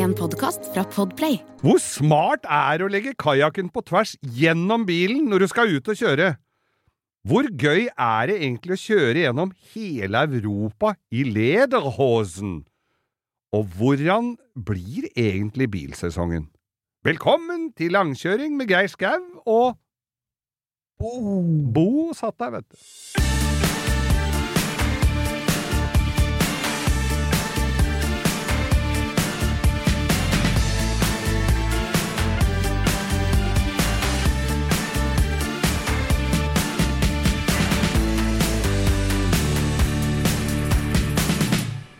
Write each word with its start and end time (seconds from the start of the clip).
En 0.00 0.14
podkast 0.16 0.64
fra 0.72 0.80
Podplay. 0.88 1.34
Hvor 1.60 1.76
smart 1.82 2.46
er 2.48 2.78
det 2.80 2.84
å 2.86 2.88
legge 2.88 3.10
kajakken 3.20 3.66
på 3.68 3.82
tvers 3.84 4.14
gjennom 4.24 4.86
bilen 4.88 5.26
når 5.28 5.44
du 5.44 5.48
skal 5.50 5.74
ut 5.74 5.90
og 5.92 5.98
kjøre? 5.98 6.28
Hvor 7.28 7.50
gøy 7.52 7.90
er 7.90 8.30
det 8.30 8.38
egentlig 8.38 8.78
å 8.78 8.80
kjøre 8.80 9.26
gjennom 9.26 9.52
hele 9.74 10.22
Europa 10.24 10.94
i 11.12 11.26
lederhosen? 11.28 12.62
Og 13.52 13.76
hvordan 13.76 14.38
blir 14.56 15.10
egentlig 15.12 15.68
bilsesongen? 15.74 16.48
Velkommen 17.04 17.68
til 17.76 17.92
langkjøring 17.92 18.56
med 18.56 18.72
Geir 18.72 18.88
Skau 18.88 19.20
og 19.44 19.76
Bo. 21.00 21.12
Bo 21.76 21.90
satt 22.16 22.40
der, 22.40 22.56
vet 22.56 22.70
du. 22.72 23.29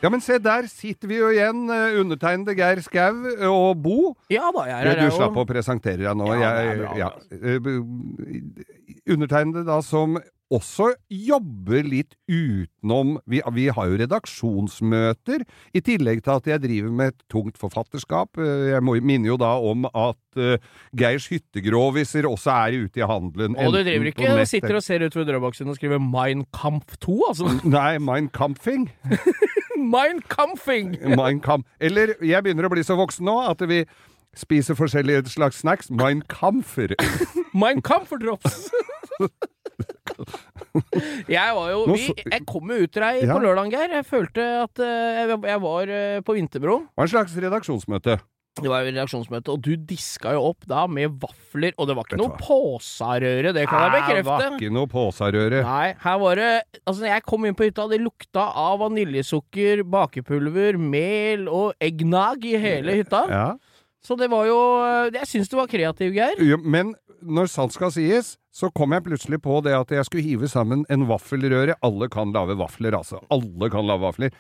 Ja, 0.03 0.09
men 0.09 0.23
se, 0.25 0.39
der 0.41 0.65
sitter 0.71 1.11
vi 1.11 1.19
jo 1.19 1.29
igjen, 1.29 1.67
eh, 1.69 1.99
undertegnede 2.01 2.55
Geir 2.57 2.81
Skau 2.81 3.19
og 3.51 3.83
Bo. 3.85 4.15
Ja 4.33 4.49
da, 4.57 4.63
jeg 4.71 4.79
er 4.81 4.91
her. 4.95 5.01
du 5.11 5.17
slapp 5.17 5.37
å 5.37 5.45
presentere 5.49 6.01
deg 6.07 6.17
nå. 6.17 6.29
Ja, 6.41 6.53
det 6.57 6.71
er 6.71 6.81
bra, 6.81 6.95
ja. 6.97 7.11
Eh, 7.31 9.11
Undertegnede 9.11 9.65
da 9.67 9.81
som 9.85 10.17
også 10.51 10.89
jobber 11.15 11.87
litt 11.87 12.17
utenom 12.27 13.17
vi, 13.31 13.39
vi 13.55 13.67
har 13.71 13.91
jo 13.91 13.99
redaksjonsmøter, 14.01 15.45
i 15.77 15.83
tillegg 15.87 16.25
til 16.27 16.35
at 16.35 16.49
jeg 16.51 16.63
driver 16.65 16.95
med 17.01 17.13
et 17.13 17.23
tungt 17.31 17.61
forfatterskap. 17.61 18.39
Eh, 18.41 18.71
Jeg 18.75 18.83
må, 18.87 18.97
minner 19.01 19.33
jo 19.33 19.39
da 19.41 19.53
om 19.63 19.87
at 19.87 20.41
uh, 20.41 20.57
Geirs 20.97 21.29
hyttegroviser 21.31 22.27
også 22.29 22.51
er 22.67 22.81
ute 22.87 23.03
i 23.03 23.07
handelen. 23.07 23.57
Og 23.57 23.73
du 23.75 23.81
driver 23.87 24.11
ikke 24.11 24.33
og 24.35 24.43
sitter 24.51 24.79
og 24.79 24.85
ser 24.87 25.07
utover 25.07 25.29
dørboksen 25.31 25.71
og 25.71 25.79
skriver 25.79 26.03
Mein 26.03 26.45
Kampf 26.57 26.99
2, 27.07 27.17
altså. 27.31 27.55
Nei, 27.65 27.99
Mein 28.03 28.31
Kampfing. 28.35 28.91
Mein 29.95 30.21
Kampfing! 30.29 30.97
Mein 31.17 31.41
Kampf. 31.41 31.67
Eller 31.81 32.17
jeg 32.21 32.43
begynner 32.45 32.69
å 32.69 32.73
bli 32.73 32.83
så 32.85 32.99
voksen 32.99 33.25
nå 33.25 33.39
at 33.49 33.63
vi 33.71 33.85
spiser 34.37 34.77
forskjellige 34.79 35.31
slags 35.33 35.63
snacks. 35.63 35.89
Mein 35.91 36.21
Kampfer. 36.29 36.95
Mein 37.55 37.81
Kampferdrops! 37.83 38.69
jeg 41.31 41.55
var 41.57 41.71
jo 41.73 41.85
vi, 41.91 42.09
Jeg 42.17 42.45
kom 42.49 42.71
jo 42.73 42.83
ut 42.85 42.93
til 42.93 43.03
deg 43.05 43.23
Ja. 43.25 43.35
på 43.37 43.43
lørdag, 43.45 43.71
Geir. 43.75 43.95
Jeg 44.01 44.07
følte 44.09 44.45
at 44.65 44.83
eh, 44.83 45.23
jeg, 45.23 45.39
jeg 45.53 45.63
var 45.65 45.95
eh, 45.95 46.21
på 46.27 46.37
Vinterbro. 46.37 46.77
Det 46.85 47.01
var 47.01 47.09
en 47.09 47.15
slags 47.15 47.37
redaksjonsmøte? 47.47 48.19
Det 48.61 48.67
var 48.69 48.83
jo 48.83 48.91
redaksjonsmøte, 48.91 49.53
og 49.55 49.61
du 49.63 49.77
diska 49.89 50.33
jo 50.35 50.41
opp 50.51 50.65
da 50.69 50.83
med 50.91 51.15
vafler. 51.23 51.71
Og 51.79 51.87
det 51.87 51.95
var 51.97 52.09
ikke 52.09 52.19
noe 52.19 52.35
påsarøre, 52.41 53.53
det 53.57 53.63
kan 53.71 53.95
jeg 53.95 54.17
Det 54.19 54.25
var 54.27 54.47
ikke 54.57 54.73
noe 54.75 54.91
påsarøre. 54.91 55.63
Nei, 55.65 55.93
her 56.03 56.19
var 56.21 56.41
det 56.41 56.51
Altså, 56.83 57.07
jeg 57.07 57.23
kom 57.29 57.47
inn 57.47 57.55
på 57.57 57.69
hytta, 57.69 57.87
det 57.89 58.01
lukta 58.03 58.49
av 58.59 58.81
vaniljesukker, 58.83 59.85
bakepulver, 59.87 60.77
mel 60.83 61.47
og 61.49 61.73
eggnog 61.81 62.45
i 62.51 62.57
hele 62.61 62.99
hytta. 63.01 63.23
Ja. 63.31 63.47
Så 64.03 64.17
det 64.19 64.31
var 64.33 64.47
jo 64.49 64.59
Jeg 65.15 65.29
syns 65.31 65.49
du 65.53 65.57
var 65.61 65.71
kreativ, 65.71 66.13
Geir. 66.17 66.43
Ja, 66.43 66.57
Men 66.61 66.95
når 67.23 67.51
sant 67.53 67.73
skal 67.77 67.93
sies, 67.95 68.35
så 68.51 68.71
kom 68.75 68.95
jeg 68.95 69.05
plutselig 69.07 69.39
på 69.45 69.61
det 69.65 69.75
at 69.77 69.93
jeg 69.95 70.07
skulle 70.09 70.27
hive 70.27 70.49
sammen 70.51 70.83
en 70.91 71.07
vaffelrøre. 71.11 71.77
Alle 71.87 72.09
kan 72.11 72.33
lage 72.35 72.57
vafler, 72.59 72.97
altså. 72.99 73.21
Alle 73.31 73.71
kan 73.71 73.87
lage 73.87 74.03
vafler. 74.03 74.35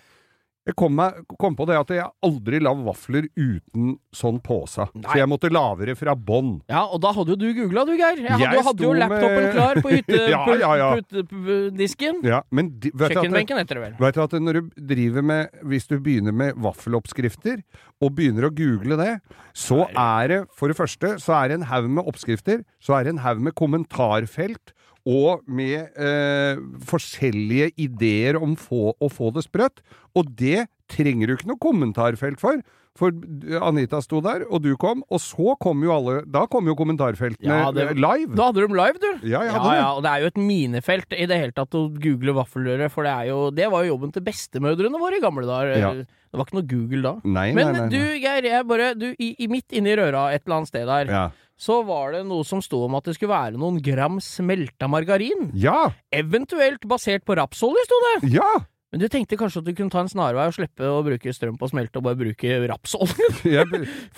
Jeg 0.69 0.75
kom, 0.77 0.93
meg, 0.95 1.23
kom 1.41 1.55
på 1.57 1.65
det 1.67 1.77
at 1.81 1.89
jeg 1.89 2.05
aldri 2.23 2.59
la 2.61 2.75
vafler 2.77 3.25
uten 3.33 3.95
sånn 4.15 4.43
pose. 4.45 4.85
Så 4.93 5.15
jeg 5.17 5.27
måtte 5.31 5.49
lage 5.51 5.87
det 5.89 5.95
fra 5.97 6.13
bånn. 6.15 6.59
Ja, 6.69 6.83
og 6.85 7.01
da 7.01 7.15
hadde 7.17 7.33
jo 7.33 7.39
du 7.41 7.47
googla, 7.57 7.87
du, 7.89 7.95
Geir. 7.97 8.21
Jeg 8.21 8.29
hadde, 8.29 8.45
Jeg 8.45 8.59
jo- 8.61 8.67
hadde 8.69 8.85
jo 8.85 8.91
laptopen 8.93 9.41
med- 9.41 9.55
klar 9.57 9.81
på 9.81 9.93
hyttedisken. 9.97 10.61
Ja, 10.61 10.77
ja, 10.77 10.77
ja. 10.77 12.29
Ja, 12.29 12.43
men 12.53 12.69
de, 12.79 12.91
vet 12.93 13.15
Kjøkkenbenken 13.17 13.57
heter 13.63 13.81
det 13.81 13.85
vel. 13.87 13.95
Vet 14.05 14.15
du 14.15 14.23
at 14.23 14.37
når 14.45 14.53
du 14.61 14.71
driver 14.93 15.23
med 15.23 15.49
Hvis 15.65 15.89
du 15.89 15.97
begynner 15.99 16.33
med 16.37 16.55
vaffeloppskrifter, 16.61 17.63
og 18.01 18.15
begynner 18.17 18.47
å 18.49 18.53
google 18.55 18.97
det, 19.01 19.15
så 19.57 19.87
er 19.97 20.29
det 20.29 20.41
For 20.57 20.69
det 20.69 20.77
første 20.77 21.17
så 21.25 21.35
er 21.41 21.49
det 21.49 21.59
en 21.61 21.67
haug 21.73 21.89
med 21.89 22.05
oppskrifter, 22.07 22.63
så 22.81 22.99
er 23.01 23.05
det 23.09 23.15
en 23.17 23.25
haug 23.25 23.41
med 23.41 23.55
kommentarfelt, 23.59 24.73
og 25.11 25.43
med 25.51 25.91
eh, 25.99 26.61
forskjellige 26.91 27.73
ideer 27.83 28.39
om 28.41 28.55
få, 28.59 28.93
å 28.95 29.09
få 29.11 29.33
det 29.35 29.47
sprøtt. 29.49 29.83
Og 30.19 30.31
det 30.39 30.69
trenger 30.91 31.31
du 31.31 31.37
ikke 31.39 31.51
noe 31.51 31.63
kommentarfelt 31.63 32.39
for. 32.43 32.61
For 32.99 33.15
Anita 33.63 34.01
sto 34.03 34.19
der, 34.21 34.43
og 34.51 34.65
du 34.65 34.73
kom, 34.77 35.05
og 35.15 35.21
så 35.23 35.53
kom 35.63 35.79
jo 35.87 35.93
alle 35.95 36.17
Da 36.29 36.43
kom 36.51 36.67
jo 36.69 36.75
kommentarfeltene 36.77 37.47
Ja, 37.47 37.69
det- 37.73 37.95
live. 37.95 38.35
Da 38.37 38.49
hadde 38.49 38.65
de 38.67 38.75
live, 38.77 38.99
du. 38.99 39.29
Ja, 39.31 39.45
ja, 39.47 39.61
ja, 39.77 39.85
og 39.95 40.03
det 40.05 40.11
er 40.11 40.25
jo 40.25 40.31
et 40.33 40.41
minefelt 40.43 41.15
i 41.15 41.29
det 41.31 41.39
hele 41.39 41.55
tatt 41.55 41.71
å 41.79 41.85
google 42.03 42.35
vaffelrøre, 42.37 42.91
for 42.91 43.07
det 43.07 43.13
er 43.15 43.29
jo 43.31 43.39
Det 43.55 43.71
var 43.71 43.87
jo 43.87 43.95
jobben 43.95 44.13
til 44.13 44.27
bestemødrene 44.27 45.01
våre 45.01 45.17
i 45.17 45.23
gamle 45.23 45.47
dager. 45.47 46.03
Det 46.03 46.35
var 46.39 46.45
ikke 46.51 46.59
noe 46.59 46.67
Google 46.75 47.03
da. 47.07 47.15
Nei, 47.25 47.47
Men 47.55 47.73
nei, 47.73 47.81
nei. 47.81 47.89
du, 47.95 48.03
Geir, 48.27 48.43
jeg 48.51 48.67
bare 48.67 48.91
du, 48.99 49.07
i, 49.19 49.31
i 49.39 49.47
Midt 49.47 49.71
inni 49.73 49.95
røra 49.97 50.35
et 50.35 50.43
eller 50.45 50.57
annet 50.59 50.69
sted 50.75 50.87
der, 50.91 51.07
Ja. 51.15 51.31
Så 51.61 51.83
var 51.85 52.15
det 52.17 52.23
noe 52.25 52.45
som 52.49 52.63
sto 52.65 52.79
om 52.87 52.95
at 52.97 53.05
det 53.05 53.19
skulle 53.19 53.35
være 53.35 53.59
noen 53.61 53.77
gram 53.85 54.17
smelta 54.25 54.89
margarin. 54.89 55.51
ja! 55.55 55.91
Eventuelt 56.11 56.87
basert 56.89 57.27
på 57.29 57.37
rapsolje, 57.37 57.85
sto 57.85 57.99
det! 58.07 58.31
Ja! 58.39 58.51
Men 58.91 59.05
du 59.05 59.07
tenkte 59.13 59.37
kanskje 59.39 59.61
at 59.61 59.67
du 59.69 59.75
kunne 59.79 59.93
ta 59.93 60.01
en 60.03 60.09
snarvei 60.11 60.49
og 60.51 60.55
slippe 60.57 60.83
å 60.83 61.03
bruke 61.07 61.31
strøm 61.37 61.55
på 61.61 61.69
smelte, 61.71 62.01
og 62.01 62.09
bare 62.09 62.19
bruke 62.19 62.57
rapsolje? 62.67 63.29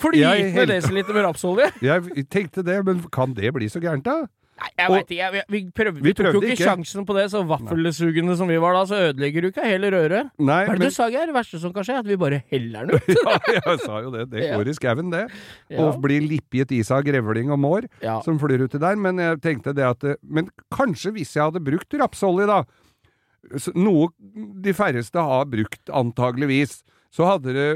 Fordi 0.01 0.21
Jeg, 0.23 0.47
Flytende 0.55 0.79
helt- 0.79 0.95
litt 0.97 1.11
med 1.13 1.25
rapsolje? 1.27 1.67
jeg 1.89 2.25
tenkte 2.33 2.63
det, 2.65 2.79
men 2.87 3.03
kan 3.13 3.35
det 3.37 3.51
bli 3.53 3.67
så 3.69 3.83
gærent, 3.83 4.07
da? 4.07 4.23
Nei, 4.53 4.69
jeg 4.77 4.91
veit 4.93 5.09
ikke. 5.11 5.15
Jeg, 5.33 5.43
vi, 5.49 5.59
prøvde, 5.75 5.99
Vi 5.99 6.03
vi 6.05 6.13
tok 6.13 6.27
jo 6.35 6.41
ikke, 6.43 6.51
ikke. 6.53 6.67
sjansen 6.69 7.05
på 7.09 7.15
det, 7.17 7.23
så 7.33 7.41
vaffelsugende 7.49 8.35
som 8.37 8.47
vi 8.47 8.57
var 8.61 8.75
da, 8.77 8.83
så 8.87 8.99
ødelegger 9.09 9.41
du 9.41 9.47
ikke 9.49 9.65
hele 9.65 9.89
røret. 9.91 10.29
Nei, 10.37 10.59
Hva 10.67 10.75
er 10.75 10.77
det 10.77 10.83
men 10.83 10.91
du 10.91 10.93
sa, 10.93 11.07
Geir? 11.09 11.25
Det 11.31 11.35
verste 11.35 11.59
som 11.63 11.73
kan 11.73 11.83
skje, 11.87 11.95
er 11.97 12.03
at 12.03 12.09
vi 12.11 12.17
bare 12.21 12.39
heller 12.53 12.85
den 12.85 12.95
ut. 13.01 13.09
ja, 13.17 13.33
jeg 13.57 13.79
sa 13.81 13.97
jo 14.05 14.11
det. 14.13 14.27
Det 14.31 14.43
Ja. 14.45 14.57
går 14.61 14.69
i 14.69 14.75
skauen, 14.77 15.09
det. 15.11 15.23
Ja. 15.73 15.87
Og 15.87 15.97
blir 16.05 16.21
lippet 16.21 16.71
is 16.77 16.91
av 16.93 17.01
grevling 17.03 17.49
og 17.51 17.59
mår 17.65 17.89
Ja. 18.05 18.19
som 18.21 18.37
flyr 18.39 18.63
uti 18.67 18.77
der. 18.79 18.95
Men 18.95 19.17
jeg 19.17 19.41
tenkte 19.41 19.73
det 19.73 19.83
at 19.89 20.05
Men 20.21 20.49
kanskje 20.71 21.11
hvis 21.17 21.33
jeg 21.33 21.43
hadde 21.49 21.63
brukt 21.65 21.97
rapsolje, 21.99 22.45
da, 22.47 22.61
noe 23.75 24.07
de 24.63 24.71
færreste 24.73 25.19
har 25.19 25.45
brukt 25.51 25.89
antageligvis, 25.91 26.83
så 27.13 27.25
hadde 27.33 27.53
det 27.57 27.67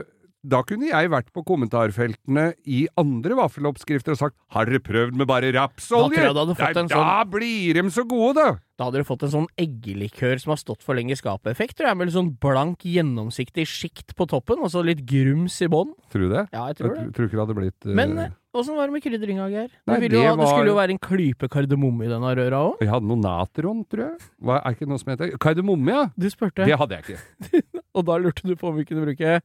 da 0.47 0.62
kunne 0.63 0.88
jeg 0.88 1.09
vært 1.12 1.34
på 1.35 1.44
kommentarfeltene 1.47 2.52
i 2.63 2.85
andre 3.00 3.35
vaffeloppskrifter 3.41 4.16
og 4.16 4.22
sagt 4.22 4.38
'Har 4.53 4.69
dere 4.69 4.80
prøvd 4.80 5.18
med 5.19 5.28
bare 5.28 5.52
rapsolje?' 5.52 6.31
Da, 6.34 6.80
en 6.80 6.88
Da 6.88 7.24
blir 7.25 7.74
de 7.74 7.90
så 7.91 8.08
gode, 8.08 8.35
da! 8.35 8.57
Da 8.78 8.86
hadde 8.86 9.00
dere 9.00 9.09
fått 9.09 9.24
en 9.25 9.34
sånn 9.34 9.47
eggelikør 9.57 10.40
som 10.40 10.53
har 10.53 10.59
stått 10.62 10.84
for 10.86 10.94
lenge 10.94 11.12
i 11.12 11.18
skapet-effekt, 11.18 11.78
tror 11.78 11.90
jeg, 11.90 11.97
med 11.97 12.07
litt 12.07 12.16
sånn 12.16 12.38
blank, 12.38 12.86
gjennomsiktig 12.86 13.66
sjikt 13.66 14.13
på 14.16 14.28
toppen, 14.30 14.62
og 14.62 14.69
så 14.69 14.86
litt 14.86 15.02
grums 15.03 15.57
i 15.66 15.68
bånn. 15.68 15.96
Tror 16.13 16.28
du 16.28 16.30
det? 16.36 16.44
Ja, 16.53 16.68
jeg 16.69 16.78
tror 16.78 16.94
jeg 16.94 17.07
det. 17.07 17.16
tror 17.18 17.25
ikke 17.25 17.38
det 17.38 17.44
hadde 17.44 17.57
blitt 17.57 17.90
uh... 17.90 17.96
Men 17.97 18.18
eh, 18.22 18.36
åssen 18.53 18.78
var 18.78 18.86
det 18.86 18.94
med 18.94 19.03
krydderinga, 19.03 19.50
Geir? 19.50 19.74
Nei, 19.90 20.00
det 20.06 20.13
var... 20.13 20.38
Det 20.38 20.52
skulle 20.53 20.69
jo 20.69 20.78
være 20.78 20.94
en 20.94 21.02
klype 21.02 21.50
kardemomme 21.50 22.06
i 22.06 22.12
denne 22.13 22.36
røra 22.38 22.62
òg. 22.69 22.86
Jeg 22.86 22.94
hadde 22.94 23.09
noe 23.09 23.18
natron, 23.18 23.84
tror 23.90 24.06
jeg. 24.12 24.30
Hva, 24.46 24.62
er 24.62 24.78
ikke 24.78 24.90
noe 24.94 25.02
som 25.02 25.13
heter 25.16 25.34
Kardemomme, 25.41 25.97
ja? 25.97 26.07
Du 26.13 26.30
spurte, 26.30 26.69
Det 26.69 26.78
hadde 26.78 27.02
jeg 27.02 27.18
ikke. 27.18 27.81
og 27.97 28.06
da 28.06 28.22
lurte 28.22 28.46
du 28.46 28.53
på 28.53 28.69
om 28.69 28.78
vi 28.78 28.86
kunne 28.86 29.09
bruke 29.09 29.40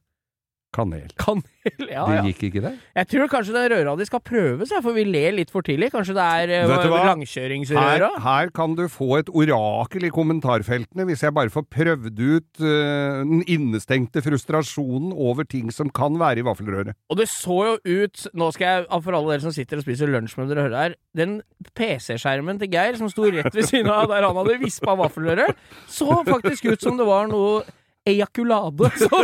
Kanel. 0.73 1.09
kanel. 1.21 1.45
Ja, 1.63 2.03
Det 2.09 2.15
ja. 2.17 2.23
gikk 2.27 2.41
ikke, 2.49 2.61
det? 2.65 2.71
Jeg 2.97 3.07
tror 3.11 3.29
kanskje 3.31 3.53
den 3.55 3.69
røra 3.71 3.93
di 3.95 4.05
skal 4.07 4.19
prøves, 4.25 4.71
for 4.83 4.95
vi 4.97 5.05
ler 5.07 5.35
litt 5.37 5.51
for 5.53 5.63
tidlig. 5.63 5.91
Kanskje 5.93 6.15
det 6.17 6.23
er 6.23 6.53
eh, 6.57 6.65
Vet? 6.67 6.83
Her, 6.83 7.05
langkjøringsrøra? 7.11 8.09
her 8.25 8.49
kan 8.55 8.75
du 8.75 8.83
få 8.91 9.19
et 9.21 9.29
orakel 9.31 10.07
i 10.09 10.11
kommentarfeltene 10.13 11.05
hvis 11.07 11.23
jeg 11.23 11.35
bare 11.35 11.53
får 11.53 11.67
prøvd 11.71 12.19
ut 12.19 12.63
uh, 12.65 13.21
den 13.23 13.43
innestengte 13.47 14.23
frustrasjonen 14.25 15.13
over 15.13 15.47
ting 15.47 15.71
som 15.73 15.91
kan 15.93 16.17
være 16.19 16.43
i 16.43 16.47
vaffelrøret. 16.47 16.97
Og 17.13 17.21
det 17.21 17.29
så 17.31 17.59
jo 17.69 18.01
ut 18.03 18.25
Nå 18.37 18.49
skal 18.55 18.67
jeg, 18.67 18.87
for 19.05 19.15
alle 19.15 19.33
dere 19.33 19.45
som 19.45 19.53
sitter 19.55 19.79
og 19.79 19.85
spiser 19.85 20.11
lunsj 20.11 20.35
med 20.39 20.51
dere 20.51 20.65
hører 20.65 20.79
her 20.79 20.97
Den 21.17 21.37
PC-skjermen 21.77 22.59
til 22.61 22.71
Geir, 22.73 22.97
som 22.99 23.11
sto 23.11 23.29
rett 23.29 23.53
ved 23.53 23.69
siden 23.69 23.91
av 23.93 24.09
der 24.11 24.25
han 24.25 24.37
hadde 24.39 24.59
vispa 24.61 24.97
vaffelrøret, 24.99 25.55
så 25.87 26.19
faktisk 26.27 26.73
ut 26.73 26.83
som 26.83 26.99
det 26.99 27.07
var 27.07 27.29
noe 27.31 27.63
ejakulade. 28.05 28.89
Så, 28.97 29.23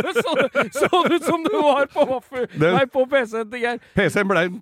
det 1.08 1.14
ut 1.14 1.24
som 1.24 1.44
det 1.44 1.56
var 1.62 1.86
på 1.86 2.04
vaffel... 2.04 2.46
Nei, 2.60 2.86
på 2.86 3.04
PC-en 3.10 3.50
til 3.52 3.64
Geir. 3.64 3.80
PC-en 3.96 4.30
ble 4.30 4.44
en, 4.48 4.58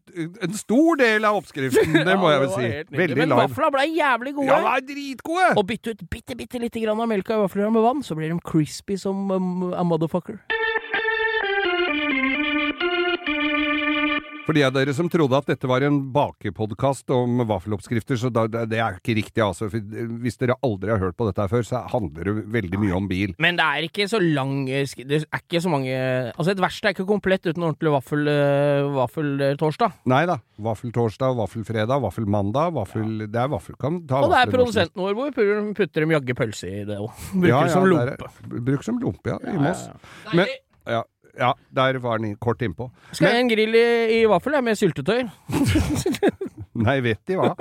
en 0.46 0.58
stor 0.58 0.98
del 1.00 1.28
av 1.28 1.38
oppskriften, 1.40 1.94
det 2.08 2.18
må 2.18 2.32
jeg 2.32 2.44
vel 2.44 2.52
si. 2.54 2.70
Veldig 2.98 3.20
Men 3.22 3.36
vafla 3.38 3.70
ble 3.74 3.86
jævlig 3.94 4.34
gode. 4.40 4.50
Ja, 4.50 4.76
er 4.76 4.86
dritgode! 4.88 5.48
Og 5.54 5.66
bytte 5.70 5.94
ut 5.94 6.06
bitte, 6.10 6.38
bitte 6.38 6.62
lite 6.62 6.82
grann 6.82 7.00
av 7.02 7.10
melka 7.10 7.36
i 7.38 7.42
vaffelrøra 7.44 7.74
med 7.74 7.86
vann, 7.86 8.04
så 8.06 8.18
blir 8.18 8.32
de 8.32 8.40
crispy 8.44 8.98
som 9.00 9.28
um, 9.30 9.68
a 9.72 9.86
motherfucker. 9.86 10.40
For 14.48 14.56
de 14.56 14.62
av 14.64 14.72
dere 14.72 14.94
som 14.96 15.10
trodde 15.12 15.36
at 15.36 15.50
dette 15.50 15.68
var 15.68 15.84
en 15.84 15.98
bakepodkast 16.08 17.12
om 17.12 17.42
vaffeloppskrifter, 17.50 18.16
så 18.16 18.30
da, 18.32 18.46
det 18.48 18.78
er 18.80 18.94
ikke 18.96 19.18
riktig, 19.18 19.42
altså. 19.44 19.66
For 19.68 19.82
hvis 20.22 20.38
dere 20.40 20.54
aldri 20.64 20.88
har 20.88 21.02
hørt 21.02 21.18
på 21.18 21.26
dette 21.28 21.44
før, 21.52 21.66
så 21.68 21.82
handler 21.92 22.30
det 22.30 22.34
veldig 22.54 22.80
mye 22.80 22.94
om 22.96 23.10
bil. 23.10 23.34
Men 23.44 23.58
det 23.58 23.66
er 23.66 23.88
ikke 23.90 24.06
så 24.08 24.22
lang 24.24 24.62
Det 24.64 25.18
er 25.18 25.42
ikke 25.42 25.60
så 25.60 25.68
mange 25.68 25.92
Altså, 25.92 26.54
et 26.54 26.62
verksted 26.64 26.88
er 26.88 26.94
ikke 26.96 27.04
komplett 27.10 27.44
uten 27.44 27.66
ordentlig 27.66 27.92
vaffel, 27.92 28.30
eh, 28.32 28.88
vaffeltorsdag. 28.94 29.98
Nei 30.08 30.22
da. 30.30 30.38
Vaffeltorsdag, 30.64 31.36
vaffelfredag, 31.42 32.00
vaffelmandag, 32.06 32.72
vaffel 32.78 33.26
Det 33.26 33.42
er 33.42 33.52
vaffel... 33.52 33.76
Kan 33.76 34.00
ta 34.08 34.22
Og 34.24 34.32
det 34.32 34.40
er 34.40 34.54
produsenten 34.54 35.04
vår 35.04 35.18
hvor 35.18 35.36
vi 35.36 35.58
putter 35.76 36.06
dem 36.06 36.16
jaggu 36.16 36.32
pølse 36.40 36.72
i 36.72 36.86
det 36.88 36.96
òg. 36.96 37.12
Bruker 37.36 37.52
Ja, 37.52 37.60
ja, 37.66 37.74
som 37.76 37.84
lompe. 37.92 38.32
Bruker 38.48 38.78
Bruk 38.78 38.88
som 38.88 39.04
lompe, 39.04 39.36
ja. 39.36 39.52
I 39.52 39.60
Moss. 39.60 39.84
Ja, 39.92 40.32
Men, 40.40 40.56
ja, 40.88 41.02
ja, 41.38 41.52
der 41.74 41.98
var 42.02 42.20
den 42.22 42.36
kort 42.42 42.62
innpå. 42.64 42.88
Skal 43.12 43.32
jeg 43.32 43.44
en 43.44 43.50
grill 43.52 43.76
i, 43.78 43.88
i 44.18 44.22
vaffel 44.30 44.56
jeg, 44.58 44.66
med 44.66 44.78
syltetøy? 44.80 45.28
Nei, 46.86 46.98
vet 47.02 47.20
de 47.26 47.38
hva. 47.38 47.52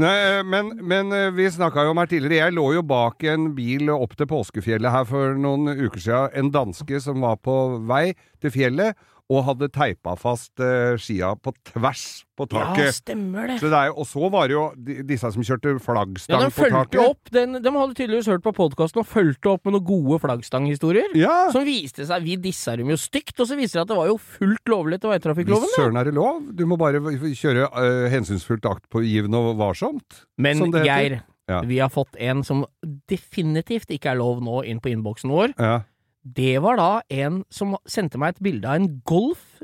Nei, 0.00 0.42
men, 0.44 0.74
men 0.84 1.12
eh, 1.16 1.30
vi 1.36 1.48
snakka 1.52 1.86
jo 1.86 1.94
om 1.94 2.00
her 2.02 2.10
tidligere. 2.10 2.48
Jeg 2.48 2.56
lå 2.58 2.66
jo 2.76 2.82
bak 2.84 3.24
en 3.30 3.52
bil 3.56 3.88
opp 3.94 4.16
til 4.18 4.28
påskefjellet 4.28 4.92
her 4.92 5.06
for 5.08 5.38
noen 5.40 5.72
uker 5.72 6.02
siden. 6.02 6.34
En 6.36 6.52
danske 6.52 7.00
som 7.04 7.24
var 7.24 7.38
på 7.40 7.56
vei 7.88 8.12
til 8.42 8.52
fjellet 8.54 8.98
og 9.28 9.42
hadde 9.44 9.68
teipa 9.68 10.14
fast 10.16 10.56
uh, 10.62 10.96
skia 10.96 11.34
på 11.36 11.52
tvers 11.68 12.04
på 12.38 12.46
taket. 12.48 12.86
Ja, 12.86 12.92
stemmer 12.96 13.50
det. 13.50 13.56
Så 13.60 13.68
det 13.68 13.76
er, 13.76 13.90
og 13.92 14.06
så 14.08 14.28
var 14.32 14.48
det 14.48 14.54
jo 14.54 14.62
de, 14.86 14.94
disse 15.04 15.28
som 15.34 15.44
kjørte 15.44 15.74
Ja, 15.74 15.80
flaggstang 15.84 16.44
de 16.46 16.48
på 16.54 16.68
taket. 16.72 17.00
opp 17.02 17.32
den, 17.34 17.58
De 17.60 17.72
hadde 17.74 17.96
tydeligvis 17.98 18.30
hørt 18.30 18.44
på 18.46 18.54
podkasten 18.56 19.02
og 19.02 19.08
fulgte 19.10 19.50
opp 19.52 19.66
med 19.68 19.76
noen 19.76 19.84
gode 19.90 20.20
flaggstanghistorier. 20.22 21.12
Ja! 21.18 21.50
Som 21.52 21.66
viste 21.68 22.06
seg 22.08 22.24
Vi 22.24 22.38
dissa 22.40 22.76
dem 22.78 22.88
jo 22.94 22.96
stygt, 23.00 23.34
og 23.36 23.50
så 23.50 23.58
viste 23.58 23.76
det 23.76 23.84
at 23.84 23.92
det 23.92 23.98
var 24.00 24.08
jo 24.12 24.16
fullt 24.16 24.72
lovlig 24.72 24.96
etter 25.00 25.12
veitrafikkloven. 25.12 25.66
Hvis 25.68 25.76
søren 25.76 26.00
er 26.00 26.08
det 26.08 26.14
lov. 26.16 26.40
Du 26.56 26.64
må 26.70 26.78
bare 26.80 27.02
kjøre 27.02 27.68
uh, 27.68 28.06
hensynsfullt 28.12 28.64
aktpågivende 28.70 29.36
og 29.50 29.58
varsomt. 29.60 30.24
Men. 30.40 30.70
Geir, 30.78 31.20
Ja. 31.48 31.62
vi 31.64 31.78
har 31.80 31.88
fått 31.88 32.16
en 32.20 32.42
som 32.44 32.66
definitivt 33.08 33.88
ikke 33.94 34.10
er 34.12 34.18
lov 34.20 34.42
nå 34.44 34.60
inn 34.68 34.80
på 34.84 34.90
innboksen 34.92 35.32
vår. 35.32 35.54
Ja. 35.58 35.78
Det 36.22 36.58
var 36.64 36.78
da 36.80 36.90
en 37.12 37.42
som 37.52 37.76
sendte 37.88 38.20
meg 38.20 38.36
et 38.36 38.44
bilde 38.48 38.68
av 38.68 38.80
en 38.80 38.90
Golf 39.08 39.62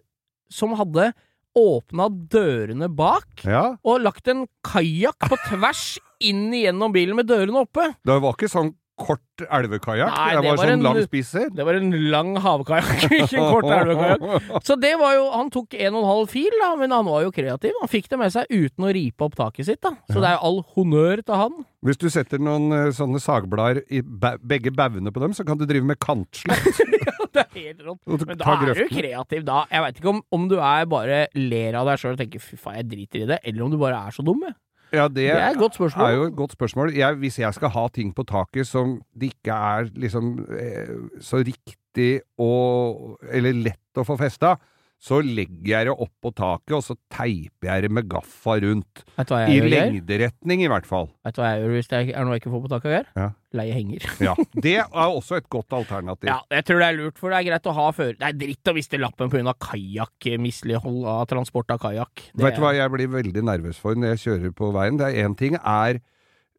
som 0.52 0.76
hadde 0.78 1.10
åpna 1.54 2.08
dørene 2.10 2.88
bak 2.90 3.44
ja. 3.46 3.76
og 3.86 4.02
lagt 4.02 4.28
en 4.30 4.44
kajakk 4.66 5.28
på 5.30 5.38
tvers 5.48 5.84
inn 6.24 6.48
igjennom 6.54 6.94
bilen 6.94 7.18
med 7.18 7.28
dørene 7.30 7.62
oppe. 7.62 7.92
Det 8.02 8.16
var 8.22 8.34
ikke 8.34 8.50
sånn 8.50 8.72
kort 8.96 9.42
elvekajakk. 9.50 10.10
Nei, 10.14 10.28
Det 10.30 10.42
det 10.42 10.48
var 10.48 10.56
var 10.56 10.64
sånn 10.64 10.72
en- 10.72 10.82
lang 10.86 10.98
spisser. 11.02 11.48
Det 11.54 11.64
var 11.66 11.74
en 11.74 11.90
lang 12.12 12.36
havkajakk, 12.36 13.04
ikke 13.18 13.38
en 13.40 13.52
kort 13.52 13.64
elvekajakk. 13.64 14.62
Så 14.68 14.76
det 14.80 14.92
var 15.00 15.14
jo 15.16 15.24
Han 15.34 15.50
tok 15.50 15.74
en 15.74 15.94
og 15.94 16.02
en 16.04 16.08
halv 16.10 16.28
fil, 16.30 16.50
da, 16.62 16.68
men 16.78 16.90
han 16.94 17.04
var 17.08 17.22
jo 17.26 17.32
kreativ. 17.34 17.72
Han 17.80 17.90
fikk 17.90 18.08
det 18.12 18.18
med 18.20 18.30
seg 18.32 18.46
uten 18.54 18.86
å 18.86 18.92
ripe 18.94 19.26
opp 19.26 19.34
taket 19.40 19.66
sitt, 19.66 19.80
da. 19.82 19.94
Så 20.10 20.20
det 20.22 20.28
er 20.30 20.36
jo 20.38 20.44
all 20.46 20.60
honnør 20.76 21.24
til 21.26 21.34
han. 21.42 21.64
Hvis 21.84 21.98
du 22.00 22.06
setter 22.08 22.38
noen 22.40 22.70
eh, 22.72 22.90
sånne 22.96 23.18
sagblader 23.20 23.82
i 23.92 24.00
begge 24.00 24.70
baugene 24.72 25.10
på 25.12 25.20
dem, 25.20 25.34
så 25.36 25.44
kan 25.44 25.58
du 25.58 25.66
drive 25.66 25.84
med 25.84 25.98
kantslett. 25.98 26.64
Det 27.34 27.42
er 27.42 27.74
helt 27.74 27.80
rått. 27.82 27.98
Men 28.28 28.38
da 28.38 28.52
er 28.62 28.74
du 28.78 28.84
kreativ, 28.94 29.40
da. 29.44 29.64
Jeg 29.66 29.82
veit 29.82 29.96
ikke 29.98 30.10
om, 30.12 30.20
om 30.30 30.44
du 30.46 30.54
er 30.62 30.84
bare 30.86 31.16
ler 31.34 31.74
av 31.80 31.88
deg 31.90 31.98
sjøl 31.98 32.12
og 32.14 32.20
tenker 32.20 32.38
'fy 32.38 32.54
faen, 32.56 32.76
jeg 32.78 32.86
driter 32.92 33.24
i 33.24 33.26
det', 33.26 33.38
eller 33.50 33.64
om 33.66 33.72
du 33.72 33.76
bare 33.80 33.98
er 34.06 34.14
så 34.14 34.22
dum. 34.22 34.38
jeg. 34.46 34.54
Ja, 34.94 35.08
det, 35.08 35.28
Det 35.28 35.30
er 35.42 35.50
et 35.50 35.58
godt 35.60 35.74
spørsmål. 35.78 36.06
er 36.10 36.16
jo 36.16 36.26
et 36.30 36.36
godt 36.36 36.52
spørsmål. 36.56 36.92
Jeg, 36.94 37.14
hvis 37.22 37.38
jeg 37.38 37.54
skal 37.56 37.72
ha 37.74 37.86
ting 37.92 38.12
på 38.14 38.24
taket 38.28 38.66
som 38.68 39.00
det 39.14 39.32
ikke 39.34 39.56
er 39.74 39.90
liksom 39.94 40.34
eh, 40.58 40.94
så 41.20 41.42
riktig 41.44 42.20
og 42.42 43.20
Eller 43.30 43.54
lett 43.54 44.00
å 44.00 44.02
få 44.06 44.16
festa, 44.18 44.56
så 45.04 45.18
legger 45.20 45.68
jeg 45.68 45.86
det 45.90 45.94
opp 46.00 46.12
på 46.24 46.30
taket, 46.32 46.72
og 46.78 46.82
så 46.86 46.94
teiper 47.12 47.68
jeg 47.68 47.84
det 47.84 47.90
med 47.92 48.06
gaffa 48.08 48.54
rundt. 48.62 49.02
I 49.20 49.58
gjør? 49.58 49.66
Lengderetning, 49.68 50.62
i 50.64 50.70
hvert 50.72 50.86
fall. 50.88 51.10
Vet 51.26 51.36
du 51.36 51.42
hva 51.42 51.50
jeg 51.52 51.60
gjør 51.60 51.74
hvis 51.74 51.90
det 51.90 51.98
er 52.00 52.24
noe 52.24 52.36
jeg 52.38 52.40
ikke 52.40 52.52
får 52.54 52.62
på 52.64 52.70
taket, 52.72 52.94
Geir? 52.94 53.10
Ja. 53.20 53.26
Leie 53.54 53.76
henger. 53.76 54.06
Ja. 54.24 54.32
Det 54.56 54.78
er 54.80 55.02
også 55.04 55.36
et 55.42 55.50
godt 55.52 55.76
alternativ. 55.76 56.30
Ja, 56.30 56.38
jeg 56.56 56.64
tror 56.64 56.80
det 56.80 56.88
er 56.88 56.96
lurt, 56.96 57.20
for 57.20 57.34
det 57.34 57.42
er 57.42 57.48
greit 57.50 57.68
å 57.68 57.74
ha 57.76 57.90
før 57.92 58.14
Det 58.16 58.30
er 58.30 58.38
dritt 58.40 58.72
å 58.72 58.76
miste 58.78 59.00
lappen 59.02 59.32
pga. 59.34 59.54
kajakkmislighold 59.66 61.04
av 61.12 61.26
transport 61.34 61.74
av 61.74 61.82
kajakk. 61.84 62.24
Vet 62.40 62.56
du 62.56 62.64
hva 62.64 62.72
jeg 62.78 62.94
blir 62.96 63.12
veldig 63.12 63.44
nervøs 63.44 63.82
for 63.84 64.00
når 64.00 64.14
jeg 64.14 64.24
kjører 64.24 64.56
på 64.56 64.72
veien? 64.72 64.96
Det 65.00 65.10
er 65.10 65.28
én 65.28 65.36
ting 65.36 65.58
er 65.60 66.00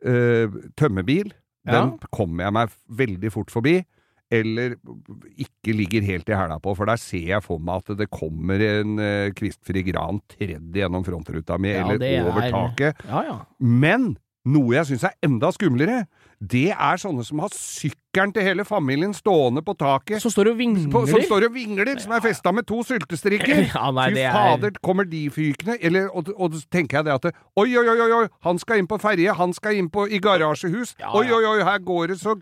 øh, 0.05 0.61
tømmebil. 0.77 1.33
Den 1.65 1.95
kommer 2.13 2.45
jeg 2.45 2.53
meg 2.61 2.77
veldig 3.01 3.33
fort 3.33 3.49
forbi. 3.49 3.79
Eller 4.41 4.75
ikke 5.41 5.75
ligger 5.75 6.05
helt 6.07 6.29
i 6.29 6.37
hæla 6.37 6.59
på, 6.63 6.75
for 6.77 6.89
der 6.89 6.99
ser 7.01 7.31
jeg 7.35 7.43
for 7.45 7.61
meg 7.63 7.83
at 7.85 7.97
det 8.01 8.09
kommer 8.13 8.61
en 8.65 8.99
uh, 8.99 9.31
kvistfri 9.37 9.85
gran 9.91 10.21
tredd 10.35 10.75
gjennom 10.75 11.05
frontruta 11.07 11.57
mi, 11.61 11.73
Ja, 11.75 11.87
eller 11.87 12.29
over 12.29 12.45
er- 12.45 12.53
taket. 12.59 13.05
Ja, 13.09 13.23
ja. 13.31 13.39
Men 13.59 14.15
noe 14.45 14.75
jeg 14.75 14.85
syns 14.91 15.03
er 15.07 15.15
enda 15.25 15.49
skumlere, 15.55 16.03
det 16.37 16.67
er 16.75 16.99
sånne 17.01 17.23
som 17.25 17.39
har 17.41 17.49
sykkelen 17.55 18.33
til 18.35 18.43
hele 18.45 18.65
familien 18.67 19.13
stående 19.17 19.63
på 19.65 19.73
taket. 19.79 20.19
Som 20.21 20.29
står 20.29 20.51
og 20.51 20.59
og 20.61 20.91
På, 20.93 21.01
som 21.09 21.23
står 21.25 21.47
og 21.47 21.55
vingler, 21.55 21.89
som 21.97 22.11
er 22.13 22.21
festa 22.21 22.51
med 22.53 22.67
to 22.69 22.83
syltestrikker. 22.85 23.63
Ja, 23.73 23.89
nei, 23.95 24.11
Fy 24.13 24.21
fader, 24.21 24.67
er 24.75 24.83
kommer 24.85 25.07
de 25.09 25.23
fykende? 25.33 25.79
Eller, 25.81 26.11
og, 26.13 26.29
og 26.37 26.53
så 26.53 26.61
tenker 26.69 26.99
jeg 26.99 27.05
det 27.07 27.15
at 27.17 27.25
Oi, 27.57 27.71
oi, 27.73 27.87
oi, 27.89 27.97
oi, 28.05 28.11
oi, 28.19 28.27
han 28.45 28.59
skal 28.61 28.83
inn 28.83 28.87
på 28.91 28.99
ferje, 29.01 29.33
han 29.33 29.53
skal 29.57 29.79
inn 29.79 29.89
på, 29.89 30.05
i 30.13 30.19
garasjehus. 30.21 30.93
Ja, 31.01 31.09
Oi, 31.17 31.25
ja. 31.25 31.39
oi, 31.39 31.55
oi, 31.55 31.63
her 31.65 31.79
går 31.81 32.13
det 32.13 32.19
så 32.21 32.35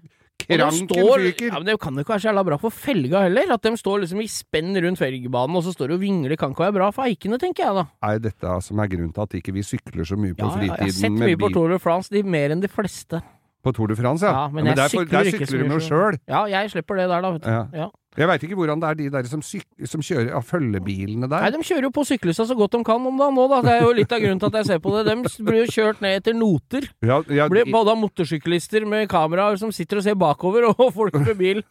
kranken 0.44 0.88
står, 0.89 1.21
fyker. 1.30 1.47
ja, 1.51 1.59
men 1.59 1.65
Det 1.65 1.75
kan 1.80 1.94
jo 1.95 2.03
ikke 2.03 2.13
være 2.13 2.24
så 2.24 2.30
jævla 2.31 2.44
bra 2.50 2.57
for 2.59 2.69
felga 2.75 3.21
heller. 3.27 3.53
At 3.53 3.62
de 3.63 3.71
står 3.80 4.01
liksom 4.03 4.21
i 4.24 4.27
spenn 4.27 4.75
rundt 4.75 5.00
felgebanen, 5.00 5.56
og 5.56 5.63
så 5.63 5.74
står 5.75 5.94
de 5.94 5.94
og 6.00 6.01
vingler. 6.01 6.35
Kan 6.39 6.51
ikke 6.51 6.65
være 6.68 6.77
bra 6.80 6.89
for 6.91 7.07
eikene, 7.07 7.39
tenker 7.39 7.63
jeg 7.68 7.77
da. 7.80 7.85
Er 8.09 8.19
dette 8.19 8.57
som 8.65 8.80
er 8.83 8.88
grunnen 8.91 9.13
til 9.15 9.21
at 9.21 9.38
ikke 9.39 9.53
vi 9.56 9.63
sykler 9.63 10.03
så 10.03 10.18
mye 10.19 10.35
på 10.35 10.44
Ja, 10.44 10.57
ja, 10.57 10.74
jeg 10.74 10.89
har 10.89 10.97
sett 11.00 11.12
mye 11.21 11.38
på? 11.39 11.51
Tour 11.53 11.69
de 11.71 11.80
France, 11.80 12.09
de 12.13 12.24
mer 12.24 12.51
enn 12.56 12.62
de 12.63 12.68
fleste. 12.71 13.21
På 13.63 13.71
Tour 13.75 13.92
de 13.92 13.95
France, 13.95 14.25
ja. 14.27 14.44
Ja, 14.44 14.48
men 14.51 14.68
jeg 14.68 14.77
der, 14.77 14.92
sykler 14.92 15.24
der 15.24 15.31
sykler 15.31 15.63
de 15.63 15.75
jo 15.77 15.83
sjøl. 15.83 16.18
Ja, 16.27 16.45
jeg 16.51 16.71
slipper 16.74 17.00
det 17.00 17.10
der, 17.10 17.21
da, 17.24 17.36
vet 17.38 17.45
du. 17.45 17.77
Ja. 17.80 17.89
Jeg 18.13 18.30
veit 18.30 18.44
ikke 18.45 18.57
hvordan 18.60 18.81
det 18.81 18.89
er 18.89 18.98
de 18.98 19.06
der 19.15 19.25
som, 19.25 19.42
som 19.42 20.04
kjører 20.06 20.36
av 20.38 20.44
følgebilene 20.45 21.25
der. 21.25 21.45
Nei, 21.48 21.50
de 21.56 21.65
kjører 21.65 21.88
jo 21.88 21.92
på 21.95 22.04
syklista 22.06 22.45
så 22.45 22.57
godt 22.57 22.75
de 22.75 22.83
kan 22.86 23.01
om 23.10 23.18
dagen 23.18 23.38
nå, 23.39 23.45
da. 23.50 23.62
Det 23.65 23.74
er 23.74 23.86
jo 23.88 23.95
litt 23.98 24.13
av 24.13 24.21
grunnen 24.21 24.42
til 24.44 24.51
at 24.51 24.57
jeg 24.60 24.69
ser 24.69 24.83
på 24.83 24.94
det. 24.94 25.01
De 25.07 25.45
blir 25.48 25.60
jo 25.63 25.71
kjørt 25.74 26.04
ned 26.06 26.19
etter 26.19 26.38
noter. 26.38 26.88
ja, 27.01 27.18
ja, 27.33 27.48
Blir 27.50 27.71
både 27.74 27.95
av 27.95 28.00
motorsyklister 28.04 28.86
med 28.89 29.10
kameraer 29.12 29.57
som 29.62 29.74
sitter 29.74 30.01
og 30.01 30.06
ser 30.06 30.19
bakover, 30.19 30.69
og 30.71 30.86
folk 30.94 31.18
med 31.24 31.33
bil. 31.42 31.63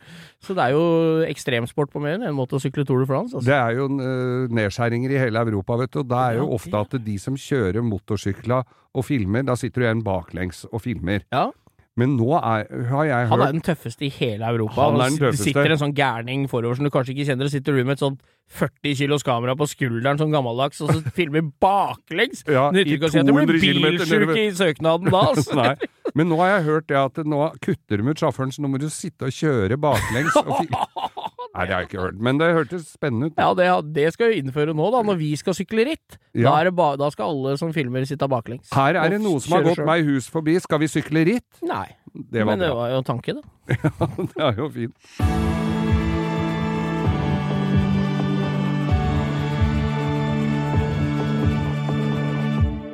Så 0.43 0.59
det 0.59 0.67
er 0.67 0.75
jo 0.75 0.85
ekstremsport 1.29 1.95
på 1.95 2.03
mer 2.03 2.19
enn 2.19 2.27
en 2.33 2.39
måte 2.39 2.59
å 2.59 2.63
sykle 2.63 2.87
Tour 2.89 3.05
de 3.05 3.11
France. 3.11 3.37
Altså. 3.37 3.47
Det 3.47 3.59
er 3.61 3.79
jo 3.79 3.87
øh, 4.03 4.51
nedskjæringer 4.59 5.15
i 5.15 5.23
hele 5.23 5.47
Europa, 5.47 5.79
vet 5.85 5.95
du. 5.95 6.03
Og 6.03 6.11
det 6.11 6.23
er 6.27 6.41
jo 6.43 6.51
ofte 6.59 6.87
at 6.89 6.99
de 7.07 7.19
som 7.23 7.39
kjører 7.39 7.87
motorsykla 7.87 8.65
og 8.93 9.07
filmer, 9.07 9.47
da 9.47 9.55
sitter 9.57 9.81
du 9.81 9.87
igjen 9.87 10.03
baklengs 10.05 10.67
og 10.73 10.83
filmer. 10.83 11.23
Ja. 11.31 11.53
Men 12.01 12.15
nå 12.17 12.31
er, 12.39 12.63
har 12.89 13.05
jeg 13.05 13.27
hørt 13.27 13.33
Han 13.35 13.43
er 13.45 13.51
den 13.53 13.65
tøffeste 13.67 14.07
i 14.07 14.09
hele 14.15 14.49
Europa. 14.49 14.87
Han 14.89 15.01
er 15.01 15.11
den 15.13 15.19
tøffeste. 15.21 15.45
Det 15.45 15.53
sitter 15.53 15.75
en 15.75 15.81
sånn 15.83 15.97
gærning 15.97 16.47
forover 16.49 16.79
som 16.79 16.87
du 16.89 16.93
kanskje 16.95 17.13
ikke 17.13 17.27
kjenner, 17.29 17.51
og 17.51 17.53
sitter 17.53 17.77
du 17.77 17.83
med 17.85 17.99
et 17.99 18.05
sånt 18.05 18.23
40 18.53 18.97
kilos 18.97 19.25
kamera 19.27 19.55
på 19.57 19.69
skulderen 19.69 20.21
som 20.21 20.33
gammeldags, 20.33 20.81
og 20.85 20.93
så 20.93 21.03
filmer 21.19 21.45
baklengs! 21.63 22.45
Ja, 22.49 22.71
nytter 22.73 22.97
ikke 22.97 23.11
å 23.11 23.13
si 23.13 23.21
at 23.21 23.29
200 23.29 23.51
blir 23.51 23.65
kilometer 23.65 24.09
bilsjuk 24.09 24.41
i 24.41 24.47
søknaden 24.57 25.13
da, 25.13 25.23
altså. 25.35 25.59
Nei. 25.63 25.91
Men 26.19 26.29
nå 26.33 26.41
har 26.43 26.57
jeg 26.57 26.65
hørt 26.69 26.89
det 26.91 26.99
at 27.01 27.21
nå 27.29 27.45
kutter 27.65 28.01
de 28.01 28.09
ut 28.09 28.25
sjåføren, 28.25 28.53
så 28.53 28.65
nå 28.65 28.73
må 28.73 28.81
du 28.81 28.89
sitte 28.93 29.29
og 29.29 29.37
kjøre 29.37 29.79
baklengs. 29.81 30.37
Og 30.43 30.65
Nei, 31.53 31.67
det 31.69 31.75
har 31.75 31.83
jeg 31.83 31.89
ikke 31.91 32.01
hørt, 32.01 32.21
men 32.25 32.39
det 32.41 32.47
hørtes 32.57 32.87
spennende 32.95 33.27
ut. 33.29 33.35
Ja, 33.37 33.51
det, 33.53 33.67
det 33.93 34.07
skal 34.15 34.31
vi 34.33 34.39
innføre 34.41 34.73
nå, 34.73 34.87
da, 34.95 35.03
når 35.05 35.19
vi 35.21 35.35
skal 35.37 35.53
sykle 35.59 35.85
ritt. 35.91 36.17
Da, 36.33 36.41
Ja. 36.47 36.55
er 36.63 36.71
det 36.71 36.75
ba, 36.79 36.95
da 36.97 37.11
skal 37.13 37.29
alle 37.35 37.59
som 37.61 37.75
filmer, 37.77 38.07
sitte 38.09 38.25
baklengs. 38.33 38.71
Her 38.73 38.97
er 38.97 39.11
det 39.13 39.21
noe 39.21 39.41
som 39.45 39.59
har 39.59 39.67
gått 39.69 39.77
selv. 39.83 39.87
meg 39.91 40.07
hus 40.09 40.31
forbi. 40.33 40.57
Skal 40.65 40.81
vi 40.81 40.89
sykle 40.89 41.27
ritt? 41.29 41.61
Nei, 41.63 41.91
Det 42.15 42.41
var 42.45 42.57
men 42.57 42.65
det 42.65 42.73
var 42.73 42.89
jo 42.95 43.03
en 43.03 43.05
tanke, 43.05 43.37
ja, 43.69 44.09
Det 44.17 44.43
er 44.49 44.57
jo 44.65 44.71
fint. 44.73 45.72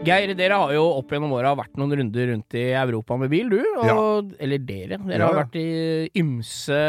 Geir, 0.09 0.33
dere 0.39 0.59
har 0.63 0.73
jo 0.75 0.83
opp 0.99 1.13
gjennom 1.15 1.33
åra 1.37 1.53
vært 1.59 1.77
noen 1.79 1.93
runder 2.01 2.31
rundt 2.33 2.57
i 2.59 2.65
Europa 2.81 3.17
med 3.21 3.31
bil, 3.33 3.51
du. 3.53 3.61
Og, 3.85 4.33
Eller 4.43 4.59
dere. 4.65 4.99
Dere 5.05 5.21
Ja, 5.21 5.29
har 5.29 5.39
vært 5.43 5.59
i 5.61 5.67
ymse, 6.19 6.81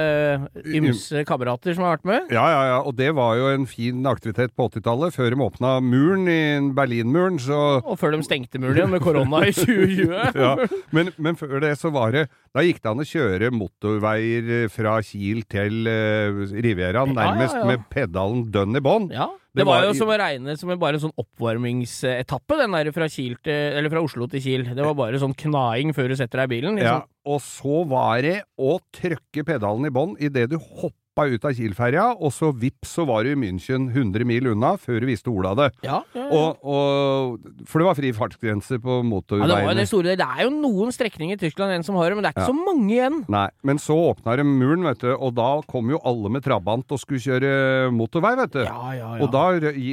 ymse 0.79 1.23
kamerater 1.27 1.75
som 1.75 1.85
har 1.85 1.97
vært 1.97 2.07
med. 2.09 2.31
Ja, 2.33 2.45
ja, 2.53 2.61
ja. 2.71 2.77
Og 2.87 2.95
det 2.99 3.11
var 3.17 3.35
jo 3.39 3.49
en 3.53 3.65
fin 3.69 4.05
aktivitet 4.09 4.53
på 4.57 4.69
80-tallet, 4.69 5.15
før 5.15 5.33
de 5.35 5.41
åpna 5.45 5.73
muren 5.83 6.27
i 6.31 6.39
Berlinmuren, 6.75 7.39
så 7.41 7.59
Og 7.83 7.97
før 7.99 8.15
de 8.15 8.21
stengte 8.25 8.61
muren 8.61 8.77
igjen 8.79 8.93
med 8.93 9.03
korona 9.05 9.43
i 9.47 9.53
2020. 9.59 10.39
ja. 10.39 10.53
men, 10.95 11.11
men 11.17 11.37
før 11.39 11.59
det 11.63 11.75
så 11.79 11.91
var 11.93 12.13
det 12.15 12.25
Da 12.55 12.63
gikk 12.65 12.79
det 12.83 12.89
an 12.93 13.03
å 13.03 13.07
kjøre 13.07 13.51
motorveier 13.53 14.69
fra 14.73 14.97
Kiel 15.05 15.43
til 15.49 15.85
uh, 15.89 16.45
Rivieraen, 16.55 17.13
Ja, 17.13 17.21
ja, 17.25 17.33
nærmest 17.33 17.59
ja. 17.59 17.65
med 17.69 17.85
pedalen 17.93 18.47
dønn 18.53 18.77
i 18.79 18.81
bånn. 18.83 19.09
Ja, 19.13 19.29
Det 19.59 19.67
var 19.67 19.85
jo 19.85 19.93
som 19.97 20.11
å 20.11 20.17
regne 20.19 20.55
som 20.59 20.71
en, 20.73 20.79
bare 20.81 20.97
en 20.99 21.03
sånn 21.07 21.15
oppvarmingsetappe, 21.19 22.57
den 22.59 22.75
der 22.77 22.91
fra, 22.95 23.07
Kiel 23.11 23.35
til, 23.43 23.53
eller 23.79 23.91
fra 23.93 24.03
Oslo 24.05 24.27
til 24.31 24.43
Kiel. 24.43 24.65
Det 24.75 24.85
var 24.85 24.95
bare 24.97 25.21
sånn 25.21 25.35
knaing 25.37 25.93
før 25.97 26.11
du 26.11 26.15
setter 26.19 26.43
deg 26.43 26.49
i 26.49 26.55
bilen. 26.57 26.79
Ja, 26.81 26.99
Liksom. 26.99 27.09
og 27.29 27.41
så 27.45 27.81
var 27.89 28.21
det 28.25 28.37
å 28.57 28.77
trykke 28.95 29.45
pedalen 29.47 29.85
i 29.89 29.93
bånn 29.93 30.15
idet 30.19 30.49
du 30.51 30.57
hoppa 30.57 30.95
hoppa 31.19 31.35
ut 31.35 31.45
av 31.45 31.55
Kiel-ferja, 31.55 32.05
og 32.19 32.31
så 32.33 32.51
vips, 32.55 32.93
så 32.95 33.05
var 33.07 33.25
du 33.25 33.33
i 33.33 33.39
München 33.39 33.89
100 33.91 34.25
mil 34.27 34.49
unna 34.53 34.75
før 34.79 35.03
du 35.03 35.09
visste 35.09 35.31
ordet 35.31 35.51
av 35.51 35.59
det. 35.59 35.67
Ja, 35.85 35.99
ja, 36.15 36.23
ja. 36.23 36.27
Og, 36.29 36.63
og, 36.63 37.49
for 37.67 37.81
det 37.81 37.87
var 37.87 37.97
fri 37.97 38.11
fartsgrense 38.15 38.79
på 38.83 38.99
ja, 38.99 39.47
det, 39.49 39.77
det, 39.79 39.87
store, 39.89 40.15
det 40.19 40.25
er 40.25 40.45
jo 40.45 40.51
noen 40.53 40.93
strekninger 40.93 41.37
i 41.37 41.41
Tyskland 41.41 41.73
igjen 41.73 41.85
som 41.87 41.97
har 41.99 42.11
det, 42.11 42.17
men 42.17 42.25
det 42.25 42.31
er 42.31 42.37
ikke 42.37 42.51
så 42.51 42.57
mange 42.57 42.93
igjen. 42.93 43.19
Nei, 43.31 43.47
men 43.65 43.81
så 43.81 43.97
åpna 44.11 44.37
de 44.39 44.45
muren, 44.47 44.85
vet 44.87 45.03
du, 45.03 45.09
og 45.15 45.33
da 45.37 45.49
kom 45.69 45.91
jo 45.91 46.01
alle 46.07 46.31
med 46.33 46.45
trabant 46.45 46.95
og 46.95 47.01
skulle 47.01 47.21
kjøre 47.23 47.89
motorvei, 47.95 48.35
vet 48.39 48.55
du. 48.55 48.61
Ja, 48.65 48.93
ja, 48.95 49.11
ja. 49.17 49.25
Og 49.25 49.33
da 49.33 49.45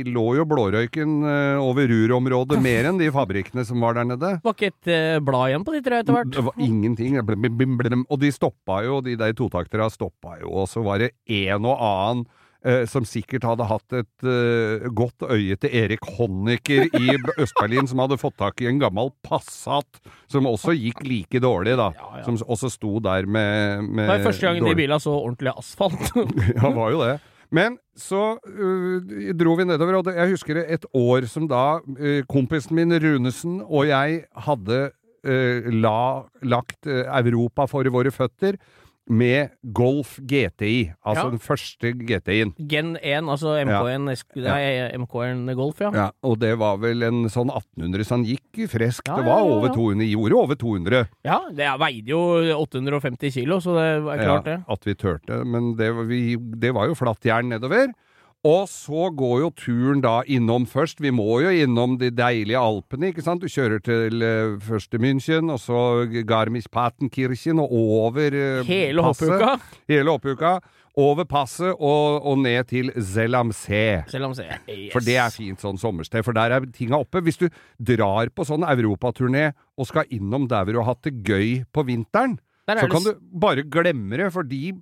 lå 0.07 0.27
jo 0.39 0.47
blårøyken 0.49 1.17
eh, 1.27 1.63
over 1.63 1.89
rurområdet 1.91 2.61
mer 2.63 2.91
enn 2.91 3.01
de 3.01 3.11
fabrikkene 3.15 3.65
som 3.67 3.83
var 3.83 3.99
der 3.99 4.09
nede. 4.13 4.37
var 4.45 4.57
ikke 4.57 4.73
et 4.73 4.93
eh, 4.93 5.19
blad 5.25 5.53
igjen 5.53 5.67
på 5.67 5.77
de 5.77 5.83
tre 5.87 6.03
etter 6.03 6.17
hvert. 6.17 6.33
Det 6.37 6.47
var 6.47 6.63
ingenting. 6.63 7.19
Og 7.19 8.19
de 8.21 8.33
stoppa 8.35 8.83
jo, 8.87 9.01
de 9.05 9.17
der 9.19 9.35
totaktera 9.37 9.89
stoppa 9.93 10.37
jo, 10.43 10.53
og 10.63 10.69
så 10.71 10.83
var 10.85 11.03
det 11.03 11.13
en 11.27 11.69
og 11.69 11.77
annen 11.83 12.25
eh, 12.67 12.85
som 12.91 13.07
sikkert 13.09 13.47
hadde 13.47 13.69
hatt 13.69 13.97
et 13.99 14.27
uh, 14.27 14.87
godt 14.97 15.27
øye 15.29 15.57
til 15.61 15.77
Erik 15.83 16.05
Honecker 16.17 16.89
i 16.99 17.17
Øst-Berlin, 17.43 17.89
som 17.91 18.03
hadde 18.03 18.19
fått 18.21 18.39
tak 18.41 18.61
i 18.63 18.69
en 18.71 18.81
gammel 18.83 19.13
Passat, 19.27 20.01
som 20.33 20.49
også 20.51 20.75
gikk 20.77 21.05
like 21.07 21.43
dårlig, 21.43 21.77
da. 21.79 21.93
Ja, 21.97 22.11
ja. 22.21 22.27
Som 22.27 22.39
også 22.43 22.71
sto 22.73 22.99
der 23.05 23.27
med, 23.27 23.87
med 23.89 24.05
Det 24.07 24.13
var 24.19 24.29
første 24.31 24.49
gangen 24.49 24.65
de 24.65 24.69
bilene 24.69 24.83
bila 24.83 25.01
så 25.03 25.17
ordentlig 25.17 25.57
asfalt. 25.57 26.13
Ja, 26.57 26.71
var 26.75 26.93
jo 26.95 27.03
det. 27.05 27.17
Men 27.55 27.77
så 27.97 28.37
uh, 28.43 29.33
dro 29.39 29.57
vi 29.59 29.69
nedover, 29.69 30.01
og 30.01 30.15
jeg 30.15 30.35
husker 30.35 30.63
et 30.65 30.87
år 30.97 31.29
som 31.31 31.47
da 31.51 31.79
uh, 31.79 32.23
kompisen 32.31 32.77
min 32.79 32.95
Runesen 32.95 33.61
og 33.67 33.91
jeg 33.93 34.25
hadde 34.49 34.87
la, 35.27 36.23
lagt 36.47 36.87
Europa 36.87 37.65
for 37.67 37.89
våre 37.91 38.13
føtter 38.15 38.55
med 39.09 39.51
Golf 39.73 40.17
GTI, 40.19 40.93
altså 41.07 41.25
Ja. 41.27 41.31
den 41.31 41.39
første 41.39 41.93
GTI-en. 41.95 42.55
Gen 42.69 42.97
1, 42.97 43.29
altså 43.31 43.55
MK1, 43.63 44.09
Esk- 44.11 44.37
nei, 44.37 44.91
MK1 44.99 45.55
Golf, 45.55 45.79
ja. 45.81 45.91
Ja, 45.95 46.11
og 46.25 46.39
det 46.41 46.59
var 46.59 46.77
vel 46.79 47.03
en 47.07 47.25
sånn 47.31 47.51
1800, 47.55 48.05
så 48.05 48.17
han 48.17 48.25
gikk 48.27 48.67
freskt. 48.69 49.07
Ja, 49.07 49.17
det 49.17 49.27
var 49.27 49.39
ja, 49.39 49.47
ja, 49.47 49.53
over 49.55 49.69
ja. 49.69 49.75
200, 49.75 50.11
gjorde 50.11 50.41
over 50.43 50.55
200. 50.57 51.09
Ja, 51.25 51.39
det 51.51 51.71
veide 51.79 52.09
jo 52.09 52.21
850 52.57 53.31
kilo, 53.33 53.61
så 53.61 53.75
det 53.77 53.87
er 54.19 54.25
klart 54.25 54.45
det. 54.45 54.65
At 54.69 54.85
vi 54.85 54.95
turte. 54.95 55.45
Men 55.47 55.77
det, 55.77 55.93
vi, 56.09 56.37
det 56.37 56.75
var 56.75 56.87
jo 56.89 56.95
flatt 56.99 57.21
jern 57.23 57.49
nedover. 57.49 57.93
Og 58.47 58.69
så 58.71 59.09
går 59.17 59.41
jo 59.43 59.51
turen 59.59 60.03
da 60.05 60.21
innom 60.31 60.69
først. 60.71 61.01
Vi 61.03 61.11
må 61.15 61.41
jo 61.43 61.51
innom 61.51 61.97
de 61.99 62.13
deilige 62.15 62.61
Alpene, 62.61 63.11
ikke 63.11 63.25
sant. 63.25 63.43
Du 63.43 63.51
kjører 63.51 63.83
til 63.83 64.23
uh, 64.23 64.55
først 64.63 64.93
til 64.93 65.03
München, 65.03 65.51
og 65.51 65.59
så 65.59 66.07
Garmisch-Partenkirchen 66.29 67.59
og 67.65 67.75
over 67.75 68.37
uh, 68.37 68.63
Hele 68.69 69.03
passet. 69.03 69.33
hoppuka. 69.33 69.81
Hele 69.91 70.15
hoppuka. 70.15 70.53
Over 70.97 71.27
passet 71.29 71.75
og, 71.75 72.23
og 72.25 72.39
ned 72.41 72.71
til 72.71 72.93
Zelamsee. 72.95 74.05
Zellamsee, 74.09 74.63
yes. 74.65 74.93
For 74.95 75.05
det 75.05 75.19
er 75.21 75.35
fint 75.35 75.61
sånn 75.61 75.77
sommersted, 75.77 76.25
for 76.25 76.37
der 76.37 76.55
er 76.57 76.71
tinga 76.73 77.03
oppe. 77.03 77.21
Hvis 77.27 77.43
du 77.43 77.51
drar 77.77 78.31
på 78.33 78.47
sånn 78.49 78.65
europaturné 78.65 79.51
og 79.77 79.91
skal 79.91 80.09
innom 80.09 80.47
der 80.49 80.65
hvor 80.65 80.79
du 80.79 80.81
har 80.81 80.95
hatt 80.95 81.05
det 81.05 81.19
gøy 81.27 81.67
på 81.69 81.85
vinteren, 81.91 82.39
Der 82.67 82.81
er 82.81 82.83
så 82.83 82.87
det 82.89 82.95
kan 82.97 83.05
du 83.07 83.13
bare 83.39 83.63
glemme 83.63 84.19
det, 84.19 84.27
for 84.35 84.47
de 84.47 84.73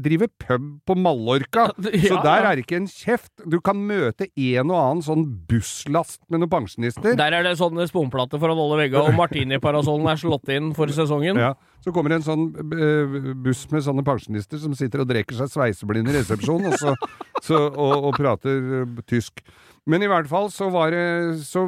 driver 0.00 0.30
pub 0.40 0.68
på 0.88 0.94
Mallorca. 0.96 1.66
Så 2.08 2.20
der 2.24 2.46
er 2.48 2.56
det 2.56 2.64
ikke 2.64 2.78
en 2.80 2.86
kjeft. 2.88 3.32
Du 3.44 3.58
kan 3.64 3.76
møte 3.76 4.30
en 4.32 4.72
og 4.72 4.78
annen 4.78 5.02
sånn 5.04 5.26
busslast 5.48 6.22
med 6.32 6.40
noen 6.40 6.52
pensjonister. 6.52 7.12
Der 7.18 7.36
er 7.36 7.44
det 7.44 7.58
sånne 7.60 7.84
sponplater 7.90 8.40
foran 8.40 8.60
alle 8.64 8.80
veggene, 8.80 9.12
og 9.12 9.18
martiniparasollen 9.20 10.08
er 10.08 10.22
slått 10.22 10.48
inn 10.56 10.72
for 10.78 10.88
sesongen. 10.94 11.36
Ja, 11.42 11.52
Så 11.84 11.92
kommer 11.92 12.14
det 12.14 12.22
en 12.22 12.28
sånn 12.30 12.46
eh, 12.78 13.18
buss 13.44 13.66
med 13.72 13.84
sånne 13.84 14.06
pensjonister 14.06 14.62
som 14.62 14.72
sitter 14.78 15.04
og 15.04 15.12
drikker 15.12 15.36
seg 15.42 15.52
sveiseblinde 15.52 16.14
i 16.14 16.20
resepsjonen 16.20 16.72
og, 16.72 16.78
så, 16.80 16.96
så, 17.42 17.60
og, 17.68 18.08
og 18.08 18.16
prater 18.16 18.80
eh, 18.82 19.02
tysk. 19.10 19.44
Men 19.90 20.04
i 20.04 20.08
hvert 20.10 20.28
fall 20.30 20.46
så 20.54 20.68
det 20.92 21.42
Så 21.42 21.64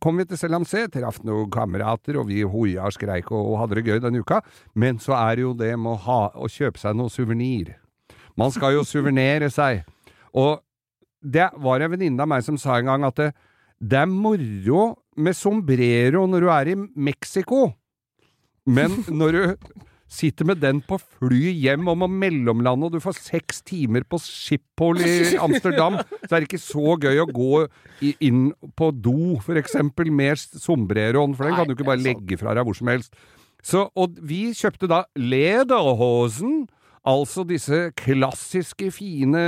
kom 0.00 0.16
vi 0.16 0.24
til 0.24 0.38
Selamsé, 0.40 0.86
traff 0.88 1.20
noen 1.26 1.50
kamerater, 1.52 2.16
og 2.16 2.30
vi 2.30 2.40
hoia 2.42 2.86
og 2.88 2.96
skreik 2.96 3.30
og, 3.32 3.52
og 3.52 3.58
hadde 3.60 3.78
det 3.78 3.86
gøy 3.86 4.00
denne 4.00 4.22
uka. 4.22 4.40
Men 4.74 4.98
så 4.98 5.12
er 5.18 5.36
det 5.36 5.44
jo 5.44 5.52
det 5.54 5.74
med 5.76 5.92
å, 5.92 6.00
ha, 6.06 6.20
å 6.34 6.48
kjøpe 6.48 6.80
seg 6.80 6.96
noe 6.96 7.12
suvenir. 7.12 7.74
Man 8.40 8.52
skal 8.54 8.78
jo 8.78 8.86
suvenere 8.88 9.50
seg. 9.52 9.84
Og 10.32 10.62
det 11.20 11.50
var 11.60 11.84
en 11.84 11.92
venninne 11.92 12.24
av 12.24 12.30
meg 12.32 12.46
som 12.46 12.56
sa 12.56 12.78
en 12.78 12.88
gang 12.88 13.04
at 13.04 13.18
det, 13.20 13.30
det 13.80 13.98
er 14.00 14.08
moro 14.08 14.86
med 15.20 15.36
sombrero 15.36 16.24
når 16.28 16.44
du 16.44 16.50
er 16.54 16.72
i 16.72 16.78
Mexico. 16.96 17.66
Men 18.64 19.02
når 19.20 19.36
du 19.36 19.40
sitter 20.10 20.48
med 20.48 20.60
den 20.62 20.80
på 20.82 20.98
flyet 20.98 21.58
hjem 21.62 21.88
og 21.90 22.00
må 22.02 22.08
mellomlande, 22.10 22.88
og 22.88 22.96
du 22.96 23.02
får 23.02 23.18
seks 23.20 23.62
timer 23.66 24.04
på 24.10 24.18
Schiphol 24.22 24.98
i 25.06 25.36
Amsterdam, 25.38 26.00
så 26.26 26.34
er 26.34 26.40
det 26.40 26.48
ikke 26.48 26.62
så 26.62 26.96
gøy 27.00 27.22
å 27.22 27.28
gå 27.30 27.62
inn 28.18 28.48
på 28.78 28.90
do, 28.96 29.36
for 29.44 29.60
eksempel, 29.60 30.10
med 30.10 30.40
sombreroen, 30.40 31.36
for 31.38 31.46
den 31.46 31.58
kan 31.58 31.70
du 31.70 31.76
ikke 31.76 31.88
bare 31.92 32.02
legge 32.02 32.40
fra 32.40 32.56
deg 32.58 32.66
hvor 32.66 32.76
som 32.76 32.90
helst. 32.90 33.14
Så, 33.62 33.86
og 33.94 34.18
vi 34.24 34.48
kjøpte 34.56 34.88
da 34.90 35.04
Lederhosen, 35.20 36.64
altså 37.08 37.44
disse 37.48 37.78
klassiske, 37.96 38.90
fine 38.92 39.40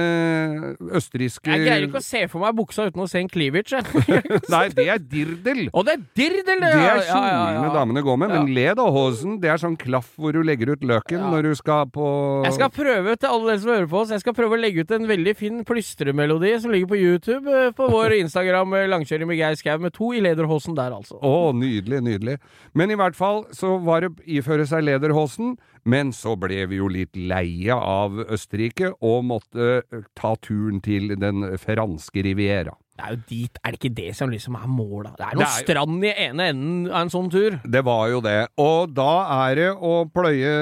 østerrikske 0.97 1.51
Jeg 1.53 1.65
greier 1.67 1.85
ikke 1.87 2.01
å 2.01 2.05
se 2.05 2.23
for 2.33 2.43
meg 2.43 2.55
buksa 2.57 2.87
uten 2.89 3.03
å 3.05 3.09
se 3.11 3.21
en 3.21 3.29
cleavage. 3.31 3.81
Nei, 4.55 4.63
det 4.73 4.87
er 4.95 5.03
dirdel. 5.03 5.61
Og 5.77 5.85
det 5.87 5.97
er 5.99 6.05
dirdel, 6.19 6.63
Det 6.65 6.71
er 6.73 7.03
Ja, 7.11 7.21
ja, 7.29 7.43
ja. 7.59 7.67
damene 7.75 8.03
går 8.05 8.19
med, 8.23 8.33
men 8.33 8.53
lederhosen 8.57 9.37
det 9.43 9.51
er 9.53 9.61
sånn 9.61 9.77
klaff 9.81 10.13
hvor 10.17 10.33
du 10.37 10.41
legger 10.47 10.73
ut 10.75 10.87
løken 10.87 11.19
Ja. 11.21 11.31
når 11.33 11.51
du 11.51 11.55
skal 11.59 11.87
på 11.93 12.07
Jeg 12.47 12.57
skal 12.57 12.73
prøve 12.73 13.17
til 13.21 13.29
alle 13.33 13.51
dere 13.53 13.63
som 13.63 13.73
hører 13.75 13.91
på 13.93 14.01
oss 14.03 14.15
Jeg 14.17 14.25
skal 14.25 14.37
prøve 14.39 14.57
å 14.57 14.63
legge 14.63 14.87
ut 14.87 14.95
en 14.97 15.09
veldig 15.11 15.35
fin 15.39 15.61
plystremelodi 15.69 16.55
som 16.63 16.73
ligger 16.73 16.89
på 16.95 17.01
YouTube 17.01 17.53
eh, 17.53 17.71
på 17.77 17.91
vår 17.93 18.17
Instagram 18.23 18.73
eh, 18.81 18.89
Langkjøring 18.93 19.29
med 19.29 19.41
Geir 19.41 19.59
Skau, 19.61 19.77
med 19.83 19.93
to 19.97 20.13
i 20.17 20.23
lederhosen 20.25 20.77
der, 20.79 20.95
altså. 20.97 21.19
Å, 21.21 21.53
nydelig, 21.57 22.01
nydelig. 22.07 22.39
Men 22.77 22.91
i 22.93 22.99
hvert 22.99 23.17
fall 23.19 23.45
så 23.57 23.77
var 23.85 24.07
det 24.07 24.15
iføre 24.39 24.65
seg 24.69 24.85
lederhosen, 24.89 25.57
men 25.89 26.13
så 26.15 26.37
ble 26.39 26.61
vi 26.71 26.79
jo 26.79 26.87
litt 26.93 27.17
leie 27.43 27.75
av 27.77 28.23
Østerrike 28.29 28.95
og 29.03 29.27
måtte 29.29 29.83
eh, 29.83 30.07
ta 30.19 30.35
turen 30.43 30.81
til 30.85 31.15
den 31.21 31.45
franske 31.61 32.25
riviera. 32.25 32.77
Det 32.93 33.07
er 33.07 33.15
jo 33.15 33.23
dit 33.31 33.59
Er 33.65 33.73
det 33.73 33.79
ikke 33.81 33.95
det 33.97 34.11
som 34.17 34.31
liksom 34.31 34.57
er 34.59 34.67
målet? 34.69 35.15
Det 35.17 35.25
er 35.25 35.39
noe 35.39 35.41
Det 35.41 35.49
er 35.49 35.65
strand 35.65 36.05
i 36.05 36.13
ene 36.27 36.49
enden 36.53 36.91
av 36.91 37.07
en 37.07 37.13
sånn 37.13 37.31
tur. 37.33 37.57
Det 37.65 37.83
var 37.87 38.11
jo 38.13 38.21
det. 38.25 38.37
Og 38.61 38.93
da 38.95 39.15
er 39.49 39.57
det 39.59 39.71
å 39.73 39.95
pløye 40.13 40.53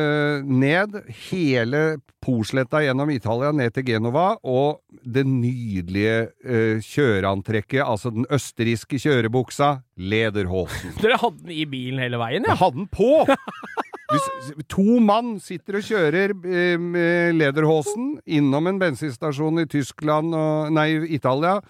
ned 0.47 1.01
hele 1.27 1.83
Porsletta 2.21 2.83
gjennom 2.85 3.11
Italia, 3.11 3.51
ned 3.57 3.75
til 3.75 3.87
Genova, 3.89 4.35
og 4.45 4.83
det 5.03 5.25
nydelige 5.27 6.17
eh, 6.45 6.81
kjøreantrekket, 6.85 7.81
altså 7.81 8.13
den 8.15 8.29
østerrikske 8.31 9.01
kjørebuksa, 9.01 9.79
lederhosen. 9.97 10.95
Dere 11.03 11.19
hadde 11.23 11.47
den 11.47 11.57
i 11.57 11.65
bilen 11.69 12.05
hele 12.05 12.21
veien, 12.21 12.45
ja? 12.45 12.55
Jeg 12.55 12.63
hadde 12.63 12.85
den 12.85 12.91
på! 12.93 13.25
Hvis 14.11 14.55
to 14.71 14.99
mann 15.03 15.37
sitter 15.43 15.79
og 15.79 15.87
kjører 15.87 16.33
eh, 16.35 17.31
lederhosen 17.37 18.17
innom 18.27 18.67
en 18.67 18.81
bensinstasjon 18.81 19.63
i 19.63 19.69
Tyskland 19.71 20.35
og 20.35 20.73
Nei, 20.75 20.89
Italia. 21.15 21.61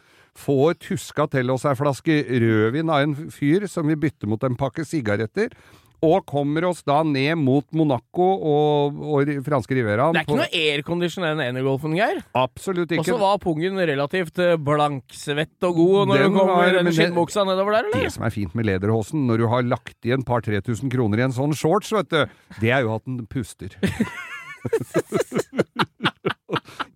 Får 0.41 0.79
tuska 0.81 1.27
til 1.29 1.51
oss 1.53 1.67
ei 1.69 1.77
flaske 1.77 2.23
rødvin 2.31 2.93
av 2.93 3.05
en 3.05 3.17
fyr 3.35 3.67
som 3.69 3.91
vil 3.91 3.99
bytte 4.01 4.31
mot 4.31 4.45
en 4.47 4.57
pakke 4.57 4.87
sigaretter. 4.89 5.53
Og 6.01 6.25
kommer 6.25 6.65
oss 6.71 6.81
da 6.89 7.03
ned 7.05 7.37
mot 7.37 7.67
Monaco 7.77 8.27
og, 8.51 9.01
og 9.05 9.33
franske 9.45 9.77
Rivieraen. 9.77 10.17
Det 10.17 10.23
er 10.23 10.27
ikke 10.27 10.39
noe 10.39 10.63
aircondition 10.63 11.27
i 11.27 11.33
den 11.35 11.43
energolfen, 11.45 11.97
Geir. 11.99 12.23
Absolutt 12.41 12.95
ikke. 12.95 13.03
Og 13.05 13.11
så 13.11 13.19
var 13.21 13.37
pungen 13.43 13.77
relativt 13.77 14.41
eh, 14.41 14.57
blanksvett 14.57 15.69
og 15.69 15.77
god 15.77 16.09
når 16.09 16.25
Den 16.25 16.33
du 16.33 16.39
kommer 16.41 16.81
med 16.81 16.97
skinnbuksa 16.97 17.45
nedover 17.49 17.77
der, 17.77 17.91
eller? 17.91 18.09
Det 18.09 18.15
som 18.17 18.25
er 18.25 18.33
fint 18.33 18.57
med 18.57 18.69
lederhosen, 18.71 19.27
når 19.29 19.45
du 19.45 19.47
har 19.53 19.69
lagt 19.69 20.09
igjen 20.09 20.25
par-tre 20.25 20.63
tusen 20.65 20.93
kroner 20.93 21.21
i 21.21 21.27
en 21.29 21.37
sånn 21.37 21.53
shorts, 21.57 21.93
vet 21.93 22.09
du, 22.13 22.21
det 22.63 22.73
er 22.73 22.87
jo 22.87 22.97
at 22.97 23.05
den 23.05 23.27
puster. 23.29 23.77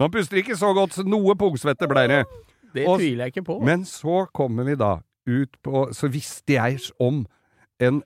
Man 0.01 0.11
puster 0.11 0.41
ikke 0.41 0.57
så 0.59 0.73
godt, 0.77 0.97
så 0.97 1.05
noe 1.07 1.37
pungsvette 1.39 1.89
ble 1.91 2.09
det. 2.11 2.23
Det 2.75 2.89
tviler 2.89 3.29
jeg 3.29 3.37
ikke 3.37 3.47
på. 3.53 3.61
Men 3.65 3.85
så 3.89 4.25
kommer 4.35 4.67
vi 4.67 4.75
da 4.81 4.97
ut 5.25 5.55
på 5.65 5.87
Så 5.97 6.11
visste 6.13 6.57
jeg 6.59 6.83
om 7.01 7.23
en 7.81 8.03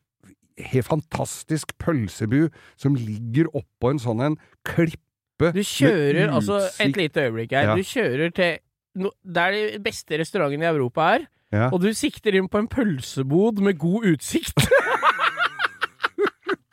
helt 0.73 0.89
fantastisk 0.89 1.73
pølsebu 1.79 2.49
som 2.77 2.97
ligger 2.99 3.51
oppå 3.55 3.93
en 3.95 4.01
sånn 4.03 4.25
en 4.25 4.37
klippe 4.67 5.53
Du 5.55 5.63
kjører 5.63 6.33
altså 6.35 6.61
Et 6.83 6.97
lite 6.99 7.29
øyeblikk 7.29 7.53
her. 7.55 7.71
Ja. 7.71 7.77
Du 7.79 7.87
kjører 7.87 8.33
til 8.35 8.57
no, 8.99 9.13
Der 9.23 9.55
de 9.55 9.79
beste 9.85 10.19
restaurantene 10.19 10.67
i 10.67 10.73
Europa 10.73 11.13
er, 11.15 11.29
Ja. 11.53 11.71
og 11.73 11.81
du 11.81 11.93
sikter 11.97 12.35
inn 12.37 12.49
på 12.51 12.59
en 12.59 12.67
pølsebod 12.69 13.63
med 13.65 13.79
god 13.79 14.05
utsikt. 14.11 14.67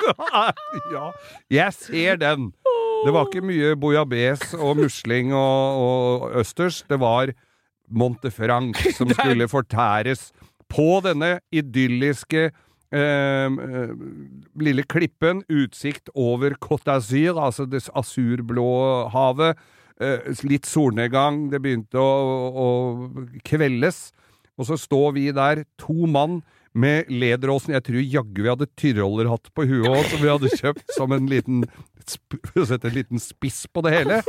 ja, 0.94 1.10
jeg 1.50 1.74
ser 1.74 2.20
den. 2.22 2.52
Det 3.06 3.14
var 3.14 3.28
ikke 3.28 3.46
mye 3.46 3.76
bouillabaisse 3.80 4.58
og 4.58 4.80
musling 4.80 5.34
og, 5.36 5.82
og 5.86 6.40
østers. 6.42 6.82
Det 6.90 7.00
var 7.02 7.32
Montefranc 7.90 8.80
som 8.98 9.12
skulle 9.18 9.48
fortæres 9.52 10.32
på 10.72 11.02
denne 11.06 11.38
idylliske 11.54 12.50
lille 12.96 14.86
klippen. 14.88 15.44
Utsikt 15.52 16.12
over 16.16 16.56
Côte 16.62 16.88
d'Azur, 16.88 17.40
altså 17.42 17.66
det 17.70 17.84
asurblå 17.94 18.70
havet. 19.14 19.58
eh, 20.00 20.44
litt 20.44 20.68
solnedgang, 20.68 21.50
det 21.52 21.62
begynte 21.64 22.00
å, 22.02 22.12
å 22.52 22.68
kveldes. 23.48 24.10
Og 24.60 24.70
så 24.70 24.78
står 24.80 25.16
vi 25.16 25.30
der, 25.36 25.66
to 25.80 26.08
mann 26.08 26.42
med 26.76 27.10
lederåsen. 27.12 27.76
Jeg 27.76 27.86
tror 27.88 28.08
jaggu 28.18 28.42
vi 28.44 28.52
hadde 28.52 28.72
tyrollerhatt 28.80 29.52
på 29.56 29.68
huet 29.68 29.88
òg, 29.92 30.02
som 30.12 30.24
vi 30.24 30.32
hadde 30.32 30.56
kjøpt 30.56 30.96
som 30.98 31.16
en 31.16 31.30
liten 31.32 31.64
en 32.56 32.94
liten 32.94 33.22
spiss 33.22 33.64
på 33.72 33.82
det 33.86 33.96
hele. 33.96 34.20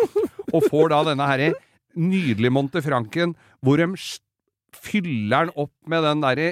Og 0.54 0.64
får 0.70 0.92
da 0.94 1.02
denne 1.10 1.26
herre 1.28 1.50
nydelige 1.96 2.52
Montefranken, 2.52 3.34
hvor 3.64 3.80
de 3.80 3.90
fyller 4.76 5.48
den 5.48 5.56
opp 5.56 5.74
med 5.88 6.04
den 6.06 6.22
derre 6.24 6.48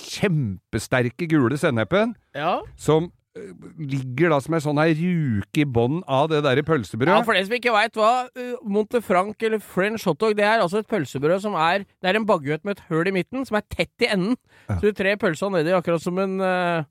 kjempesterke 0.00 1.28
gule 1.30 1.58
sennepen, 1.58 2.14
Ja. 2.34 2.60
som 2.76 3.12
eh, 3.36 3.52
ligger 3.78 4.30
da 4.30 4.40
som 4.40 4.54
ei 4.54 4.60
sånn 4.62 4.78
her 4.78 4.94
ruke 4.94 5.62
i 5.62 5.64
bånn 5.64 6.02
av 6.06 6.28
det 6.30 6.42
derre 6.42 6.62
ja, 6.62 7.22
for 7.22 7.34
dere 7.34 7.44
som 7.46 7.56
ikke 7.56 7.74
veit 7.74 7.94
hva 7.98 8.28
uh, 8.30 8.56
Montefranc 8.62 9.42
eller 9.42 9.58
French 9.58 10.04
hotdog 10.06 10.36
Det 10.36 10.44
er 10.44 10.60
altså 10.60 10.78
et 10.78 10.88
pølsebrød 10.88 11.40
som 11.42 11.54
er 11.54 11.84
Det 11.84 12.10
er 12.10 12.16
en 12.16 12.26
baguett 12.26 12.64
med 12.64 12.78
et 12.78 12.84
høl 12.88 13.08
i 13.08 13.14
midten, 13.14 13.46
som 13.46 13.56
er 13.56 13.64
tett 13.68 13.92
i 14.02 14.10
enden. 14.10 14.36
Ja. 14.68 14.78
Så 14.78 14.90
du 14.90 14.92
trer 14.92 15.16
pølsa 15.16 15.50
nedi 15.50 15.74
akkurat 15.74 16.02
som 16.02 16.18
en 16.18 16.40
uh, 16.40 16.84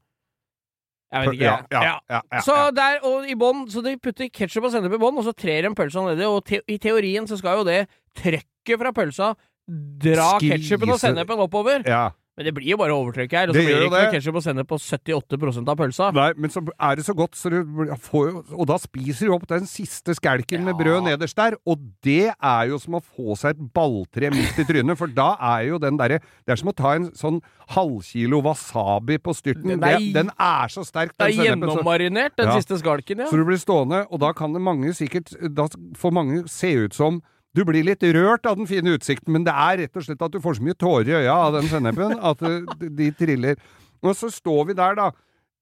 Jeg 1.14 1.28
vet 1.28 1.34
ikke. 1.34 1.58
Ja, 1.72 2.00
ja, 2.10 2.42
Så 2.42 2.72
der, 2.76 3.00
og 3.04 3.28
i 3.30 3.36
bånn, 3.36 3.68
så 3.70 3.84
de 3.86 3.98
putter 4.02 4.32
ketsjup 4.34 4.66
og 4.66 4.72
sennep 4.74 4.96
i 4.96 4.98
bånn, 5.02 5.18
og 5.20 5.28
så 5.28 5.34
trer 5.36 5.62
de 5.68 5.76
pølsa 5.76 6.02
nedi, 6.08 6.26
og 6.26 6.44
te 6.48 6.64
i 6.68 6.80
teorien 6.82 7.28
så 7.28 7.38
skal 7.38 7.60
jo 7.62 7.68
det 7.68 7.84
trøkket 8.18 8.80
fra 8.80 8.92
pølsa 8.96 9.36
dra 9.68 10.34
ketsjupen 10.42 10.92
og 10.92 11.00
sennepen 11.00 11.40
oppover. 11.40 11.86
ja. 11.88 12.10
Men 12.36 12.46
det 12.48 12.54
blir 12.58 12.66
jo 12.72 12.78
bare 12.82 12.90
overtrykk 12.98 13.32
her, 13.38 13.50
og 13.52 13.54
så 13.54 13.60
Det 13.62 13.66
blir 13.68 13.78
det 13.78 13.90
ikke 13.94 14.14
ketsjup 14.16 14.38
og 14.40 14.42
sennep 14.42 14.68
på 14.72 14.78
78% 14.82 15.68
av 15.70 15.78
pølsa. 15.78 16.08
Nei, 16.18 16.32
men 16.36 16.50
så 16.50 16.64
er 16.82 16.96
det 16.98 17.06
så 17.06 17.14
godt, 17.14 17.36
så 17.38 17.52
du 17.54 17.60
får 18.08 18.24
jo 18.32 18.42
Og 18.58 18.66
da 18.72 18.78
spiser 18.82 19.28
du 19.30 19.34
opp 19.36 19.46
den 19.52 19.68
siste 19.70 20.16
skalken 20.18 20.64
med 20.66 20.74
brød 20.80 21.04
nederst 21.06 21.38
der, 21.38 21.54
og 21.70 21.78
det 22.02 22.32
er 22.34 22.64
jo 22.72 22.80
som 22.82 22.96
å 22.98 23.04
få 23.06 23.38
seg 23.38 23.54
et 23.54 23.74
balltre 23.78 24.32
midt 24.34 24.58
i 24.58 24.66
trynet, 24.66 24.98
for 24.98 25.06
da 25.14 25.36
er 25.40 25.68
jo 25.70 25.78
den 25.78 25.96
derre 26.02 26.18
Det 26.42 26.56
er 26.56 26.56
som 26.64 26.70
å 26.70 26.76
ta 26.76 26.96
en 26.98 27.12
sånn 27.14 27.38
halvkilo 27.70 28.42
wasabi 28.44 29.20
på 29.22 29.34
styrten. 29.38 29.70
Den 29.78 29.84
er- 29.84 30.00
Det, 30.00 30.14
den 30.14 30.32
er 30.40 30.68
så 30.74 30.82
sterk, 30.84 31.14
Det 31.18 31.28
er 31.28 31.32
sennepen. 31.38 31.70
gjennommarinert, 31.70 32.36
den 32.36 32.48
Ja. 32.48 32.58
siste 32.60 32.78
skalken, 32.82 33.20
ja. 33.20 33.26
Så 33.30 33.38
du 33.38 33.46
blir 33.46 33.58
stående, 33.62 34.08
og 34.12 34.20
da 34.20 34.34
kan 34.34 34.52
det 34.54 34.62
mange 34.62 34.90
sikkert 34.94 35.30
Da 35.54 35.68
får 35.96 36.12
mange 36.12 36.48
se 36.50 36.74
ut 36.74 36.94
som 36.94 37.22
du 37.54 37.62
blir 37.68 37.86
litt 37.86 38.02
rørt 38.16 38.48
av 38.50 38.58
den 38.58 38.68
fine 38.70 38.96
utsikten, 38.98 39.34
men 39.36 39.44
det 39.46 39.54
er 39.54 39.84
rett 39.84 39.98
og 40.00 40.06
slett 40.08 40.22
at 40.26 40.34
du 40.34 40.40
får 40.42 40.58
så 40.58 40.66
mye 40.66 40.78
tårer 40.80 41.12
i 41.12 41.18
øya 41.22 41.34
av 41.38 41.58
den 41.60 41.68
sennepen 41.70 42.16
at 42.18 42.42
eh, 42.50 42.64
de 42.82 43.10
triller. 43.14 43.60
Og 44.02 44.16
så 44.18 44.32
står 44.34 44.72
vi 44.72 44.78
der, 44.80 44.98
da. 44.98 45.12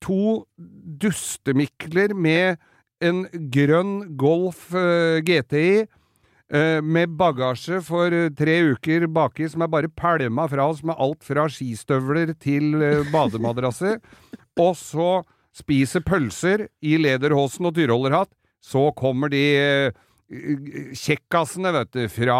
To 0.01 0.45
dustemikler 1.01 2.15
med 2.15 2.61
en 3.03 3.25
grønn 3.53 4.15
Golf 4.17 4.69
eh, 4.73 5.19
GTI. 5.25 5.83
eh, 6.51 6.79
med 6.81 7.17
bagasje 7.19 7.81
for 7.83 8.15
tre 8.39 8.55
uker 8.71 9.07
baki 9.07 9.49
som 9.51 9.61
er 9.61 9.71
bare 9.71 9.91
pælma 9.91 10.47
fra 10.51 10.69
oss 10.71 10.81
med 10.83 10.95
alt 10.97 11.23
fra 11.23 11.47
skistøvler 11.51 12.33
til 12.39 12.71
bademadrasser. 13.11 13.99
Og 14.59 14.75
så 14.79 15.23
spiser 15.55 16.03
pølser 16.07 16.69
i 16.81 16.95
lederhosen 16.97 17.67
og 17.67 17.75
tyrollerhatt. 17.75 18.31
Så 18.61 18.91
kommer 18.95 19.27
de 19.31 19.91
kjekkasene, 20.31 21.71
vet 21.75 21.91
du, 21.95 22.03
fra 22.11 22.39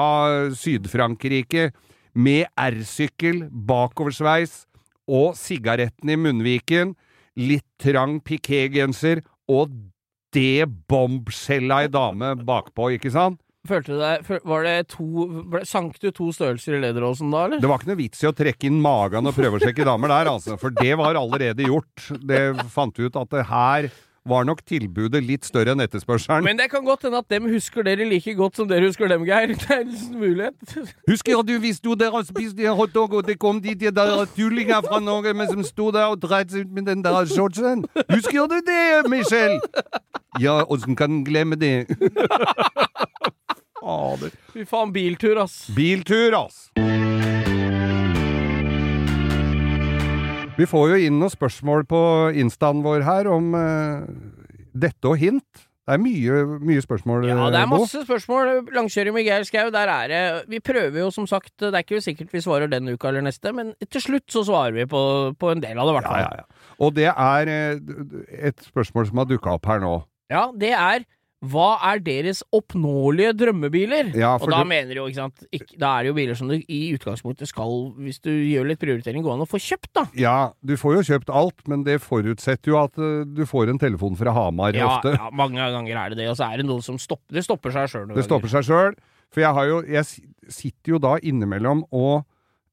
Syd-Frankrike 0.58 1.70
med 2.16 2.48
R-sykkel, 2.60 3.46
bakoversveis 3.52 4.64
og 5.12 5.34
sigaretten 5.40 6.12
i 6.14 6.18
munnviken, 6.20 6.96
litt 7.40 7.68
trang 7.82 8.20
pikégenser 8.24 9.24
og 9.52 9.72
det 10.36 10.66
bombskjella 10.92 11.84
ei 11.86 11.90
dame 11.92 12.34
bakpå, 12.48 12.94
ikke 12.98 13.12
sant? 13.12 13.40
Følte 13.68 13.94
du 13.94 14.00
deg 14.02 14.30
Var 14.50 14.64
det 14.66 14.76
to 14.90 15.06
ble- 15.52 15.62
Sank 15.70 16.00
du 16.02 16.08
to 16.10 16.32
størrelser 16.34 16.80
i 16.80 16.82
lederåsen 16.82 17.30
da, 17.30 17.44
eller? 17.46 17.60
Det 17.62 17.70
var 17.70 17.78
ikke 17.78 17.92
noe 17.92 18.00
vits 18.00 18.24
i 18.24 18.30
å 18.30 18.34
trekke 18.34 18.66
inn 18.72 18.80
magen 18.82 19.30
og 19.30 19.36
prøve 19.38 19.60
å 19.60 19.62
sjekke 19.62 19.86
damer 19.86 20.10
der, 20.10 20.32
altså, 20.32 20.56
for 20.58 20.74
det 20.74 20.96
var 20.98 21.20
allerede 21.20 21.68
gjort. 21.68 22.08
Det 22.26 22.40
fant 22.74 22.98
vi 22.98 23.06
ut 23.06 23.20
at 23.22 23.30
det 23.36 23.44
her 23.52 23.92
var 24.30 24.46
nok 24.46 24.62
tilbudet 24.70 25.24
litt 25.26 25.48
større 25.48 25.74
enn 25.74 25.82
etterspørselen. 25.82 26.46
Men 26.46 26.60
det 26.60 26.68
kan 26.72 26.86
godt 26.86 27.08
hende 27.08 27.22
at 27.24 27.30
dem 27.34 27.48
husker 27.50 27.86
dere 27.86 28.06
like 28.06 28.36
godt 28.38 28.60
som 28.60 28.70
dere 28.70 28.86
husker 28.90 29.10
dem, 29.10 29.26
Geir. 29.26 29.56
Det 29.62 29.70
er 29.72 29.82
en 29.82 30.20
mulighet. 30.20 30.76
Husker 31.10 31.42
du 31.48 31.54
hvis 31.64 31.80
du 31.82 31.94
der 31.98 32.14
spiste 32.28 32.76
hotdog, 32.78 33.14
og 33.14 33.28
det 33.28 33.40
kom 33.40 33.62
de 33.62 33.74
de 33.76 33.92
der 33.92 34.26
tullinger 34.36 34.82
fra 34.86 35.00
Norge 35.00 35.34
men 35.34 35.50
som 35.50 35.64
sto 35.66 35.90
der 35.92 36.14
og 36.14 36.22
dreit 36.22 36.52
seg 36.52 36.68
ut 36.68 36.76
med 36.76 36.86
den 36.90 37.04
der 37.04 37.26
shortsen? 37.26 37.86
Husker 38.12 38.48
du 38.48 38.60
det, 38.68 39.10
Michelle? 39.10 39.60
Ja, 40.40 40.62
åssen 40.64 40.96
kan 40.96 41.12
en 41.12 41.26
glemme 41.26 41.56
det? 41.56 41.88
Fader. 43.82 44.32
Fy 44.54 44.66
faen, 44.70 44.94
biltur, 44.94 45.42
ass. 45.42 45.66
Biltur, 45.76 46.38
ass! 46.38 46.70
Vi 50.62 50.68
får 50.70 50.92
jo 50.94 51.02
inn 51.08 51.18
noen 51.18 51.34
spørsmål 51.34 51.88
på 51.90 52.00
instaen 52.38 52.84
vår 52.86 53.02
her 53.08 53.30
om 53.34 53.52
uh, 53.58 54.06
dette 54.78 55.10
og 55.10 55.18
hint. 55.22 55.68
Det 55.82 55.96
er 55.98 56.00
mye, 56.04 56.36
mye 56.62 56.82
spørsmål, 56.84 57.24
Ja, 57.26 57.48
det 57.52 57.58
er 57.58 57.68
masse 57.72 58.04
spørsmål. 58.06 58.52
Langkjøring 58.72 59.16
med 59.16 59.26
Geir 59.26 59.44
Skau, 59.48 59.72
der 59.74 59.90
er 59.90 60.12
det 60.12 60.20
Vi 60.54 60.60
prøver 60.64 61.00
jo 61.02 61.08
som 61.12 61.26
sagt, 61.28 61.50
det 61.60 61.72
er 61.74 61.82
ikke 61.82 62.00
sikkert 62.06 62.30
vi 62.36 62.44
svarer 62.46 62.70
denne 62.72 62.94
uka 62.94 63.10
eller 63.10 63.26
neste, 63.26 63.52
men 63.58 63.74
til 63.90 64.04
slutt 64.06 64.30
så 64.32 64.44
svarer 64.48 64.78
vi 64.78 64.86
på, 64.88 65.02
på 65.42 65.50
en 65.52 65.64
del 65.64 65.82
av 65.82 65.90
det, 65.90 65.96
i 65.96 65.98
hvert 65.98 66.08
Ja, 66.08 66.14
fall. 66.14 66.22
ja, 66.22 66.44
ja. 66.46 66.76
Og 66.86 66.94
det 66.96 67.10
er 67.10 67.52
eh, 67.52 68.46
et 68.52 68.62
spørsmål 68.70 69.10
som 69.10 69.24
har 69.24 69.28
dukka 69.34 69.58
opp 69.58 69.66
her 69.74 69.82
nå. 69.84 69.96
Ja, 70.32 70.46
det 70.56 70.72
er 70.78 71.04
hva 71.42 71.72
er 71.90 72.00
deres 72.06 72.44
oppnåelige 72.54 73.32
drømmebiler? 73.34 74.12
Ja, 74.14 74.36
og 74.38 74.46
da 74.52 74.60
du- 74.62 74.68
mener 74.70 74.94
jo, 74.94 75.08
ikke 75.10 75.16
sant 75.18 75.40
ikke, 75.52 75.78
Da 75.80 75.98
er 75.98 76.04
det 76.04 76.08
jo 76.12 76.14
biler 76.14 76.36
som 76.38 76.48
du 76.48 76.54
i 76.70 76.82
utgangspunktet 76.94 77.48
skal, 77.50 77.94
hvis 77.98 78.20
du 78.22 78.30
gjør 78.30 78.68
litt 78.70 78.80
prioritering, 78.80 79.24
gå 79.26 79.34
an 79.34 79.42
å 79.42 79.50
få 79.50 79.58
kjøpt, 79.58 79.90
da. 79.94 80.06
Ja, 80.14 80.52
du 80.64 80.76
får 80.78 81.00
jo 81.00 81.02
kjøpt 81.18 81.34
alt, 81.34 81.68
men 81.68 81.84
det 81.84 82.00
forutsetter 82.02 82.68
jo 82.70 82.78
at 82.84 82.94
uh, 83.02 83.24
du 83.26 83.42
får 83.50 83.70
en 83.74 83.80
telefon 83.82 84.16
fra 84.16 84.32
Hamar 84.32 84.74
Ja, 84.78 85.00
ofte. 85.00 85.16
ja, 85.18 85.30
mange 85.34 85.58
ganger 85.58 85.98
er 85.98 86.10
det 86.10 86.18
det, 86.22 86.30
og 86.30 86.38
så 86.38 86.52
er 86.54 86.58
det 86.62 86.68
noe 86.68 86.82
som 86.86 86.98
stopper 87.02 87.34
Det 87.34 87.44
stopper 87.44 87.72
seg 87.72 87.90
sjøl 87.90 88.06
noen 88.08 88.16
Det 88.22 88.26
stopper 88.26 88.48
seg 88.54 88.64
sjøl. 88.70 88.94
For 89.32 89.42
jeg 89.42 89.54
har 89.54 89.66
jo 89.66 89.82
Jeg 89.88 90.06
sitter 90.52 90.92
jo 90.94 91.00
da 91.00 91.18
innimellom 91.18 91.86
og 91.92 92.26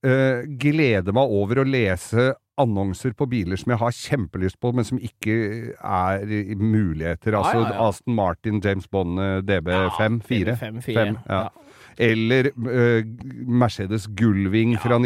uh, 0.05 0.43
gleder 0.61 1.13
meg 1.17 1.25
over 1.41 1.63
å 1.63 1.65
lese 1.67 2.35
annonser 2.59 3.15
på 3.17 3.29
biler 3.31 3.61
som 3.61 3.73
jeg 3.75 3.81
har 3.81 3.95
kjempelyst 3.95 4.59
på, 4.61 4.73
men 4.77 4.87
som 4.87 4.99
ikke 4.99 5.37
er 5.75 6.55
muligheter. 6.59 7.37
Altså 7.39 7.63
ja, 7.63 7.73
ja. 7.73 7.89
Aston 7.89 8.19
Martin, 8.19 8.63
James 8.65 8.89
Bond 8.89 9.21
eh, 9.23 9.39
DB5, 9.47 10.21
4. 10.29 10.57
5, 10.61 10.83
Fem, 10.83 11.19
ja. 11.29 11.47
Eller 11.99 12.51
uh, 12.55 13.03
Mercedes 13.49 14.07
fra 14.79 14.99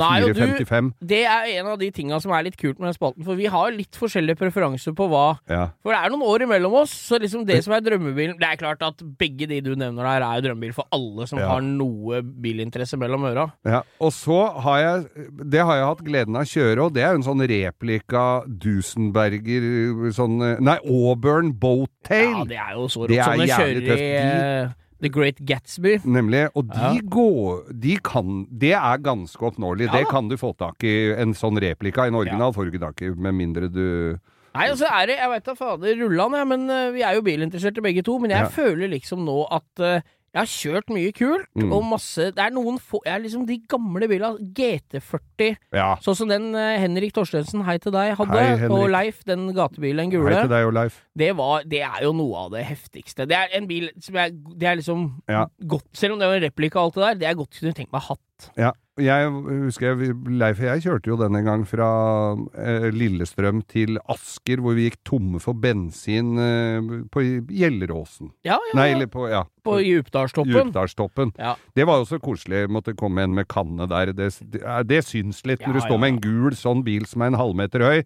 Nei, 0.00 0.22
og 0.24 0.34
du- 0.34 0.40
1954-55. 0.42 0.92
Det 1.00 1.20
er 1.24 1.50
en 1.60 1.66
av 1.72 1.78
de 1.78 1.90
tinga 1.94 2.18
som 2.20 2.32
er 2.34 2.42
litt 2.48 2.56
kult 2.60 2.78
med 2.80 2.88
den 2.90 2.96
spalten, 2.96 3.24
for 3.26 3.38
vi 3.38 3.46
har 3.50 3.70
litt 3.74 3.94
forskjellige 3.98 4.36
preferanser 4.40 4.94
på 4.98 5.06
hva 5.10 5.38
Ja. 5.48 5.68
For 5.82 5.92
det 5.94 6.00
er 6.02 6.10
noen 6.14 6.26
år 6.26 6.44
imellom 6.46 6.74
oss, 6.82 6.90
så 6.90 7.18
liksom 7.20 7.44
det 7.46 7.62
som 7.64 7.72
er 7.74 7.80
drømmebilen 7.80 8.38
Det 8.40 8.48
er 8.48 8.56
klart 8.60 8.82
at 8.82 9.02
begge 9.18 9.46
de 9.48 9.60
du 9.60 9.74
nevner 9.74 10.02
der, 10.02 10.22
er 10.26 10.40
jo 10.40 10.48
drømmebil 10.48 10.74
for 10.74 10.84
alle 10.92 11.26
som 11.30 11.38
Ja. 11.38 11.48
har 11.48 11.60
noe 11.62 12.22
bilinteresse 12.22 12.96
mellom 12.98 13.24
øra. 13.30 13.52
Ja, 13.64 13.82
og 14.00 14.12
så 14.12 14.40
har 14.60 14.78
jeg 14.78 15.28
Det 15.50 15.60
har 15.60 15.76
jeg 15.76 15.86
hatt 15.86 16.04
gleden 16.04 16.36
av 16.36 16.42
å 16.42 16.50
kjøre, 16.50 16.84
og 16.84 16.94
det 16.94 17.02
er 17.04 17.12
jo 17.14 17.22
en 17.22 17.28
sånn 17.30 17.46
replika 17.48 18.24
Dusenberger 18.48 20.10
sånn 20.14 20.40
eh, 20.42 20.60
Nei, 20.64 20.78
Auburn 20.84 21.52
Ja, 22.32 22.44
det 22.44 22.58
er 22.58 22.72
jo 22.76 22.86
så 22.88 23.06
rått 23.06 23.16
jævlig 23.16 23.48
kjører 23.50 23.92
i 23.94 24.08
eh, 24.16 24.72
The 25.02 25.08
Great 25.10 25.40
Gatsby. 25.44 25.98
Nemlig. 26.04 26.48
Og 26.54 26.68
de 26.68 26.78
Ja. 26.80 27.00
går 27.10 27.72
De 27.80 27.96
kan 27.98 28.46
Det 28.50 28.72
er 28.72 28.98
ganske 28.98 29.38
oppnåelig. 29.38 29.86
Ja 29.92 29.98
Det 29.98 30.08
kan 30.08 30.28
du 30.28 30.36
få 30.36 30.56
tak 30.56 30.82
i. 30.84 31.12
En 31.12 31.34
sånn 31.34 31.58
replika. 31.60 32.06
En 32.06 32.14
original 32.14 32.52
får 32.52 32.64
du 32.64 32.70
ikke 32.72 32.86
tak 32.86 33.02
i, 33.02 33.10
med 33.10 33.34
mindre 33.34 33.68
du 33.72 34.18
Nei, 34.54 34.68
altså 34.70 34.86
er 34.86 35.06
det 35.06 35.16
Jeg 35.18 35.28
veit 35.30 35.44
da 35.44 35.54
fader 35.54 35.96
rullan, 35.98 36.32
jeg, 36.32 36.46
men 36.46 36.70
eh, 36.70 36.90
vi 36.92 37.02
er 37.02 37.14
jo 37.16 37.22
bilinteresserte 37.22 37.82
begge 37.82 38.04
to. 38.04 38.18
Men 38.20 38.30
jeg 38.30 38.40
Ja. 38.44 38.48
føler 38.48 38.88
liksom 38.88 39.24
nå 39.26 39.48
at 39.50 39.80
eh, 39.80 40.00
jeg 40.34 40.40
har 40.42 40.50
kjørt 40.50 40.88
mye 40.90 41.12
kult, 41.14 41.46
Mm. 41.54 41.70
og 41.72 41.84
masse 41.86 42.32
Det 42.34 42.42
er 42.42 42.50
noen 42.50 42.80
få 42.82 42.98
Jeg 43.06 43.14
er 43.14 43.20
liksom 43.22 43.46
de 43.46 43.58
gamle 43.70 44.08
bilene. 44.10 44.38
GT40, 44.52 45.56
Ja. 45.72 45.94
sånn 46.02 46.16
som 46.16 46.28
den 46.28 46.48
uh, 46.54 46.76
Henrik 46.82 47.12
Torstensen, 47.14 47.62
hei 47.64 47.78
til 47.78 47.92
deg, 47.94 48.16
hadde. 48.18 48.40
Hei, 48.58 48.66
og 48.68 48.88
Leif, 48.90 49.22
den 49.24 49.46
gatebilen, 49.54 50.10
den 50.10 50.10
gule. 50.10 50.34
Hei 50.34 50.42
til 50.42 50.50
deg 50.50 50.66
og 50.66 50.74
Leif. 50.74 50.98
Det, 51.16 51.30
var, 51.38 51.62
det 51.64 51.82
er 51.86 52.02
jo 52.02 52.12
noe 52.12 52.36
av 52.46 52.50
det 52.56 52.64
heftigste. 52.66 53.28
Det 53.30 53.36
er 53.38 53.48
en 53.54 53.68
bil 53.70 53.90
som 54.00 54.14
jeg 54.18 54.34
Det 54.58 54.68
er 54.68 54.76
liksom 54.76 55.22
Ja. 55.28 55.46
godt 55.66 55.84
Selv 55.94 56.14
om 56.14 56.18
det 56.18 56.26
var 56.28 56.34
en 56.36 56.42
replika 56.50 56.76
og 56.80 56.84
alt 56.90 56.94
det 56.94 57.02
der, 57.04 57.14
det 57.14 57.28
er 57.30 57.34
godt 57.38 57.60
kunne 57.60 57.74
tenkt 57.74 57.92
meg 57.92 58.02
hatt. 58.02 58.50
Ja. 58.58 58.72
Jeg 59.02 59.30
husker 59.64 59.88
jeg, 59.90 60.12
Leif 60.38 60.60
og 60.60 60.68
jeg 60.68 60.82
kjørte 60.84 61.10
jo 61.10 61.16
den 61.18 61.34
en 61.34 61.48
gang 61.48 61.62
fra 61.66 61.86
eh, 62.54 62.86
Lillestrøm 62.94 63.64
til 63.66 63.98
Asker, 64.12 64.62
hvor 64.62 64.76
vi 64.78 64.86
gikk 64.86 65.00
tomme 65.08 65.40
for 65.42 65.58
bensin 65.58 66.38
eh, 66.38 66.92
på 67.10 67.24
Gjelleråsen. 67.50 68.30
Ja, 68.46 68.60
ja, 68.70 68.76
Nei, 68.78 68.86
eller 68.94 69.10
på 69.10 69.26
ja, 69.32 69.42
På. 69.66 69.80
Djupdalstoppen. 69.82 71.34
Ja. 71.40 71.56
Det 71.74 71.88
var 71.90 72.04
jo 72.04 72.06
så 72.12 72.20
koselig. 72.22 72.68
Måtte 72.70 72.94
komme 72.94 73.26
en 73.26 73.34
med 73.34 73.48
kanne 73.50 73.88
der. 73.90 74.14
Det, 74.14 74.30
det, 74.52 74.62
det 74.86 75.02
syns 75.08 75.42
litt 75.48 75.66
når 75.66 75.80
du 75.80 75.84
står 75.88 75.98
med 75.98 76.14
en 76.14 76.22
gul 76.22 76.54
sånn 76.58 76.86
bil 76.86 77.08
som 77.10 77.24
er 77.24 77.32
en 77.32 77.40
halvmeter 77.40 77.82
høy. 77.82 78.04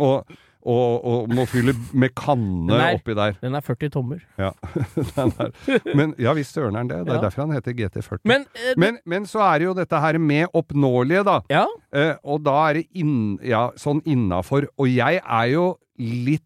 Og, 0.00 0.38
og, 0.64 1.04
og 1.04 1.28
må 1.34 1.44
fylle 1.46 1.74
med 1.92 2.14
kanne 2.16 2.72
er- 2.80 2.96
oppi 2.98 3.14
der. 3.14 3.36
Den 3.42 3.54
er 3.54 3.60
40 3.64 3.90
tommer. 3.92 4.22
Ja. 4.40 4.50
Den 5.16 5.32
er. 5.38 5.52
Men 5.94 6.14
ja 6.18 6.32
visst 6.36 6.54
søren 6.56 6.74
er 6.76 6.84
den 6.84 6.88
det. 6.88 7.00
Det 7.06 7.12
er 7.12 7.20
Ja. 7.20 7.24
derfor 7.26 7.44
han 7.46 7.52
heter 7.56 7.72
GT40. 7.76 8.18
Men, 8.24 8.46
eh, 8.56 8.72
Men, 8.80 8.98
men 9.04 9.26
så 9.28 9.40
er 9.44 9.58
det 9.58 9.66
jo 9.68 9.74
dette 9.74 10.00
her 10.00 10.18
med 10.18 10.46
oppnåelige, 10.54 11.24
da. 11.24 11.40
Ja. 11.50 11.66
Eh, 11.94 12.14
og 12.24 12.42
da 12.44 12.56
er 12.70 12.74
det 12.80 12.86
inn, 12.94 13.38
ja, 13.44 13.70
sånn 13.76 14.00
innafor. 14.06 14.66
Og 14.78 14.88
jeg 14.88 15.20
er 15.22 15.46
jo 15.52 15.76
litt 15.98 16.42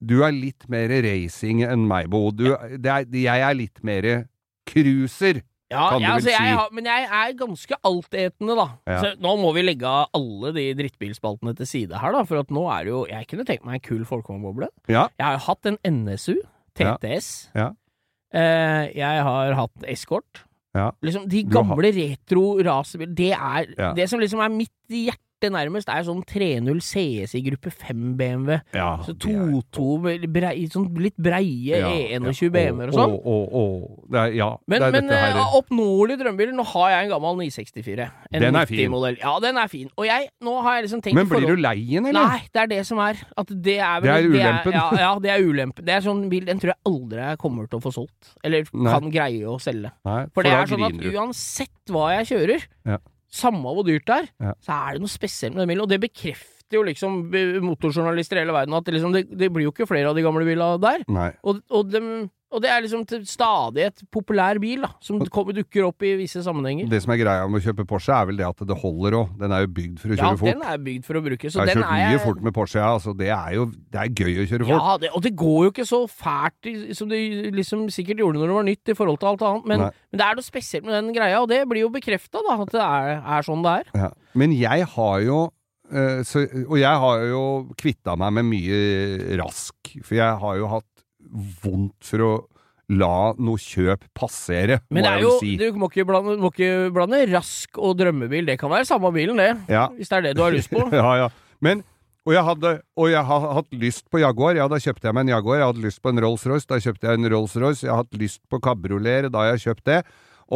Du 0.00 0.20
er 0.22 0.30
litt 0.30 0.68
mer 0.70 0.88
racing 1.02 1.64
enn 1.66 1.88
meg, 1.90 2.06
Bo. 2.08 2.30
Du, 2.30 2.44
det 2.78 2.86
er, 2.86 3.04
jeg 3.10 3.42
er 3.42 3.54
litt 3.58 3.80
mer 3.82 4.06
cruiser. 4.70 5.40
Ja, 5.68 5.98
ja, 6.00 6.14
altså, 6.14 6.30
jeg 6.32 6.40
si. 6.48 6.54
har, 6.56 6.70
men 6.72 6.86
jeg 6.88 7.04
er 7.12 7.32
ganske 7.36 7.76
altetende, 7.84 8.54
da. 8.56 8.66
Ja. 8.88 8.98
Så 9.02 9.10
nå 9.20 9.34
må 9.36 9.50
vi 9.52 9.64
legge 9.66 9.84
av 9.90 10.14
alle 10.16 10.54
de 10.56 10.64
drittbilspaltene 10.78 11.52
til 11.58 11.68
side 11.68 12.00
her, 12.00 12.14
da. 12.16 12.22
For 12.28 12.40
at 12.40 12.52
nå 12.54 12.64
er 12.72 12.86
det 12.86 12.94
jo 12.94 13.02
Jeg 13.10 13.28
kunne 13.28 13.44
tenkt 13.48 13.66
meg 13.68 13.80
en 13.80 13.84
kul 13.84 14.06
folkevognboble. 14.08 14.70
Ja. 14.88 15.06
Jeg 15.18 15.26
har 15.26 15.36
jo 15.36 15.44
hatt 15.50 15.68
en 15.68 15.78
NSU, 15.84 16.38
TTS. 16.78 17.30
Ja. 17.58 17.68
Eh, 18.32 18.84
jeg 18.96 19.24
har 19.28 19.56
hatt 19.60 19.88
eskort. 19.92 20.44
Ja. 20.76 20.90
Liksom, 21.04 21.28
de 21.28 21.44
gamle 21.48 21.92
retro 21.96 22.44
racerbiler, 22.64 23.14
det 23.16 23.32
er. 23.36 23.94
Det 23.96 24.08
som 24.08 24.20
liksom 24.20 24.40
er 24.44 24.52
mitt 24.52 24.72
hjerte 24.92 25.27
nærmest, 25.46 25.86
er 25.88 26.02
sånn 26.02 26.24
3.0 26.26 26.80
CS 26.82 27.34
i 27.38 27.42
gruppe 27.46 27.70
5 27.70 28.16
BMW. 28.18 28.60
Ja, 28.74 28.98
Så 29.06 29.14
det 29.16 29.30
er- 29.30 29.46
2-2 29.70 30.00
med 30.02 30.32
brei, 30.32 30.66
sånn 30.68 30.92
litt 30.98 31.14
breie 31.16 31.78
ja, 31.78 31.86
E21 31.88 32.42
ja. 32.42 32.50
BMW-er 32.50 32.88
og 32.88 32.94
sånn. 32.94 33.14
Å, 33.22 33.36
å. 33.54 33.62
Det 34.10 34.18
er, 34.18 34.32
ja, 34.34 34.56
Men, 34.66 34.80
det 34.80 34.86
er 34.88 34.90
men 34.92 35.06
dette 35.06 35.20
her. 35.20 35.36
eh, 35.38 35.54
oppnåelig 35.60 36.18
drømmebil 36.18 36.52
Nå 36.58 36.64
har 36.66 36.90
jeg 36.90 37.04
en 37.04 37.10
gammel 37.14 37.36
964. 37.38 38.10
En 38.32 38.40
Den 38.42 38.56
er 38.56 38.66
fin. 38.66 38.78
90-modell. 38.90 39.18
Ja, 39.22 39.38
den 39.38 39.56
er 39.56 39.68
fin. 39.68 39.88
Og 39.96 40.04
jeg, 40.06 40.28
nå 40.42 40.62
har 40.62 40.74
jeg 40.80 40.84
liksom 40.88 41.02
tenkt 41.02 41.14
Men 41.14 41.26
blir 41.28 41.40
forhold- 41.40 41.56
du 41.56 41.62
lei 41.62 41.84
den, 41.86 42.06
eller? 42.06 42.26
Nei, 42.26 42.40
det 42.52 42.62
er 42.62 42.66
det 42.66 42.86
som 42.86 42.98
er. 42.98 43.16
At 43.36 43.46
det 43.46 43.78
er, 43.78 44.00
vel, 44.00 44.02
Det 44.02 44.10
er 44.10 44.28
ulempen. 44.28 44.72
ja, 44.72 44.90
ja, 44.98 45.18
det 45.18 45.30
er 45.30 45.40
ulempen. 45.46 45.84
Det 45.84 45.94
er 45.94 46.00
sånn 46.00 46.28
bil 46.28 46.44
den 46.44 46.58
tror 46.58 46.74
jeg 46.74 46.82
aldri 46.84 47.18
jeg 47.28 47.38
kommer 47.38 47.68
til 47.70 47.78
å 47.78 47.82
få 47.82 47.92
solgt. 47.94 48.34
Eller 48.42 48.64
Nei. 48.74 48.92
kan 48.92 49.10
greie 49.10 49.44
å 49.46 49.60
selge. 49.60 49.92
Nei, 50.04 50.26
For 50.34 50.42
det 50.42 50.52
er 50.52 50.66
sånn 50.66 50.84
at 50.84 51.14
uansett 51.14 51.70
hva 51.88 52.10
jeg 52.18 52.26
kjører, 52.34 52.62
Ja. 52.86 52.98
Samme 53.30 53.62
hvor 53.74 53.84
dyrt 53.86 54.06
det 54.08 54.14
er, 54.16 54.28
Ja. 54.40 54.52
så 54.64 54.72
er 54.88 54.92
det 54.96 55.00
noe 55.04 55.12
spesielt 55.12 55.54
med 55.54 55.62
den 55.66 55.68
bilen. 55.74 55.82
Og 55.84 55.88
det 55.92 56.00
bekrefter 56.00 56.78
jo 56.78 56.82
liksom 56.84 57.30
motorjournalister 57.64 58.36
i 58.36 58.40
hele 58.44 58.52
verden 58.56 58.74
at 58.76 58.84
det, 58.84 58.94
liksom, 58.94 59.12
det, 59.12 59.26
det 59.38 59.50
blir 59.52 59.64
jo 59.68 59.72
ikke 59.72 59.86
flere 59.88 60.08
av 60.10 60.16
de 60.16 60.22
gamle 60.26 60.44
bilene 60.44 60.80
der. 60.80 61.04
Nei. 61.08 61.30
Og, 61.44 61.60
og, 61.70 61.90
dem- 61.92 62.30
og 62.48 62.62
det 62.64 62.70
er 62.72 62.80
liksom 62.80 63.02
til 63.08 63.24
stadig 63.28 63.82
et 63.90 64.02
populær 64.14 64.56
bil, 64.62 64.80
da, 64.86 64.88
som 65.04 65.18
kommer, 65.28 65.52
dukker 65.52 65.84
opp 65.84 66.04
i 66.06 66.14
visse 66.16 66.40
sammenhenger. 66.46 66.86
Det 66.88 67.02
som 67.04 67.12
er 67.12 67.18
greia 67.20 67.44
med 67.50 67.60
å 67.60 67.64
kjøpe 67.66 67.84
Porsche, 67.90 68.14
er 68.16 68.28
vel 68.30 68.38
det 68.40 68.46
at 68.48 68.62
det 68.70 68.76
holder 68.80 69.16
òg. 69.18 69.34
Den 69.42 69.52
er 69.52 69.66
jo 69.66 69.70
bygd 69.76 69.98
for 70.00 70.08
å 70.08 70.16
Ja, 70.16 70.22
kjøre 70.22 70.38
fort. 70.40 70.48
den 70.54 70.62
er 70.70 70.78
bygd 70.86 71.04
for 71.10 71.20
å 71.20 71.22
bruke, 71.26 71.50
så 71.52 71.60
jeg 71.60 71.60
har 71.60 71.68
den 71.74 71.82
kjørt 71.82 71.92
mye 71.92 72.14
jeg 72.14 72.22
fort 72.24 72.40
med 72.48 72.56
Porsche, 72.56 72.80
ja. 72.80 72.88
Altså, 72.96 73.12
det 73.18 73.28
er 73.36 73.52
jo 73.58 73.66
det 73.68 74.00
er 74.00 74.14
gøy 74.22 74.40
å 74.40 74.46
kjøre 74.48 74.68
fort. 74.70 74.80
Ja, 74.88 74.96
det, 75.04 75.10
og 75.12 75.22
det 75.28 75.34
går 75.44 75.58
jo 75.66 75.74
ikke 75.74 75.88
så 75.92 76.00
fælt 76.08 76.70
som 76.96 77.12
det 77.12 77.20
liksom 77.58 77.84
sikkert 77.92 78.24
gjorde 78.24 78.40
når 78.40 78.48
det 78.54 78.58
var 78.60 78.68
nytt 78.70 78.88
i 78.94 78.98
forhold 79.02 79.20
til 79.20 79.32
alt 79.34 79.44
annet, 79.50 79.68
men, 79.68 79.84
men 80.08 80.22
det 80.22 80.26
er 80.30 80.40
noe 80.40 80.48
spesielt 80.48 80.88
med 80.88 80.96
den 80.96 81.12
greia, 81.12 81.42
og 81.44 81.48
det 81.52 81.60
blir 81.68 81.84
jo 81.84 81.92
bekrefta, 81.92 82.40
da, 82.48 82.56
at 82.64 82.72
det 82.72 82.80
er, 82.88 83.14
er 83.36 83.44
sånn 83.46 83.62
det 83.68 83.76
er. 83.82 83.92
Ja. 84.06 84.10
Men 84.38 84.56
jeg 84.56 84.88
har 84.96 85.20
jo 85.24 85.38
eh, 85.92 86.20
så, 86.24 86.42
Og 86.68 86.76
jeg 86.80 87.00
har 87.04 87.22
jo 87.28 87.42
kvitta 87.80 88.16
meg 88.20 88.34
med 88.40 88.48
mye 88.56 89.36
rask, 89.40 89.74
for 90.04 90.16
jeg 90.16 90.40
har 90.42 90.56
jo 90.60 90.72
hatt 90.78 90.97
vondt 91.62 92.08
for 92.08 92.24
å 92.24 92.30
la 92.88 93.34
noe 93.36 93.60
kjøp 93.60 94.06
passere, 94.16 94.78
Men 94.88 95.02
må 95.02 95.04
det 95.04 95.10
er 95.10 95.18
jeg 95.18 95.26
jo, 95.26 95.34
si. 95.42 95.50
du 95.60 95.76
må 95.76 95.90
ikke, 95.90 96.06
blande, 96.08 96.38
må 96.40 96.48
ikke 96.54 96.88
blande 96.94 97.20
rask 97.28 97.76
og 97.76 97.98
drømmebil, 98.00 98.48
det 98.48 98.56
kan 98.60 98.72
være 98.72 98.88
samme 98.88 99.10
bilen, 99.12 99.36
det. 99.40 99.50
Ja. 99.68 99.90
Hvis 99.92 100.08
det 100.08 100.18
er 100.20 100.26
det 100.30 100.34
du 100.38 100.42
har 100.46 100.56
lyst 100.56 100.72
på. 100.72 100.86
ja, 100.96 101.10
ja. 101.26 101.28
Men 101.64 101.84
og 102.28 102.34
jeg, 102.34 102.44
hadde, 102.44 102.70
og 103.00 103.06
jeg 103.08 103.24
har 103.24 103.44
hatt 103.56 103.68
lyst 103.80 104.04
på 104.12 104.20
Jaguar. 104.20 104.56
Ja, 104.58 104.66
da 104.68 104.76
kjøpte 104.76 105.08
jeg 105.08 105.16
meg 105.16 105.24
en 105.24 105.30
Jaguar. 105.32 105.62
Jeg 105.62 105.68
hadde 105.70 105.84
lyst 105.86 106.00
på 106.04 106.10
en 106.12 106.20
Rolls-Royce. 106.20 106.68
Da 106.68 106.76
kjøpte 106.84 107.08
jeg 107.08 107.16
en 107.16 107.28
Rolls-Royce. 107.32 107.86
Jeg 107.86 107.88
har 107.88 108.02
hatt 108.02 108.18
lyst 108.20 108.42
på 108.52 108.60
kabrioleter. 108.60 109.30
Da 109.32 109.46
har 109.46 109.54
jeg 109.54 109.62
kjøpt 109.62 109.86
det. 109.88 110.02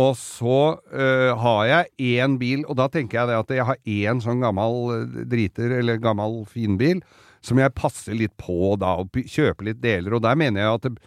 Og 0.03 0.13
så 0.21 0.59
øh, 0.93 1.31
har 1.41 1.63
jeg 1.69 2.19
én 2.21 2.37
bil, 2.41 2.67
og 2.69 2.77
da 2.81 2.91
tenker 2.93 3.23
jeg 3.23 3.29
det 3.29 3.39
at 3.41 3.51
jeg 3.57 3.67
har 3.69 3.81
én 3.89 4.21
sånn 4.25 4.45
gammel 4.45 4.77
øh, 4.95 5.17
driter, 5.29 5.75
eller 5.81 6.01
gammel 6.01 6.43
finbil, 6.49 7.03
som 7.43 7.59
jeg 7.59 7.75
passer 7.75 8.17
litt 8.17 8.35
på 8.41 8.75
da, 8.81 8.95
og 9.03 9.11
kjøper 9.13 9.73
litt 9.73 9.83
deler. 9.83 10.17
Og 10.17 10.23
der 10.25 10.39
mener 10.39 10.63
jeg 10.63 10.81
at 10.81 11.03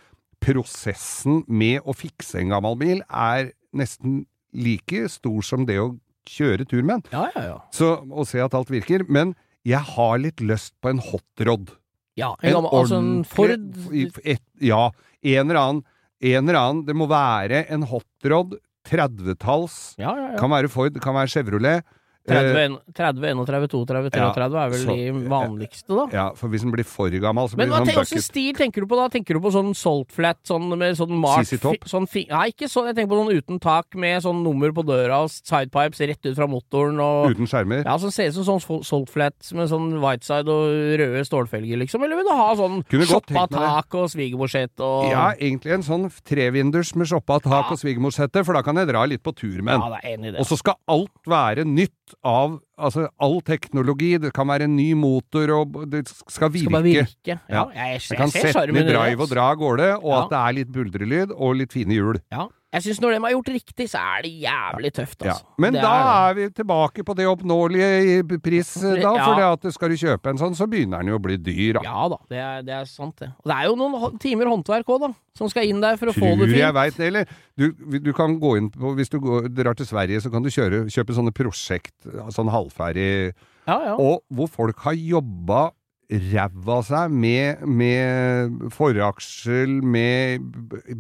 prosessen 0.46 1.44
med 1.48 1.86
å 1.88 1.96
fikse 1.96 2.42
en 2.42 2.52
gammel 2.54 2.78
bil 2.80 3.02
er 3.08 3.54
nesten 3.76 4.26
like 4.56 5.08
stor 5.12 5.42
som 5.46 5.66
det 5.68 5.80
å 5.82 5.94
kjøre 6.30 6.68
tur 6.70 6.84
med 6.84 7.06
den. 7.06 7.16
Ja, 7.16 7.26
ja, 7.36 7.46
ja. 7.54 7.58
Så, 7.76 7.96
å 8.04 8.26
se 8.28 8.42
at 8.44 8.56
alt 8.58 8.72
virker. 8.74 9.06
Men 9.08 9.34
jeg 9.66 9.82
har 9.96 10.22
litt 10.22 10.44
lyst 10.44 10.76
på 10.84 10.92
en 10.94 11.02
hotrod. 11.04 11.74
ja 12.20 12.34
en 12.42 12.60
gammel, 12.60 12.72
altså 12.72 13.02
en 13.02 13.26
Ford 13.28 13.52
et, 14.24 14.44
Ja, 14.62 14.90
en 15.22 15.50
eller 15.50 15.62
annen. 15.62 15.84
En 16.26 16.48
eller 16.48 16.60
annen. 16.60 16.86
Det 16.88 16.96
må 16.98 17.10
være 17.12 17.66
en 17.70 17.88
hotrod. 17.90 18.58
30-talls. 18.86 19.96
Ja, 19.98 20.12
ja, 20.14 20.28
ja. 20.36 20.38
Kan 20.38 20.52
være 20.54 20.70
Ford, 20.70 20.98
kan 21.02 21.16
være 21.18 21.32
Chevrolet. 21.34 21.86
30, 22.28 22.56
Eh, 22.56 22.66
en- 22.66 22.78
30, 22.94 23.22
31, 23.22 23.46
32, 23.46 23.86
33 23.86 24.18
Ja, 24.18 24.66
er 24.66 24.70
vel 24.70 24.80
så- 24.80 24.96
de 24.96 25.30
vanligste, 25.30 25.88
da. 25.88 26.06
ja, 26.12 26.30
for 26.34 26.50
hvis 26.50 26.62
den 26.62 26.72
blir 26.72 26.86
for 26.86 27.10
gammel, 27.10 27.48
så 27.50 27.56
Men 27.58 27.70
blir 27.70 27.78
hva 27.78 27.86
det 27.86 27.94
sånn 27.94 28.02
bucket. 28.04 28.24
stil 28.24 28.54
tenker 28.56 28.82
du 28.82 28.88
på 28.88 28.96
da? 28.96 29.08
Tenker 29.10 29.34
du 29.36 29.40
på 29.40 29.52
sånn 29.52 29.74
saltflat, 29.76 30.36
sånn 30.44 30.78
med 30.78 30.96
sånn 30.98 31.10
mark 31.12 31.46
CC 31.46 31.58
Top? 31.62 31.76
Sånn 31.86 32.08
nei, 32.30 32.50
ikke 32.52 32.68
sånn. 32.68 32.88
Jeg 32.88 32.96
tenker 32.96 33.10
på 33.14 33.26
sånn 33.26 33.38
uten 33.38 33.60
tak 33.62 33.96
med 33.96 34.24
sånn 34.24 34.44
nummer 34.44 34.72
på 34.72 34.84
døra 34.84 35.24
og 35.24 35.30
sidepipes 35.30 36.00
rett 36.08 36.26
ut 36.26 36.36
fra 36.36 36.48
motoren 36.48 37.00
og 37.00 37.36
Uten 37.36 37.46
skjermer. 37.46 37.84
Ja, 37.86 37.98
som 37.98 38.10
ser 38.10 38.28
ut 38.30 38.34
som 38.34 38.60
sånn 38.60 38.84
saltflat 38.84 39.54
med 39.54 39.70
sånn 39.70 40.00
whiteside 40.02 40.48
og 40.48 40.98
røde 41.00 41.22
stålfelger, 41.26 41.78
liksom. 41.78 42.04
Eller 42.04 42.16
vil 42.16 42.26
du 42.26 42.32
ha 42.32 42.56
sånn 42.56 42.84
shoppa 43.06 43.48
tak 43.50 43.94
og 43.94 44.10
svigermorsett 44.10 44.80
og 44.80 45.12
Ja, 45.12 45.32
egentlig 45.34 45.74
en 45.74 45.84
sånn 45.84 46.12
trevinders 46.26 46.96
med 46.96 47.08
shoppa 47.08 47.40
tak 47.42 47.72
og 47.72 47.78
svigermorssette, 47.78 48.44
for 48.44 48.54
da 48.54 48.62
kan 48.64 48.76
jeg 48.76 48.88
dra 48.88 49.06
litt 49.06 49.22
på 49.24 49.36
tur 49.36 49.62
med 49.62 49.80
den. 49.80 50.34
Ja. 50.34 50.40
Og 50.40 50.46
så 50.46 50.58
skal 50.58 50.76
alt 50.88 51.12
være 51.28 51.66
nytt 51.66 51.92
av 52.24 52.60
Altså, 52.78 53.08
all 53.24 53.40
teknologi. 53.42 54.18
Det 54.20 54.34
kan 54.36 54.48
være 54.48 54.64
en 54.68 54.76
ny 54.76 54.90
motor, 55.00 55.48
og 55.62 55.90
det 55.90 56.02
skal 56.28 56.50
virke. 56.52 56.66
Skal 56.68 56.74
bare 56.76 56.84
virke. 56.84 57.08
Ja, 57.26 57.38
Ja. 57.48 57.62
jeg, 57.72 58.02
jeg, 58.02 58.02
Jeg 58.12 58.18
kan 58.20 58.30
ser 58.34 58.52
sette 58.52 58.66
den 58.68 58.76
i 58.76 58.84
drive 58.90 59.22
og 59.24 59.30
dra 59.30 59.46
av 59.52 59.58
gårde, 59.62 59.88
og 60.04 60.10
Ja. 60.12 60.18
at 60.24 60.30
det 60.30 60.40
er 60.42 60.54
litt 60.60 60.72
buldrelyd 60.76 61.32
og 61.32 61.56
litt 61.56 61.72
fine 61.72 61.96
hjul. 61.96 62.20
Ja. 62.32 62.48
Jeg 62.76 62.84
syns 62.86 63.00
når 63.04 63.14
de 63.16 63.20
har 63.24 63.34
gjort 63.38 63.50
riktig, 63.56 63.86
så 63.90 64.02
er 64.04 64.26
det 64.26 64.32
jævlig 64.44 64.92
tøft, 64.98 65.22
Ja. 65.24 65.32
altså. 65.32 65.46
Men 65.64 65.74
Det 65.74 65.82
da 65.86 65.92
er 65.96 66.30
er 66.30 66.34
vi 66.36 66.48
tilbake 66.60 67.06
på 67.08 67.16
det 67.16 67.26
oppnåelige 67.32 68.40
pris, 68.44 68.74
da. 68.82 68.96
Ja. 69.00 69.14
For 69.24 69.36
det 69.40 69.46
at 69.66 69.74
skal 69.74 69.90
du 69.90 69.96
kjøpe 69.96 70.30
en 70.34 70.38
sånn, 70.42 70.56
så 70.60 70.68
begynner 70.68 71.00
den 71.00 71.14
jo 71.14 71.18
å 71.20 71.24
bli 71.24 71.38
dyr, 71.38 71.80
da. 71.80 71.84
Ja 71.88 72.08
da, 72.12 72.18
det 72.30 72.38
er, 72.44 72.62
det 72.68 72.74
er 72.82 72.86
sant, 72.90 73.16
det. 73.24 73.30
Og 73.44 73.50
det 73.52 73.56
er 73.56 73.70
jo 73.70 73.76
noen 73.80 74.20
timer 74.20 74.52
håndverk 74.52 74.86
òg, 74.92 75.00
da, 75.08 75.12
som 75.40 75.50
skal 75.50 75.64
inn 75.72 75.80
der 75.82 75.96
for 75.98 76.12
å 76.12 76.16
få 76.16 76.34
Tror 76.36 76.46
det 76.46 76.58
jeg 76.58 76.68
fint. 76.68 76.76
veit 76.76 76.98
det, 76.98 77.08
eller? 77.08 77.26
Du, 77.58 77.72
du 78.00 78.12
kan 78.14 78.38
gå 78.40 78.58
inn 78.60 78.70
på 78.74 78.94
Hvis 78.98 79.10
du 79.10 79.20
går, 79.24 79.48
drar 79.56 79.74
til 79.80 79.88
Sverige, 79.88 80.20
så 80.22 80.30
kan 80.32 80.44
du 80.44 80.50
kjøre, 80.52 80.86
kjøpe 80.92 81.16
sånne 81.16 81.32
prosjekt, 81.36 81.96
sånn 82.36 82.52
halvferdig 82.52 83.34
Ja, 83.68 83.80
ja. 83.82 83.96
Og 83.98 84.22
hvor 84.30 84.48
folk 84.52 84.80
har 84.86 84.94
jobba 84.94 85.72
ræva 86.12 86.78
av 86.80 86.86
seg 86.88 87.14
med, 87.14 87.64
med 87.66 88.70
foraksel, 88.76 89.80
med 89.82 90.46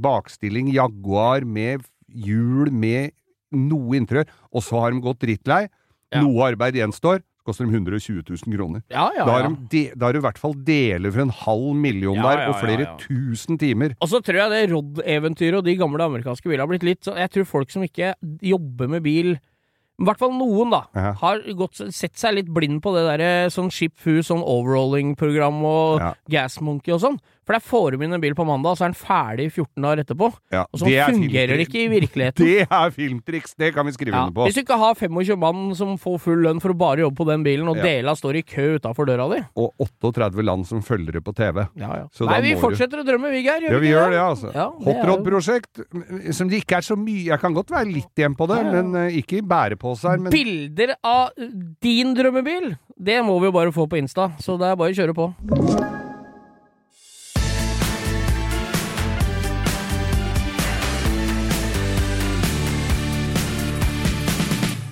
bakstilling, 0.02 0.72
Jaguar, 0.74 1.46
med 1.46 1.86
hjul, 2.10 2.72
med 2.74 3.14
noe 3.56 4.00
interiør, 4.00 4.28
og 4.52 4.66
så 4.66 4.82
har 4.84 4.92
de 4.96 5.04
gått 5.06 5.22
drittlei. 5.24 5.66
Ja. 6.14 6.22
Noe 6.24 6.52
arbeid 6.52 6.78
gjenstår. 6.80 7.22
Koster 7.46 7.68
dem 7.68 7.76
120 7.78 8.24
000 8.26 8.56
kroner. 8.58 8.82
ja, 8.90 9.04
ja, 9.14 9.26
Da 9.28 9.34
har, 9.36 9.44
de 9.46 9.68
de, 9.70 9.82
da 9.94 10.08
har 10.08 10.16
du 10.16 10.18
i 10.18 10.24
hvert 10.26 10.40
fall 10.42 10.56
deler 10.66 11.12
for 11.14 11.22
en 11.22 11.34
halv 11.44 11.76
million 11.78 12.18
der, 12.18 12.48
og 12.50 12.56
flere 12.58 12.88
tusen 13.04 13.60
timer. 13.62 13.94
Og 14.02 14.10
så 14.10 14.18
tror 14.26 14.40
jeg 14.42 14.54
det 14.56 14.62
Rodd-eventyret 14.72 15.60
og 15.60 15.68
de 15.68 15.76
gamle 15.78 16.08
amerikanske 16.10 16.50
bilene 16.50 16.66
har 16.66 16.72
blitt 16.72 16.88
litt 16.88 17.06
sånn 17.06 17.20
Jeg 17.22 17.30
tror 17.36 17.46
folk 17.52 17.70
som 17.70 17.86
ikke 17.86 18.16
jobber 18.42 18.90
med 18.96 19.06
bil 19.06 19.36
i 19.98 20.04
hvert 20.04 20.20
fall 20.20 20.34
noen, 20.36 20.70
da, 20.72 20.82
Ja. 20.94 21.14
har 21.22 21.40
gått, 21.56 21.80
sett 21.94 22.18
seg 22.20 22.36
litt 22.36 22.48
blind 22.54 22.82
på 22.84 22.92
det 22.96 23.06
derre 23.08 23.48
sånn 23.50 23.72
Ship 23.72 23.94
Who, 24.04 24.20
sånn 24.22 24.44
overrolling-program 24.44 25.64
og 25.64 26.00
Ja. 26.02 26.14
Gas 26.30 26.60
Monkey 26.62 26.92
og 26.94 27.00
sånn. 27.02 27.20
For 27.46 27.54
det 27.54 27.62
du 27.94 28.04
inn 28.04 28.14
en 28.14 28.22
bil 28.22 28.34
på 28.34 28.46
mandag, 28.46 28.76
så 28.78 28.86
er 28.88 28.92
den 28.94 28.98
ferdig 28.98 29.52
14 29.54 29.82
dager 29.86 30.02
etterpå. 30.04 30.32
Ja, 30.52 30.64
Og 30.74 30.80
så 30.82 30.86
det 30.90 30.96
er 30.98 31.12
fungerer 31.14 31.54
det 31.60 31.68
ikke 31.68 31.84
i 31.84 31.88
virkeligheten. 31.92 32.46
Det 32.46 32.68
er 32.70 32.90
filmtriks! 32.92 33.54
Det 33.58 33.74
kan 33.76 33.86
vi 33.86 33.92
skrive 33.94 34.16
Ja. 34.16 34.24
under 34.26 34.34
på. 34.34 34.46
Hvis 34.48 34.56
du 34.58 34.62
ikke 34.64 34.78
har 34.82 34.96
25 34.96 35.38
mann 35.40 35.76
som 35.76 35.96
får 36.02 36.20
full 36.22 36.42
lønn 36.42 36.60
for 36.62 36.74
å 36.74 36.78
bare 36.78 37.04
jobbe 37.06 37.16
på 37.22 37.28
den 37.30 37.44
bilen, 37.46 37.68
og 37.70 37.78
Ja. 37.78 37.84
dela 37.84 38.16
står 38.18 38.40
i 38.40 38.42
kø 38.42 38.80
utafor 38.80 39.06
døra 39.06 39.28
di 39.34 39.44
Og 39.56 39.74
38 39.80 40.42
land 40.44 40.66
som 40.66 40.82
følger 40.82 41.14
det 41.14 41.24
på 41.24 41.34
TV. 41.36 41.68
ja, 41.78 41.92
ja. 42.02 42.08
Så 42.12 42.26
Nei, 42.26 42.42
vi 42.42 42.56
fortsetter 42.56 42.98
du- 42.98 43.04
å 43.04 43.06
drømme, 43.06 43.30
vi, 43.32 43.44
Geir. 43.44 43.62
Ja, 43.72 43.78
vi 43.80 43.88
gjør 43.94 44.10
det, 44.10 44.20
altså. 44.20 44.54
Ja, 44.54 44.68
er 44.70 44.86
Hotrod-prosjekt, 44.86 46.34
som 46.34 46.50
det 46.50 46.64
ikke 46.66 46.78
er 46.78 46.82
så 46.82 46.96
mye 46.98 47.26
Jeg 47.26 47.40
kan 47.40 47.54
godt 47.54 47.70
være 47.70 47.92
litt 47.94 48.16
igjen 48.18 48.36
på 48.36 48.48
det, 48.48 48.64
men 48.72 48.96
uh, 48.96 49.08
ikke 49.10 49.38
i 49.38 49.42
bæreposer. 49.42 50.20
Men 50.20 50.32
Bilder 50.32 50.96
av 51.04 51.30
din 51.82 52.14
drømmebil, 52.16 52.78
det 52.98 53.22
må 53.24 53.40
vi 53.40 53.46
jo 53.48 53.52
bare 53.52 53.72
få 53.72 53.88
på 53.88 53.98
Insta, 54.02 54.32
så 54.40 54.58
det 54.58 54.72
er 54.72 54.76
bare 54.76 54.92
å 54.92 54.98
kjøre 54.98 55.14
på. 55.16 56.05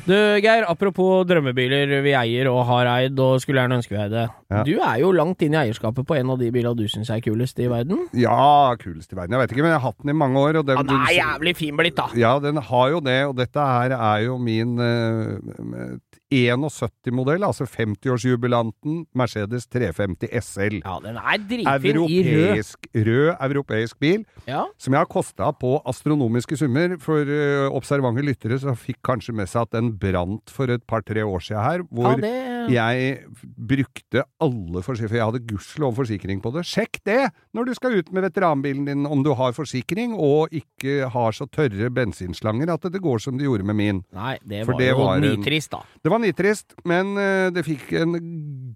Du, 0.03 0.11
Geir, 0.43 0.65
apropos 0.67 1.21
drømmebiler 1.29 2.01
vi 2.03 2.11
eier 2.19 2.49
og 2.51 2.65
har 2.67 2.89
eid 2.91 3.19
og 3.23 3.37
skulle 3.39 3.61
gjerne 3.61 3.77
ønske 3.79 3.93
vi 3.93 4.01
eide. 4.03 4.25
Ja. 4.51 4.63
Du 4.67 4.73
er 4.75 4.97
jo 4.99 5.13
langt 5.15 5.45
inn 5.45 5.55
i 5.55 5.59
eierskapet 5.61 6.03
på 6.09 6.17
en 6.17 6.33
av 6.33 6.41
de 6.41 6.49
bilene 6.51 6.75
du 6.75 6.83
syns 6.91 7.07
er 7.13 7.21
kulest 7.23 7.61
i 7.63 7.69
verden. 7.71 8.01
Ja, 8.19 8.75
kulest 8.81 9.15
i 9.15 9.15
verden. 9.15 9.37
Jeg 9.37 9.45
vet 9.45 9.53
ikke, 9.55 9.63
men 9.63 9.71
jeg 9.71 9.79
har 9.79 9.85
hatt 9.93 10.03
den 10.03 10.11
i 10.11 10.17
mange 10.19 10.43
år. 10.43 10.59
Og 10.59 10.67
den, 10.67 10.75
Ja, 10.81 10.83
den 10.89 11.07
er 11.07 11.15
jævlig 11.15 11.55
fin 11.55 11.79
blitt, 11.79 11.95
da. 11.95 12.09
Ja, 12.19 12.33
den 12.43 12.59
har 12.59 12.89
jo 12.91 12.99
det, 13.05 13.19
og 13.29 13.37
dette 13.39 13.69
her 13.69 13.95
er 13.95 14.25
jo 14.27 14.35
min 14.43 14.75
eh, 14.83 15.95
71-modell, 16.33 17.43
altså 17.45 17.67
50-årsjubilanten 17.69 19.03
Mercedes 19.17 19.67
350 19.71 20.29
SL. 20.41 20.79
Ja, 20.83 20.97
den 21.03 21.19
er 21.19 21.43
dritfin 21.49 21.99
i 22.09 22.23
rød. 22.23 22.33
Europeisk, 22.33 22.87
rød 22.95 23.29
europeisk 23.47 23.99
bil, 24.03 24.25
Ja. 24.47 24.65
som 24.77 24.93
jeg 24.93 24.99
har 24.99 25.09
kosta 25.11 25.51
på 25.53 25.75
astronomiske 25.85 26.57
summer. 26.57 26.97
For 27.03 27.21
uh, 27.27 27.69
observante 27.75 28.23
lyttere 28.25 28.59
så 28.59 28.75
fikk 28.77 29.01
kanskje 29.05 29.35
med 29.35 29.49
seg 29.51 29.67
at 29.67 29.75
den 29.77 29.93
brant 29.99 30.49
for 30.53 30.71
et 30.73 30.83
par-tre 30.89 31.23
år 31.23 31.43
siden 31.43 31.63
her, 31.63 31.83
ja, 31.83 31.89
hvor 31.91 32.21
det 32.21 32.33
jeg 32.71 33.25
brukte 33.43 34.23
alle 34.43 34.81
forsikringer, 34.85 35.11
for 35.11 35.19
jeg 35.19 35.27
hadde 35.27 35.41
gudskjelov 35.49 35.95
forsikring 35.97 36.41
på 36.43 36.51
det. 36.55 36.63
Sjekk 36.67 36.99
det 37.07 37.19
når 37.55 37.67
du 37.69 37.73
skal 37.77 37.97
ut 37.99 38.11
med 38.15 38.23
veteranbilen 38.27 38.85
din, 38.87 39.05
om 39.09 39.23
du 39.25 39.33
har 39.37 39.55
forsikring 39.55 40.15
og 40.15 40.53
ikke 40.55 41.09
har 41.11 41.35
så 41.35 41.47
tørre 41.51 41.89
bensinslanger 41.93 42.71
at 42.73 42.87
det 42.93 43.01
går 43.03 43.19
som 43.23 43.37
det 43.39 43.47
gjorde 43.47 43.67
med 43.67 43.77
min. 43.79 44.01
Nei, 44.15 44.37
det 44.47 44.63
var 44.67 44.79
det 44.79 44.91
var 44.95 45.19
jo 45.19 45.33
nytrist, 45.35 45.73
da. 45.75 45.83
Det 46.03 46.11
var 46.13 46.22
nitrist, 46.23 46.73
men 46.87 47.13
eh, 47.19 47.51
det 47.53 47.65
fikk 47.67 47.91
en 47.99 48.17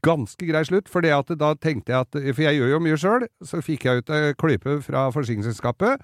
ganske 0.05 0.47
grei 0.47 0.61
slutt, 0.67 0.91
for 0.91 1.01
da 1.01 1.53
tenkte 1.55 1.93
jeg 1.95 1.99
at 2.05 2.17
For 2.35 2.43
jeg 2.45 2.59
gjør 2.59 2.73
jo 2.75 2.79
mye 2.83 2.97
sjøl, 2.99 3.27
så 3.43 3.61
fikk 3.65 3.87
jeg 3.87 4.03
ut 4.03 4.13
ei 4.13 4.33
klype 4.37 4.77
fra 4.85 5.07
forsikringsselskapet. 5.15 6.03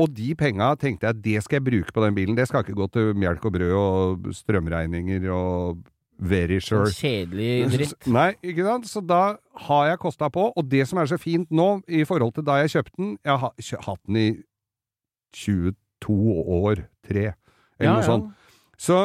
Og 0.00 0.10
de 0.10 0.32
penga 0.34 0.72
tenkte 0.80 1.06
jeg 1.06 1.20
det 1.22 1.42
skal 1.44 1.60
jeg 1.60 1.66
bruke 1.68 1.92
på 1.94 2.02
den 2.02 2.14
bilen. 2.16 2.34
Det 2.38 2.48
skal 2.50 2.64
ikke 2.64 2.74
gå 2.80 2.88
til 2.96 3.12
melk 3.14 3.44
og 3.46 3.52
brød 3.54 3.74
og 3.78 4.24
strømregninger 4.34 5.28
og 5.30 5.84
very 6.18 6.58
sure. 6.62 6.90
Kjedelig 6.90 7.68
dritt. 7.76 8.08
Nei, 8.10 8.32
ikke 8.42 8.66
sant? 8.66 8.88
Så 8.90 9.02
da 9.06 9.36
har 9.68 9.86
jeg 9.92 10.00
kosta 10.02 10.28
på. 10.34 10.48
Og 10.56 10.66
det 10.70 10.82
som 10.90 10.98
er 10.98 11.10
så 11.10 11.18
fint 11.20 11.46
nå, 11.54 11.68
i 11.86 12.02
forhold 12.08 12.34
til 12.34 12.46
da 12.46 12.58
jeg 12.62 12.74
kjøpte 12.74 12.96
den 12.98 13.14
Jeg 13.22 13.38
har 13.38 13.54
hatt 13.86 14.02
den 14.08 14.18
i 14.18 14.28
22 15.34 15.74
år, 16.58 16.84
tre, 17.06 17.24
eller 17.78 17.88
Ja, 17.88 17.92
noe 17.94 18.02
ja. 18.02 18.06
sånt. 18.06 18.32
Så 18.78 18.98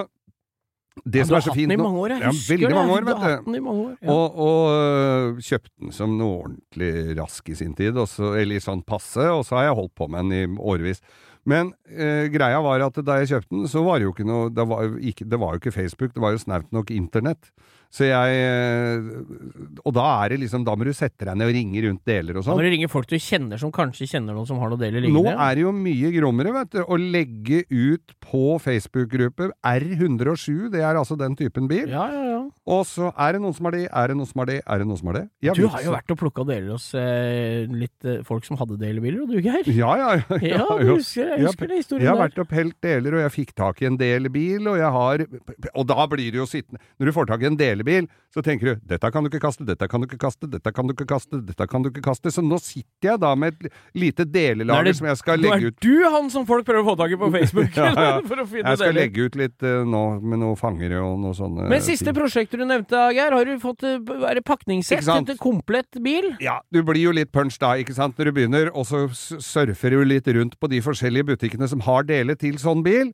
det 1.05 1.21
Ja, 1.21 1.25
som 1.25 1.29
du 1.29 1.35
er 1.35 1.39
har 1.39 1.41
så 1.45 1.49
hatt 1.53 1.57
fint 1.59 1.69
den 1.69 1.75
i 1.75 1.81
nå 1.81 1.88
mange 1.88 1.99
år, 2.03 2.09
jeg 2.15 2.21
Ja, 2.21 2.31
husker 2.33 2.57
det. 2.57 2.75
mange 2.75 2.91
år, 2.97 3.05
Du 3.05 3.12
har 3.13 3.23
hatt 3.23 3.45
den 3.45 3.55
i 3.55 3.63
mange 3.63 3.85
år. 3.85 3.95
Ja. 4.01 4.12
Og, 4.12 4.38
og 4.45 4.62
øh, 4.73 5.39
kjøpte 5.49 5.71
den 5.79 5.91
som 5.95 6.17
noe 6.19 6.38
ordentlig 6.43 6.91
rask 7.19 7.49
i 7.49 7.55
sin 7.55 7.73
tid, 7.75 7.97
og 7.97 8.07
så, 8.12 8.33
eller 8.39 8.59
sånn 8.63 8.83
passe, 8.85 9.25
og 9.31 9.43
så 9.47 9.55
har 9.59 9.69
jeg 9.69 9.75
holdt 9.81 9.95
på 9.95 10.09
med 10.09 10.29
den 10.29 10.38
i 10.55 10.59
årevis. 10.59 11.01
Men 11.49 11.71
eh, 11.88 12.27
greia 12.29 12.59
var 12.62 12.81
at 12.85 12.99
da 13.05 13.19
jeg 13.21 13.29
kjøpte 13.31 13.49
den, 13.55 13.67
så 13.71 13.81
var 13.85 13.97
det 13.99 14.05
jo 14.09 14.12
ikke 14.13 14.25
noe 14.27 14.49
Det 14.53 14.65
var 14.67 14.89
ikke, 14.99 15.25
det 15.31 15.39
var 15.39 15.53
jo 15.55 15.62
ikke 15.63 15.71
Facebook, 15.73 16.13
det 16.13 16.21
var 16.21 16.31
jo 16.35 16.41
snaut 16.43 16.67
nok 16.75 16.91
internett. 16.91 17.49
Så 17.89 18.06
jeg 18.06 18.34
eh, 18.45 19.80
Og 19.82 19.93
da 19.95 20.04
er 20.21 20.36
det 20.36 20.43
liksom 20.43 20.62
Da 20.62 20.75
må 20.78 20.86
du 20.86 20.91
sette 20.93 21.25
deg 21.25 21.39
ned 21.39 21.49
og 21.49 21.56
ringe 21.56 21.82
rundt 21.88 22.04
deler 22.06 22.38
og 22.38 22.43
Da 22.43 22.52
sånn. 22.52 22.60
må 22.60 22.65
du 22.65 22.69
ringe 22.69 22.89
folk 22.91 23.08
du 23.10 23.15
kjenner 23.17 23.58
som 23.58 23.71
kanskje 23.73 24.06
kjenner 24.12 24.38
noen 24.38 24.45
som 24.45 24.60
har 24.62 24.69
noe 24.69 24.78
deler 24.78 25.08
Nå 25.10 25.23
er 25.32 25.58
det 25.58 25.63
jo 25.63 25.71
mye 25.73 26.12
grommere, 26.13 26.54
vet 26.54 26.75
du, 26.75 26.84
å 26.86 26.99
legge 26.99 27.63
ut 27.71 28.13
på 28.21 28.43
Facebook-gruppe 28.62 29.49
R107, 29.65 30.69
det 30.73 30.84
er 30.86 30.99
altså 30.99 31.17
den 31.17 31.34
typen 31.39 31.65
bil. 31.69 31.89
Ja, 31.89 32.06
ja, 32.13 32.23
ja. 32.30 32.39
Og 32.69 32.84
så 32.86 33.10
er 33.17 33.34
det 33.36 33.41
noen 33.41 33.56
som 33.58 33.65
har 33.65 33.73
det, 33.73 33.88
er 33.89 34.12
det 34.12 34.17
noen 34.19 34.30
som 34.30 34.41
har 34.43 34.49
det, 34.52 34.58
er 34.62 34.82
det 34.84 34.88
noen 34.89 34.99
som 34.99 35.10
har 35.10 35.17
det. 35.17 35.23
Ja, 35.45 35.56
Du 35.58 35.65
har 35.73 35.84
jo 35.86 35.93
vært 35.95 36.13
og 36.13 36.19
plukka 36.21 36.45
deler 36.49 36.75
hos 36.75 36.88
eh, 36.97 37.65
litt 37.73 38.06
eh, 38.06 38.21
folk 38.28 38.45
som 38.45 38.60
hadde 38.62 38.78
delebiler, 38.82 39.23
og 39.25 39.34
du, 39.34 39.39
Geir? 39.41 39.69
Ja, 39.73 39.95
ja, 39.97 40.12
ja. 40.19 40.39
Ja, 40.60 40.65
du 40.78 40.93
husker, 40.93 41.34
jeg 41.34 41.47
husker 41.47 41.69
den 41.69 41.82
historien 41.82 42.06
Jeg 42.06 42.13
har 42.13 42.21
vært 42.21 42.39
og 42.41 42.49
pelt 42.52 42.78
deler, 42.86 43.17
og 43.17 43.23
jeg 43.25 43.34
fikk 43.39 43.56
tak 43.58 43.82
i 43.82 43.89
en 43.89 43.97
delebil, 43.99 44.69
og 44.69 44.78
jeg 44.80 44.93
har 44.99 45.25
Og 45.73 45.89
da 45.89 46.06
blir 46.12 46.30
det 46.34 46.41
jo 46.41 46.47
sittende 46.49 46.82
Når 46.99 47.10
du 47.10 47.15
får 47.15 47.30
tak 47.32 47.43
i 47.43 47.49
en 47.49 47.58
delebil, 47.79 48.07
så 48.29 48.43
tenker 48.45 48.75
du 48.75 48.81
'dette 48.85 49.11
kan 49.11 49.23
du 49.23 49.29
ikke 49.29 49.41
kaste, 49.41 49.65
dette 49.65 49.87
kan 49.89 50.01
du 50.01 50.05
ikke 50.07 50.19
kaste, 50.19 50.49
dette 50.51 50.71
kan 50.73 50.85
du 50.87 50.93
ikke 50.93 51.07
kaste', 51.09 51.39
dette 51.45 51.67
kan 51.67 51.81
du 51.81 51.89
ikke 51.89 52.01
kaste. 52.05 52.29
Så 52.31 52.43
nå 52.45 52.59
sitter 52.61 53.09
jeg 53.13 53.19
da 53.19 53.33
med 53.35 53.53
et 53.55 53.71
lite 53.95 54.21
er 54.21 54.25
delelager 54.25 54.83
det- 54.83 54.95
som 54.97 55.07
jeg 55.07 55.17
skal 55.17 55.39
legge 55.39 55.67
ut 55.71 55.79
Nå 55.79 55.89
er 55.89 56.03
du 56.03 56.09
han 56.09 56.29
som 56.29 56.45
folk 56.45 56.65
prøver 56.65 56.83
å 56.83 56.89
få 56.91 56.97
tak 56.97 57.11
i 57.11 57.15
på 57.17 57.31
Facebook 57.31 57.73
Ja, 57.79 57.93
ja. 57.93 58.21
Jeg 58.69 58.77
skal 58.77 58.77
deler. 58.77 58.93
legge 58.93 59.25
ut 59.25 59.35
litt 59.35 59.63
uh, 59.63 59.83
nå 59.85 60.21
med 60.21 60.39
noen 60.39 60.57
fangere 60.57 61.01
og 61.01 61.19
noe 61.19 61.33
sånne 61.33 61.69
Men 61.69 61.81
siste 61.81 62.13
prosjekt 62.13 62.51
du 62.51 62.65
nevnte, 62.65 62.95
Geir, 63.15 63.31
har 63.31 63.45
du 63.45 63.57
fått 63.59 63.83
uh, 63.83 63.97
er 64.29 64.35
det 64.35 64.45
pakningssett 64.45 65.05
til 65.25 65.37
komplett 65.37 65.97
bil? 66.03 66.35
Ja, 66.39 66.59
du 66.71 66.83
blir 66.83 67.01
jo 67.01 67.11
litt 67.11 67.31
punch 67.31 67.57
da, 67.59 67.75
ikke 67.79 67.95
sant, 67.95 68.17
når 68.17 68.25
du 68.25 68.31
begynner, 68.31 68.71
og 68.75 68.85
så 68.85 69.07
surfer 69.09 69.89
du 69.95 70.03
litt 70.05 70.27
rundt 70.27 70.59
på 70.59 70.69
de 70.69 70.81
forskjellige 70.81 71.31
butikkene 71.33 71.67
som 71.67 71.81
har 71.87 72.03
deler 72.03 72.35
til 72.35 72.57
sånn 72.61 72.83
bil. 72.83 73.13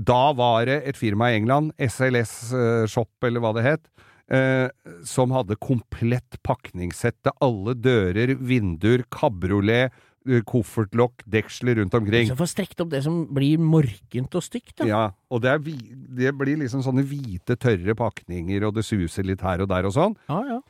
Da 0.00 0.30
var 0.36 0.64
det 0.68 0.80
et 0.88 0.98
firma 0.98 1.30
i 1.30 1.40
England, 1.40 1.74
SLS 1.76 2.34
eh, 2.56 2.84
Shop 2.88 3.26
eller 3.26 3.42
hva 3.42 3.52
det 3.56 3.64
het, 3.66 3.88
eh, 4.32 4.68
som 5.06 5.34
hadde 5.34 5.58
komplett 5.60 6.38
pakningssett 6.46 7.18
til 7.26 7.34
alle 7.44 7.74
dører, 7.76 8.32
vinduer, 8.38 9.04
kabriolet, 9.12 9.92
eh, 10.24 10.40
koffertlokk, 10.48 11.26
deksler 11.28 11.82
rundt 11.82 11.98
omkring. 11.98 12.30
Så 12.30 12.38
får 12.38 12.52
strekt 12.54 12.80
opp 12.80 12.92
det 12.94 13.02
som 13.04 13.26
blir 13.34 13.60
morkent 13.60 14.38
og 14.38 14.46
stygt, 14.46 14.78
da. 14.80 14.88
Ja, 14.88 15.04
og 15.28 15.44
det, 15.44 15.52
er 15.52 15.64
vi, 15.68 15.76
det 16.22 16.32
blir 16.38 16.62
liksom 16.62 16.84
sånne 16.86 17.04
hvite, 17.04 17.58
tørre 17.60 17.96
pakninger, 17.98 18.64
og 18.68 18.78
det 18.78 18.86
suser 18.88 19.28
litt 19.28 19.44
her 19.44 19.66
og 19.66 19.72
der 19.74 19.90
og 19.90 19.96
sånn. 19.98 20.16
Ja, 20.32 20.42
ja. 20.56 20.60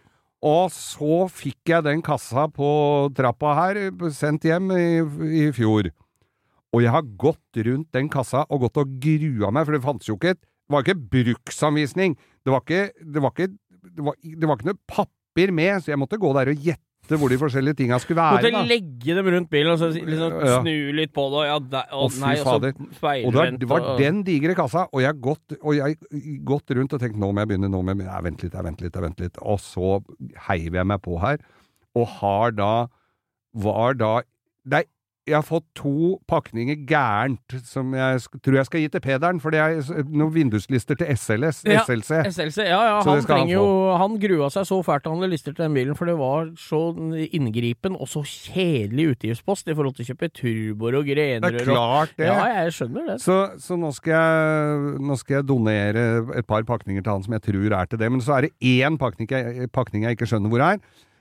Og 0.40 0.70
så 0.72 1.26
fikk 1.28 1.68
jeg 1.68 1.84
den 1.84 2.00
kassa 2.00 2.46
på 2.48 2.66
trappa 3.12 3.52
her, 3.58 3.82
sendt 4.16 4.46
hjem 4.48 4.70
i, 4.72 4.86
i 5.44 5.50
fjor. 5.52 5.90
Og 6.72 6.82
jeg 6.84 6.92
har 6.94 7.02
gått 7.18 7.62
rundt 7.66 7.88
den 7.96 8.08
kassa 8.08 8.44
og 8.48 8.60
gått 8.66 8.76
og 8.78 8.92
grua 9.02 9.50
meg, 9.50 9.66
for 9.66 9.74
det 9.74 9.82
fantes 9.82 10.06
jo 10.10 10.14
ikke 10.18 10.36
et 10.36 10.40
Det 10.40 10.74
var 10.76 10.84
ikke 10.84 11.00
bruksanvisning. 11.10 12.12
Det 12.46 12.52
var 12.54 12.60
ikke 12.62 12.82
Det 13.02 13.22
var 13.24 13.32
ikke, 13.34 13.48
det 13.80 14.04
var, 14.06 14.14
det 14.22 14.46
var 14.48 14.56
ikke 14.60 14.68
noe 14.70 14.78
papir 14.86 15.50
med, 15.56 15.82
så 15.82 15.90
jeg 15.94 15.98
måtte 15.98 16.18
gå 16.20 16.30
der 16.36 16.52
og 16.52 16.62
gjette 16.68 16.86
hvor 17.18 17.32
de 17.32 17.38
forskjellige 17.40 17.74
tinga 17.80 17.96
skulle 17.98 18.20
være. 18.22 18.52
Måtte 18.52 18.68
legge 18.70 19.14
dem 19.16 19.26
rundt 19.34 19.48
bilen 19.50 19.72
og 19.72 19.78
så 19.80 19.88
liksom 19.90 20.34
snu 20.60 20.74
litt 20.94 21.10
på 21.16 21.24
det, 21.32 21.38
og 21.40 21.46
ja, 21.48 21.56
der, 21.72 21.88
og 21.96 22.12
nei, 22.22 22.34
og 22.38 22.46
Og 23.26 23.32
det 23.32 23.40
var, 23.40 23.50
det 23.58 23.68
var 23.72 23.80
og- 23.80 23.98
den 23.98 24.20
digre 24.22 24.54
kassa, 24.54 24.84
og 24.92 25.00
jeg 25.02 25.08
har 25.10 25.18
gått, 25.18 25.56
gått 26.46 26.70
rundt 26.76 26.92
og 26.94 27.00
tenkt 27.02 27.18
nå 27.18 27.32
må 27.32 27.42
jeg 27.42 27.48
begynne, 27.50 27.70
nå 27.72 27.80
må 27.82 27.90
jeg 27.90 27.98
begynne, 27.98 28.14
ja, 28.14 28.20
vent 28.28 28.44
litt, 28.44 28.54
ja, 28.54 28.62
vent 28.62 28.80
litt, 28.84 28.94
ja, 28.94 29.02
vent 29.02 29.20
litt. 29.24 29.40
Og 29.42 29.58
så 29.58 30.04
heiver 30.46 30.78
jeg 30.84 30.86
meg 30.92 31.02
på 31.02 31.18
her, 31.24 31.42
og 31.98 32.06
har 32.20 32.52
da, 32.52 32.70
var 33.66 33.94
da, 33.98 34.12
nei, 34.70 34.84
jeg 35.30 35.38
har 35.38 35.46
fått 35.46 35.64
to 35.78 36.16
pakninger 36.30 36.82
gærent, 36.88 37.54
som 37.66 37.92
jeg 37.96 38.20
tror 38.42 38.56
jeg 38.58 38.68
skal 38.68 38.82
gi 38.82 38.88
til 38.92 39.02
Pederen, 39.04 39.40
for 39.42 39.54
det 39.54 39.60
er 39.62 40.04
noen 40.10 40.32
vinduslister 40.34 40.98
til 40.98 41.10
SLS, 41.14 41.62
Ja. 41.70 41.84
SLC. 41.86 42.20
SLC, 42.34 42.58
ja, 42.66 42.80
ja, 42.88 42.96
han 43.00 43.08
han 43.20 43.26
trenger 43.28 43.54
jo 43.54 43.66
Han 44.00 44.18
grua 44.22 44.50
seg 44.52 44.66
så 44.68 44.80
fælt 44.86 45.04
da 45.04 45.12
han 45.12 45.22
hadde 45.22 45.32
lister 45.32 45.54
til 45.54 45.64
den 45.64 45.74
bilen, 45.78 45.96
for 45.98 46.10
det 46.10 46.16
var 46.18 46.50
så 46.60 46.80
inngripen 47.30 47.96
og 47.96 48.08
så 48.10 48.22
kjedelig 48.26 49.14
utgiftspost 49.14 49.70
i 49.70 49.76
forhold 49.76 49.96
til 49.96 50.04
å 50.06 50.10
kjøpe 50.10 50.30
turboer 50.40 50.98
og 51.00 51.06
Det 51.10 51.28
er 51.44 51.64
klart 51.64 52.14
det. 52.18 52.26
Ja, 52.26 52.64
jeg 52.64 52.74
skjønner 52.76 53.06
det. 53.12 53.18
Så, 53.22 53.38
så 53.60 53.78
nå, 53.80 53.92
skal 53.96 54.16
jeg, 54.16 54.96
nå 55.00 55.16
skal 55.20 55.40
jeg 55.40 55.48
donere 55.50 56.06
et 56.36 56.46
par 56.46 56.62
pakninger 56.68 57.02
til 57.02 57.12
han 57.12 57.22
som 57.26 57.36
jeg 57.38 57.46
tror 57.48 57.78
er 57.80 57.86
til 57.90 57.98
det. 58.00 58.10
Men 58.10 58.20
så 58.24 58.38
er 58.38 58.48
det 58.48 58.52
én 58.60 58.98
pakning 59.00 59.30
pakning 59.72 60.04
jeg 60.06 60.18
ikke 60.18 60.28
skjønner 60.30 60.52
hvor 60.52 60.64
er. 60.64 60.78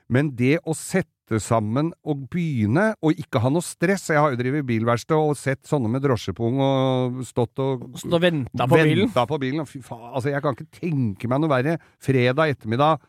Men 0.10 0.32
det 0.36 0.58
å 0.65 0.74
sette 0.74 1.13
sammen 1.38 1.92
og 2.02 2.26
begynne, 2.34 2.88
og 3.06 3.20
ikke 3.22 3.42
ha 3.44 3.52
noe 3.54 3.65
stress 3.65 4.08
Jeg 4.10 4.18
har 4.18 4.34
jo 4.34 4.39
drevet 4.39 4.65
bilverksted 4.65 5.13
og 5.13 5.38
sett 5.38 5.62
sånne 5.70 5.92
med 5.94 6.02
drosjepung 6.02 6.58
og 6.65 7.22
stått 7.28 7.62
og 7.62 7.86
Stå 8.02 8.18
og 8.18 8.24
venta 8.24 8.65
på 8.65 8.80
bilen. 8.80 9.06
Venta 9.06 9.28
på 9.30 9.39
bilen. 9.42 9.70
Fy 9.70 9.84
faen, 9.86 10.10
altså 10.10 10.34
jeg 10.34 10.42
kan 10.46 10.58
ikke 10.58 10.82
tenke 10.82 11.30
meg 11.30 11.44
noe 11.44 11.54
verre. 11.54 11.78
Fredag 12.02 12.56
ettermiddag, 12.56 13.06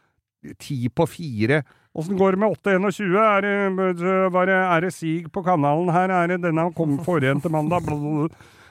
ti 0.61 0.83
på 0.93 1.09
fire. 1.09 1.63
Åssen 1.97 2.21
går 2.21 2.37
det 2.37 2.43
med 2.45 2.55
821? 2.61 3.17
Er 3.19 3.47
det, 3.47 4.13
var 4.37 4.47
det, 4.47 4.61
er 4.77 4.85
det 4.85 4.93
sig 4.95 5.25
på 5.33 5.43
kanalen 5.47 5.91
her? 5.95 6.13
Er 6.13 6.35
det 6.35 6.43
denne 6.45 6.69
kom 6.77 6.99
forrige 7.07 7.39
til 7.41 7.55
mandag? 7.57 7.83
Blablabla. 7.89 8.29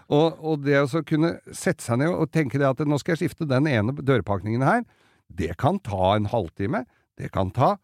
Og, 0.10 0.40
og 0.42 0.64
det 0.66 0.80
å 0.82 1.02
kunne 1.06 1.36
sette 1.54 1.86
seg 1.86 2.00
ned 2.02 2.14
og 2.14 2.32
tenke 2.34 2.58
det 2.58 2.66
at 2.70 2.80
nå 2.82 2.98
skal 3.02 3.14
jeg 3.14 3.28
skifte 3.28 3.50
den 3.50 3.68
ene 3.70 3.94
dørpakningen 3.94 4.64
her, 4.66 4.86
det 5.30 5.54
kan 5.62 5.78
ta 5.86 6.16
en 6.16 6.30
halvtime. 6.32 6.86
Det 7.20 7.30
kan 7.36 7.52
ta 7.54 7.76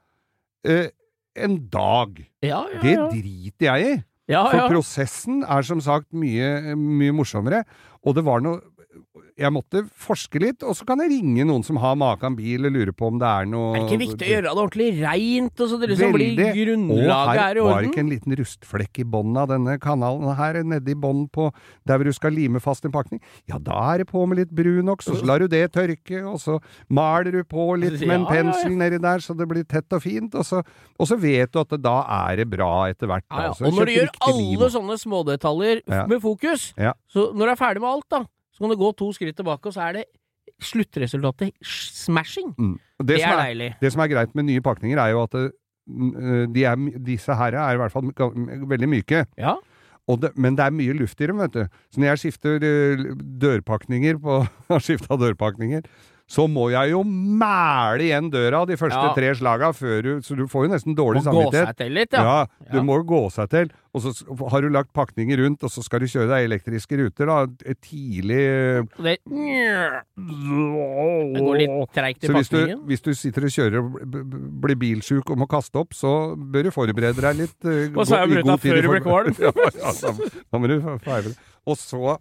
eh, 0.65 0.89
en 1.35 1.57
dag. 1.71 2.17
Ja, 2.43 2.63
ja, 2.73 2.81
Det 2.81 2.95
driter 3.11 3.65
jeg 3.71 3.85
i. 3.87 4.03
ja, 4.31 4.43
For 4.49 4.69
prosessen 4.71 5.43
er 5.43 5.61
som 5.67 5.81
sagt 5.83 6.11
mye, 6.13 6.75
mye 6.75 7.13
morsommere, 7.13 7.63
og 8.05 8.15
det 8.17 8.23
var 8.25 8.41
noe 8.41 8.61
Jeg 9.35 9.51
måtte 9.51 9.81
forske 9.99 10.39
litt, 10.39 10.63
og 10.63 10.77
så 10.79 10.85
kan 10.87 11.01
jeg 11.03 11.09
ringe 11.11 11.43
noen 11.43 11.63
som 11.67 11.75
har 11.83 11.97
maken 11.99 12.37
bil, 12.37 12.69
og 12.69 12.71
lure 12.71 12.93
på 12.95 13.09
om 13.11 13.17
det 13.19 13.27
er 13.27 13.47
noe 13.51 13.73
Er 13.75 13.81
det 13.81 13.89
ikke 13.89 13.99
viktig 14.05 14.27
å 14.27 14.29
gjøre 14.31 14.45
det 14.45 14.51
ordentlig 14.61 14.87
reint, 15.01 15.59
og 15.59 15.67
så 15.71 15.79
det 15.81 15.89
liksom 15.91 16.13
Veldig. 16.15 16.27
blir 16.37 16.59
grunnlaget 16.61 17.33
er 17.33 17.41
her 17.41 17.59
i 17.59 17.63
orden 17.63 17.73
var 17.73 17.87
ikke 17.89 18.03
en 18.05 18.11
liten 18.13 18.35
rustflekk 18.39 19.01
i 19.03 19.05
bånn 19.15 19.39
av 19.41 19.49
denne 19.51 19.75
kanalen 19.83 20.31
her, 20.39 20.59
nedi 20.63 20.95
bånn 20.95 21.25
på 21.35 21.49
der 21.83 21.99
hvor 21.99 22.07
du 22.07 22.15
skal 22.15 22.31
lime 22.31 22.61
fast 22.63 22.87
en 22.87 22.93
pakning. 22.95 23.19
Ja, 23.51 23.59
da 23.59 23.81
er 23.91 24.05
det 24.05 24.07
på 24.13 24.23
med 24.23 24.39
litt 24.39 24.53
brunox, 24.55 25.09
og 25.11 25.19
så 25.19 25.27
lar 25.27 25.43
du 25.43 25.49
det 25.51 25.65
tørke, 25.75 26.21
og 26.23 26.39
så 26.39 26.55
maler 26.87 27.35
du 27.35 27.41
på 27.43 27.67
litt 27.81 27.99
med 28.05 28.15
en 28.21 28.23
Ja, 28.25 28.37
ja, 28.37 28.37
ja. 28.39 28.53
pensel 28.53 28.77
nedi 28.79 29.01
der, 29.03 29.19
så 29.25 29.35
det 29.35 29.49
blir 29.51 29.67
tett 29.67 29.91
og 29.91 30.03
fint, 30.05 30.37
og 30.39 30.47
så, 30.47 30.61
og 30.95 31.11
så 31.11 31.19
vet 31.19 31.51
du 31.51 31.59
at 31.59 31.75
det, 31.75 31.81
da 31.83 31.97
er 32.21 32.39
det 32.39 32.47
bra 32.55 32.87
etter 32.87 33.11
hvert. 33.11 33.27
Ja, 33.27 33.49
ja. 33.49 33.51
altså. 33.51 33.67
Og 33.67 33.75
når 33.81 33.91
du 33.91 33.95
gjør 33.97 34.13
alle 34.29 34.47
lim. 34.47 34.65
sånne 34.77 34.97
smådetaljer 35.03 35.83
med 36.07 36.23
fokus, 36.23 36.71
så 37.11 37.27
når 37.35 37.51
du 37.51 37.51
er 37.51 37.59
ferdig 37.59 37.83
med 37.83 37.91
alt, 37.91 38.07
da, 38.15 38.23
så 38.55 38.63
kan 38.63 38.71
du 38.71 38.79
gå 38.79 38.91
to 38.95 39.11
skritt 39.15 39.35
tilbake, 39.35 39.67
og 39.67 39.75
så 39.75 39.89
er 39.89 39.99
det 39.99 40.05
sluttresultatet 40.63 41.53
smashing. 41.67 42.53
Mm. 42.57 42.75
Det, 42.99 43.07
Det, 43.07 43.21
er, 43.21 43.33
er 43.33 43.43
deilig. 43.49 43.69
Det 43.81 43.91
som 43.91 44.03
er 44.05 44.11
greit 44.13 44.35
med 44.35 44.47
nye 44.47 44.63
pakninger, 44.63 44.99
er 45.01 45.11
jo 45.11 45.23
at 45.25 45.35
mm, 45.35 46.53
de 46.55 46.63
er, 46.63 46.83
disse 47.03 47.35
her 47.35 47.57
er 47.59 47.75
i 47.75 47.81
hvert 47.81 47.91
fall 47.91 48.13
veldig 48.71 48.89
myke. 48.89 49.25
Ja. 49.37 49.57
Og 50.07 50.21
det, 50.21 50.31
men 50.37 50.55
det 50.55 50.65
er 50.65 50.75
mye 50.75 50.93
luft 50.95 51.21
i 51.21 51.27
dem, 51.27 51.41
vet 51.41 51.55
du. 51.55 51.63
Så 51.91 51.99
når 51.99 52.13
jeg 52.13 52.21
skifter 52.23 52.63
eh, 52.63 53.05
dørpakninger 53.41 54.19
på 54.21 54.43
Har 54.69 54.83
skifta 54.85 55.17
dørpakninger, 55.19 55.87
så 56.27 56.47
må 56.49 56.71
jeg 56.73 56.89
jo 56.91 57.03
mæle 57.05 58.01
igjen 58.07 58.31
døra 58.33 58.63
de 58.65 58.73
første 58.77 58.97
Ja. 58.97 59.13
tre 59.13 59.29
slaga 59.37 59.69
før 59.77 60.01
du 60.01 60.21
Så 60.25 60.35
du 60.35 60.47
får 60.47 60.65
jo 60.65 60.71
nesten 60.73 60.95
dårlig 60.97 61.21
Må 61.21 61.31
gå 61.31 61.51
samvittighet. 61.51 61.67
seg 61.67 61.77
til 61.77 61.91
litt, 61.93 62.11
Ja, 62.13 62.23
ja. 62.23 62.45
du 62.71 62.77
Ja. 62.77 62.83
må 62.83 63.03
gå 63.05 63.29
seg 63.31 63.49
til. 63.49 63.69
Og 63.95 64.01
så 64.01 64.11
har 64.49 64.61
du 64.61 64.67
lagt 64.69 64.91
pakninger 64.91 65.37
rundt, 65.39 65.63
og 65.63 65.69
så 65.71 65.81
skal 65.83 65.99
du 66.01 66.05
kjøre 66.05 66.27
deg 66.27 66.43
elektriske 66.51 66.97
ruter, 66.99 67.25
da. 67.27 67.45
Tidlig 67.79 68.85
Det, 68.97 69.17
det 69.25 70.01
går 71.39 71.57
litt 71.61 71.93
treigt 71.95 72.23
i 72.23 72.27
Så 72.27 72.33
hvis 72.35 72.49
du, 72.49 72.57
hvis 72.89 73.01
du 73.05 73.11
sitter 73.13 73.43
og 73.47 73.51
kjører 73.55 73.77
og 73.79 73.85
blir 74.65 74.77
bilsjuk 74.81 75.29
og 75.31 75.37
må 75.41 75.47
kaste 75.51 75.75
opp, 75.81 75.91
så 75.95 76.11
bør 76.35 76.63
du 76.67 76.71
forberede 76.75 77.21
deg 77.21 77.35
litt. 77.43 77.57
Uh, 77.63 77.69
Og 77.95 78.03
så 78.07 78.13
gå- 78.17 78.17
i 78.17 78.19
jeg 78.35 78.43
brutt 78.43 78.61
tid 78.61 78.71
før 78.71 78.81
du 78.81 78.87
blir 78.89 79.05
kvalm. 79.05 79.33
ja, 79.45 79.51
ja, 79.55 79.91
da, 80.01 80.09
da 80.51 80.55
må 80.59 80.65
du 80.71 80.75
feire 81.05 81.23
det. 81.31 81.37
Og 81.65 81.75
så 81.77 82.17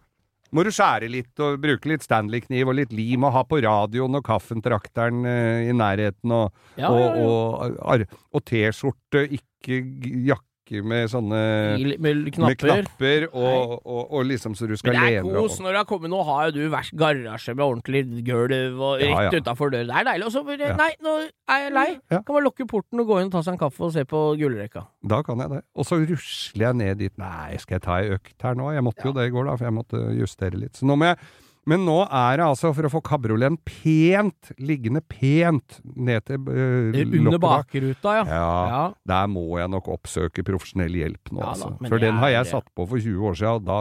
må 0.54 0.64
du 0.64 0.70
skjære 0.74 1.10
litt 1.10 1.42
og 1.42 1.58
bruke 1.62 1.90
litt 1.90 2.04
Stanley-kniv 2.06 2.70
og 2.70 2.78
litt 2.78 2.94
lim 2.94 3.26
og 3.26 3.34
ha 3.34 3.42
på 3.48 3.58
radioen 3.64 4.18
og 4.18 4.24
kaffentrakteren 4.26 5.26
eh, 5.26 5.68
i 5.68 5.76
nærheten 5.76 6.34
og, 6.34 6.54
Ja, 6.78 6.90
ja, 6.90 7.10
ja. 7.18 7.26
og, 7.26 7.78
og, 7.82 8.18
og 8.34 8.44
T-skjorte, 8.48 9.26
ikke 9.38 9.82
jakke 10.30 10.53
med 10.84 11.10
sånne 11.12 11.40
med 11.78 12.00
Med 12.00 12.16
med 12.24 12.32
knapper. 12.32 12.84
knapper 12.84 13.26
og, 13.32 13.74
og, 13.84 14.12
og 14.12 14.24
liksom 14.24 14.54
så 14.56 14.66
du 14.66 14.76
skal 14.76 14.94
Men 14.94 15.02
det 15.02 15.18
er 15.18 15.28
kos 15.36 15.58
når 15.60 15.76
du 15.76 15.78
har 15.80 15.84
kommet 15.88 16.10
Nå 16.10 16.22
har 16.24 16.48
jo 16.48 16.54
du 16.56 16.76
garasje 16.96 17.54
med 17.54 17.64
ordentlig 17.64 18.24
gulv 18.24 18.80
og 18.80 19.02
rett 19.02 19.32
ja. 19.32 19.40
utafor 19.40 19.70
døren. 19.74 19.88
Det 19.90 19.96
er 20.00 20.08
deilig. 20.10 20.26
Og 20.26 20.32
så 20.32 20.42
Ja. 20.54 20.76
Nei, 20.78 20.90
nå 21.02 21.14
er 21.50 21.62
jeg 21.64 21.72
lei. 21.74 21.86
Ja. 22.10 22.20
Kan 22.22 22.32
bare 22.34 22.44
lukke 22.44 22.66
porten 22.66 23.00
og 23.00 23.06
gå 23.06 23.20
inn 23.20 23.28
og 23.28 23.32
ta 23.36 23.42
seg 23.42 23.54
en 23.56 23.62
kaffe 23.64 23.84
og 23.84 23.92
se 23.92 24.04
på 24.08 24.20
gullrekka. 24.40 24.86
Da 25.04 25.22
kan 25.26 25.40
jeg 25.42 25.50
det. 25.50 25.62
Og 25.74 25.84
så 25.88 25.98
rusler 26.00 26.66
jeg 26.68 26.74
ned 26.80 26.98
dit. 27.02 27.16
Nei, 27.18 27.56
skal 27.60 27.76
jeg 27.78 27.84
ta 27.84 27.98
ei 28.00 28.14
økt 28.16 28.36
her 28.42 28.54
nå? 28.58 28.70
Jeg 28.72 28.84
måtte 28.86 29.04
jo 29.04 29.12
det 29.16 29.28
i 29.28 29.34
går, 29.34 29.48
da, 29.50 29.56
for 29.58 29.68
jeg 29.68 29.76
måtte 29.76 30.02
justere 30.18 30.60
litt. 30.60 30.76
Så 30.78 30.86
nå 30.88 30.96
må 30.96 31.10
jeg 31.12 31.18
Men 31.70 31.84
nå 31.86 31.96
er 32.04 32.38
det 32.40 32.46
altså 32.46 32.72
for 32.76 32.88
å 32.88 32.92
få 32.92 33.00
kabrioleten 33.04 33.56
pent, 33.64 34.52
liggende 34.60 35.00
pent 35.00 35.78
ned 35.96 36.26
til 36.28 36.40
uh, 36.48 36.92
Under 36.92 37.40
bakruta, 37.40 38.18
ja. 38.20 38.24
Ja, 38.28 38.48
ja. 38.68 38.82
der 39.08 39.30
må 39.32 39.46
jeg 39.60 39.70
nok 39.72 39.88
oppsøke 39.96 40.44
profesjonell 40.46 40.96
hjelp 41.00 41.32
nå, 41.32 41.40
Ja 41.40 41.54
altså. 41.54 41.72
For 41.88 42.02
den 42.02 42.20
har 42.20 42.34
jeg 42.34 42.46
det. 42.46 42.52
satt 42.52 42.68
på 42.76 42.88
for 42.90 43.00
20 43.00 43.30
år 43.30 43.40
siden, 43.40 43.54
og 43.54 43.68
da 43.68 43.78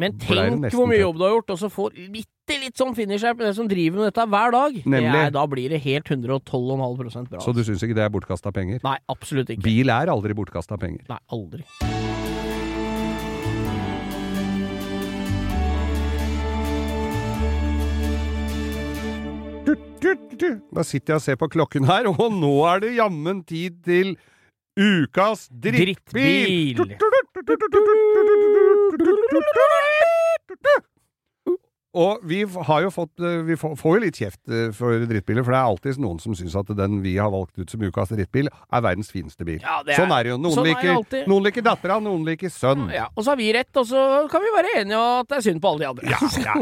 Men 0.00 0.16
tenk 0.16 0.70
hvor 0.72 0.88
mye 0.88 1.02
jobb 1.02 1.20
du 1.20 1.26
har 1.26 1.34
gjort, 1.36 1.54
og 1.56 1.60
så 1.60 1.72
får 1.72 1.96
bitte 2.14 2.58
litt 2.64 2.80
sånn 2.80 2.96
finisher 2.96 3.36
på 3.36 3.44
det 3.44 3.52
som 3.58 3.68
driver 3.70 4.00
med 4.00 4.10
dette 4.10 4.28
hver 4.32 4.56
dag. 4.56 4.82
Nemlig. 4.82 5.24
er, 5.28 5.34
da 5.36 5.46
blir 5.50 5.76
det 5.76 5.82
helt 5.84 6.08
112,5% 6.08 7.34
bra. 7.34 7.44
Så 7.44 7.54
du 7.54 7.62
syns 7.66 7.84
ikke 7.84 7.98
det 8.00 8.08
er 8.08 8.12
bortkasta 8.16 8.52
penger? 8.56 8.80
Nei, 8.86 8.96
absolutt 9.12 9.52
ikke. 9.52 9.66
Bil 9.68 9.92
er 9.92 10.12
aldri 10.12 10.36
bortkasta 10.40 10.80
penger. 10.80 11.04
Nei, 11.12 11.20
aldri. 11.36 11.99
Da 20.00 20.84
sitter 20.86 21.14
jeg 21.14 21.20
og 21.20 21.24
ser 21.24 21.38
på 21.40 21.48
klokken 21.52 21.84
her, 21.88 22.08
og 22.10 22.32
nå 22.32 22.52
er 22.70 22.84
det 22.84 22.94
jammen 22.96 23.42
tid 23.44 23.80
til 23.84 24.14
ukas 24.80 25.48
drittbil! 25.62 26.80
Og 31.98 32.20
vi 32.22 32.44
har 32.46 32.84
jo 32.84 32.90
fått 32.94 33.18
eh, 33.18 33.40
Vi 33.48 33.56
får 33.58 33.74
jo 33.82 34.00
litt 34.04 34.18
kjeft 34.20 34.38
eh, 34.46 34.68
for 34.76 34.94
drittbiler, 35.10 35.42
for 35.42 35.50
det 35.50 35.58
er 35.58 35.70
alltid 35.72 35.98
noen 35.98 36.20
som 36.22 36.36
syns 36.38 36.54
at 36.54 36.68
den 36.78 37.00
vi 37.02 37.16
har 37.18 37.32
valgt 37.32 37.58
ut 37.58 37.72
som 37.72 37.82
ukas 37.82 38.12
drittbil, 38.12 38.46
er 38.46 38.84
verdens 38.84 39.10
fineste 39.10 39.42
bil. 39.48 39.58
Ja, 39.64 39.80
det 39.82 39.96
er- 39.96 39.98
sånn 40.04 40.12
er 40.14 40.22
det 40.22 40.30
jo. 40.30 40.36
Noen 40.38 40.54
sånn 40.54 40.68
er 40.70 40.76
liker, 40.78 41.24
noen 41.26 41.48
liker 41.48 41.64
dattera, 41.66 41.96
noen 42.04 42.22
liker 42.28 42.52
sønn. 42.54 42.84
Ja, 42.94 43.08
og 43.10 43.24
så 43.26 43.32
har 43.32 43.40
vi 43.40 43.48
rett, 43.56 43.72
og 43.74 43.88
så 43.90 44.04
kan 44.30 44.44
vi 44.44 44.52
være 44.54 44.74
enige 44.84 45.00
om 45.00 45.24
at 45.24 45.32
det 45.32 45.38
er 45.40 45.44
synd 45.48 45.62
på 45.64 45.72
alle 45.72 45.82
de 45.82 45.88
andre. 45.90 46.12
Ja, 46.12 46.20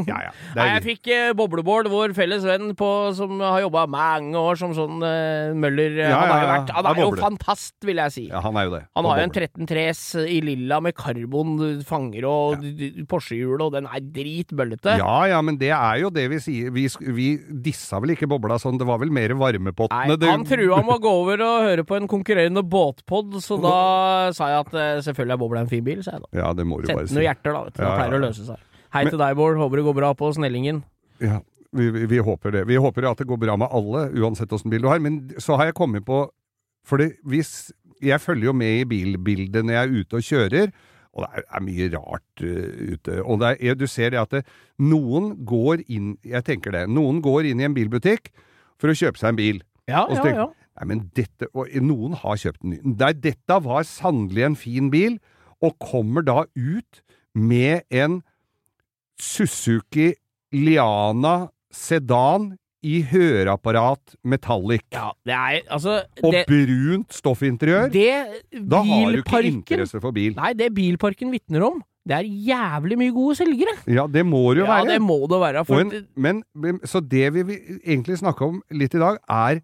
ja, 0.09 0.19
ja. 0.29 0.33
Nei, 0.57 0.67
jeg 0.79 0.85
fikk 0.87 1.11
eh, 1.12 1.33
Boblebård, 1.37 1.91
vår 1.93 2.17
felles 2.17 2.49
venn 2.49 2.73
på, 2.79 2.88
som 3.19 3.37
har 3.45 3.61
jobba 3.67 3.85
mange 3.93 4.33
år 4.41 4.57
som 4.62 4.73
sånn 4.77 5.05
eh, 5.05 5.53
Møller. 5.53 5.99
han, 6.09 6.33
har 6.33 6.41
jo 6.47 6.51
vært, 6.55 6.75
han 6.79 6.91
er 6.95 7.03
jo 7.05 7.11
fantast, 7.21 7.77
vil 7.85 8.01
jeg 8.01 8.17
si. 8.17 8.27
ja, 8.33 8.41
han 8.49 8.57
er 8.57 8.71
jo 8.71 8.75
det. 8.79 8.83
Han 8.97 9.11
har 9.11 9.21
jo 9.21 9.29
en 9.29 9.37
13-3s 9.37 10.03
i 10.25 10.41
lilla 10.41 10.81
med 10.81 10.97
karbon 10.97 11.55
fanger 11.85 12.25
og 12.33 12.64
ja. 12.64 13.05
Porsche-hjul, 13.12 13.61
og 13.69 13.77
den 13.77 13.93
er 13.93 14.01
dritbøllete. 14.01 14.97
Ja 15.05 15.17
ja, 15.26 15.40
men 15.42 15.57
det 15.59 15.72
er 15.74 15.98
jo 16.02 16.11
det 16.14 16.24
vi 16.31 16.38
sier. 16.42 16.70
Vi, 16.74 16.85
vi 17.16 17.26
dissa 17.64 17.98
vel 18.02 18.14
ikke 18.14 18.28
bobla 18.31 18.61
sånn, 18.62 18.78
det 18.78 18.87
var 18.87 19.00
vel 19.02 19.11
mer 19.14 19.35
varmepottene. 19.40 20.14
Nei, 20.14 20.31
han 20.31 20.46
trua 20.46 20.78
med 20.85 20.94
å 20.94 21.02
gå 21.02 21.12
over 21.24 21.42
og 21.46 21.66
høre 21.66 21.85
på 21.88 21.98
en 21.98 22.07
konkurrerende 22.11 22.62
båtpod, 22.62 23.40
så 23.44 23.59
da 23.62 23.76
sa 24.37 24.52
jeg 24.52 24.64
at 24.66 24.78
eh, 24.78 24.94
selvfølgelig 25.09 25.35
er 25.35 25.42
Bobla 25.42 25.64
en 25.64 25.70
fin 25.70 25.85
bil, 25.85 26.02
sa 26.07 26.16
jeg 26.16 26.24
da. 26.26 26.31
Ja, 26.40 26.52
det 26.54 26.66
må 26.68 26.78
du 26.78 26.87
bare 26.87 27.02
Sendte 27.02 27.12
si. 27.12 27.18
noen 27.18 27.26
hjerter, 27.26 27.57
da. 27.57 27.62
vet 27.66 27.74
du. 27.74 27.83
Ja, 27.83 27.92
pleier 27.94 28.14
det 28.14 28.18
ja, 28.18 28.22
å 28.22 28.26
løse 28.28 28.48
seg. 28.48 28.66
Hei 28.94 29.04
til 29.09 29.20
deg, 29.20 29.37
Bård. 29.37 29.59
Håper 29.61 29.81
det 29.81 29.87
går 29.88 29.96
bra 29.98 30.12
på 30.16 30.31
Snellingen. 30.37 30.83
Ja, 31.24 31.40
vi, 31.76 31.90
vi, 31.94 32.04
vi 32.09 32.20
håper 32.24 32.54
det. 32.54 32.64
Vi 32.70 32.78
håper 32.81 33.11
at 33.11 33.20
det 33.20 33.28
går 33.28 33.40
bra 33.42 33.57
med 33.61 33.72
alle, 33.74 34.07
uansett 34.16 34.52
åssen 34.57 34.72
bil 34.72 34.85
du 34.85 34.88
har. 34.88 35.02
Men 35.04 35.20
så 35.42 35.59
har 35.61 35.70
jeg 35.70 35.78
kommet 35.78 36.07
på 36.09 36.24
For 36.88 37.02
hvis 37.28 37.72
Jeg 38.00 38.22
følger 38.22 38.48
jo 38.48 38.54
med 38.54 38.81
i 38.81 38.87
bilbildet 38.88 39.66
når 39.66 39.74
jeg 39.74 39.83
er 39.83 39.96
ute 39.98 40.20
og 40.20 40.24
kjører, 40.24 40.70
og 41.18 41.24
det 41.24 41.31
er, 41.40 41.46
er 41.59 41.64
mye 41.66 41.88
rart 41.96 42.44
uh, 42.44 42.92
ute. 42.94 43.16
Og 43.24 43.42
er, 43.42 43.74
du 43.74 43.87
ser 43.90 44.14
det 44.14 44.20
at 44.22 44.37
det, 44.37 44.44
noen 44.78 45.33
går 45.48 45.83
inn 45.90 46.14
Jeg 46.22 46.46
tenker 46.46 46.74
det. 46.74 46.85
Noen 46.90 47.18
går 47.24 47.50
inn 47.50 47.62
i 47.62 47.66
en 47.66 47.74
bilbutikk 47.74 48.31
for 48.78 48.92
å 48.92 48.96
kjøpe 48.96 49.18
seg 49.18 49.35
en 49.35 49.40
bil. 49.40 49.61
Ja, 49.90 50.04
Og 50.07 50.20
så 50.20 50.31
ja, 50.31 50.44
ja. 50.44 50.48
Nei, 50.78 50.87
men 50.92 51.00
dette 51.16 51.48
Og 51.59 51.72
noen 51.83 52.14
har 52.20 52.38
kjøpt 52.38 52.62
en 52.62 52.76
ny. 52.76 52.78
Nei, 52.94 53.12
dette 53.18 53.59
var 53.64 53.83
sannelig 53.88 54.46
en 54.46 54.59
fin 54.59 54.92
bil, 54.94 55.18
og 55.59 55.74
kommer 55.83 56.22
da 56.22 56.44
ut 56.54 57.02
med 57.35 57.83
en 57.90 58.20
Suzuki 59.18 60.12
Liana 60.54 61.48
sedan 61.74 62.52
i 62.87 63.01
høreapparat 63.11 64.14
metallic. 64.25 64.85
ja 64.95 65.09
det 65.27 65.35
er 65.35 65.61
altså 65.69 66.03
Og 66.23 66.33
det, 66.33 66.45
brunt 66.47 67.12
stoffinteriør. 67.12 67.88
det 67.91 68.62
Da 68.71 68.83
har 68.87 69.12
du 69.12 69.23
ikke 69.23 69.43
interesse 69.51 70.01
for 70.01 70.12
bil. 70.14 70.35
Nei, 70.38 70.53
det 70.55 70.71
bilparken 70.77 71.33
vitner 71.35 71.64
om, 71.67 71.81
det 72.09 72.17
er 72.21 72.29
jævlig 72.49 72.97
mye 72.99 73.12
gode 73.12 73.35
selgere. 73.37 73.75
Ja, 73.87 74.07
det 74.07 74.25
må 74.27 74.55
det 74.55 74.62
jo 74.62 74.69
Ja, 74.69 74.79
være. 74.79 74.93
det 74.95 75.01
må 75.03 75.19
det 75.29 75.41
være. 75.43 75.64
En, 75.81 76.07
men, 76.17 76.43
men, 76.55 76.79
så 76.85 77.01
det 77.01 77.27
vi 77.35 77.43
egentlig 77.85 78.19
snakker 78.23 78.47
om 78.47 78.62
litt 78.71 78.95
i 78.95 79.03
dag, 79.03 79.19
er 79.29 79.61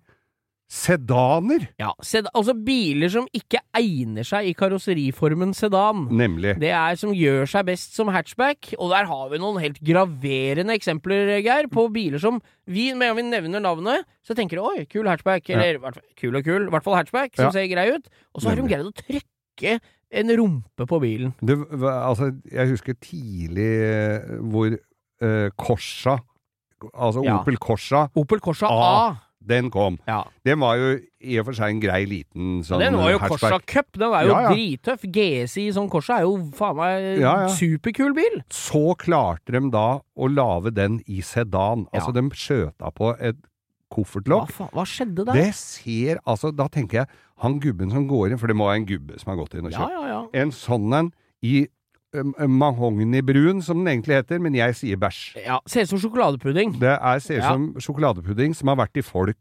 sedaner. 0.70 1.66
ja, 1.78 1.90
sed, 2.02 2.26
altså 2.34 2.54
biler 2.66 3.10
som 3.12 3.26
ikke 3.36 3.60
egner 3.76 4.26
seg 4.26 4.48
i 4.48 4.54
karosseriformen 4.56 5.52
sedan. 5.56 6.06
Nemlig. 6.10 6.56
Det 6.62 6.70
er 6.74 6.96
som 6.98 7.12
gjør 7.14 7.46
seg 7.50 7.66
best 7.68 7.94
som 7.98 8.10
hatchback, 8.12 8.72
og 8.78 8.90
der 8.94 9.06
har 9.10 9.28
vi 9.30 9.40
noen 9.42 9.60
helt 9.62 9.78
graverende 9.84 10.74
eksempler, 10.74 11.34
Geir, 11.44 11.68
på 11.72 11.86
biler 11.94 12.18
som 12.22 12.40
vi, 12.66 12.90
med 12.94 13.10
en 13.10 13.14
gang 13.14 13.20
vi 13.20 13.26
nevner 13.28 13.62
navnet, 13.64 14.08
så 14.24 14.34
tenker 14.36 14.58
du 14.58 14.64
oi, 14.64 14.86
kul 14.90 15.06
hatchback, 15.10 15.48
eller 15.52 15.78
ja. 15.78 15.92
kul 16.18 16.40
og 16.40 16.44
kul, 16.46 16.66
i 16.66 16.72
hvert 16.74 16.86
fall 16.86 16.98
hatchback, 16.98 17.34
som 17.36 17.50
Ja. 17.50 17.52
ser 17.54 17.68
grei 17.70 17.90
ut, 17.94 18.08
og 18.34 18.42
så 18.42 18.50
har 18.50 18.56
de 18.56 18.68
greid 18.68 18.88
å 18.88 18.94
trykke 19.04 19.78
en 20.14 20.30
rumpe 20.38 20.86
på 20.86 21.00
bilen. 21.02 21.34
Det, 21.42 21.58
altså, 21.90 22.32
jeg 22.50 22.70
husker 22.70 22.94
tidlig 23.02 23.70
eh, 23.84 24.38
hvor 24.40 24.74
uh, 24.74 25.48
Corsa, 25.58 26.18
altså 26.92 27.22
Ja. 27.24 27.38
Opel 27.40 27.56
Corsa, 27.58 28.08
Opel 28.16 28.40
Corsa 28.44 28.66
A. 28.70 28.88
A. 28.88 29.14
den 29.46 29.70
kom. 29.72 29.98
Ja. 30.08 30.22
Den 30.46 30.60
var 30.62 30.78
jo 30.80 30.90
i 31.24 31.38
og 31.40 31.46
for 31.48 31.56
seg 31.56 31.72
en 31.74 31.80
grei 31.82 32.02
liten 32.08 32.58
sånn 32.66 32.82
Den 32.82 32.96
var 33.00 33.14
jo 33.14 33.18
Korsa 33.22 33.50
Corsa 33.54 33.58
Cup, 33.66 33.90
den 33.96 34.10
var 34.12 34.26
jo 34.26 34.32
Ja, 34.34 34.40
ja. 34.44 34.52
drittøff. 34.52 35.06
GSI 35.14 35.66
som 35.76 35.88
Corsa 35.92 36.18
er 36.20 36.26
jo 36.26 36.36
faen 36.56 36.76
meg 36.78 37.08
Ja, 37.22 37.34
superkul 37.52 38.14
bil. 38.16 38.40
Så 38.52 38.96
klarte 39.00 39.54
de 39.56 39.62
da 39.72 39.86
å 40.00 40.28
lage 40.32 40.74
den 40.74 41.00
i 41.06 41.20
sedan. 41.24 41.86
Altså, 41.92 42.12
de 42.16 42.24
skjøta 42.34 42.92
på 42.94 43.14
et 43.18 43.36
koffertlokk. 43.94 44.50
Hva, 44.56 44.68
hva 44.74 44.84
skjedde 44.88 45.26
der? 45.28 45.36
Det 45.38 45.50
ser 45.58 46.18
altså 46.26 46.50
Da 46.54 46.66
tenker 46.72 47.02
jeg, 47.04 47.20
han 47.44 47.58
gubben 47.62 47.90
som 47.92 48.06
går 48.10 48.32
inn, 48.32 48.38
for 48.40 48.50
det 48.50 48.56
må 48.56 48.68
være 48.68 48.82
en 48.82 48.88
gubbe 48.88 49.18
som 49.20 49.32
har 49.32 49.40
gått 49.42 49.56
inn 49.58 49.68
og 49.68 49.74
kjøpt, 49.74 50.34
en 50.40 50.52
sånn 50.54 50.92
en 51.00 51.12
i 51.44 51.66
um, 52.14 52.34
mahognibrun, 52.60 53.62
som 53.62 53.82
den 53.84 53.90
egentlig 53.98 54.16
heter, 54.22 54.40
men 54.40 54.54
jeg 54.54 54.74
sier 54.78 54.96
bæsj. 55.00 55.36
ja. 55.44 55.58
Ser 55.66 55.82
ut 55.82 55.88
som 55.94 55.98
sjokoladepudding. 55.98 56.78
Det 56.80 56.94
er, 57.00 57.18
ser 57.20 57.38
ut 57.38 57.42
Ja. 57.42 57.52
som 57.52 57.74
sjokoladepudding 57.78 58.54
som 58.56 58.68
har 58.68 58.76
vært 58.76 58.96
i 58.96 59.02
folk 59.02 59.36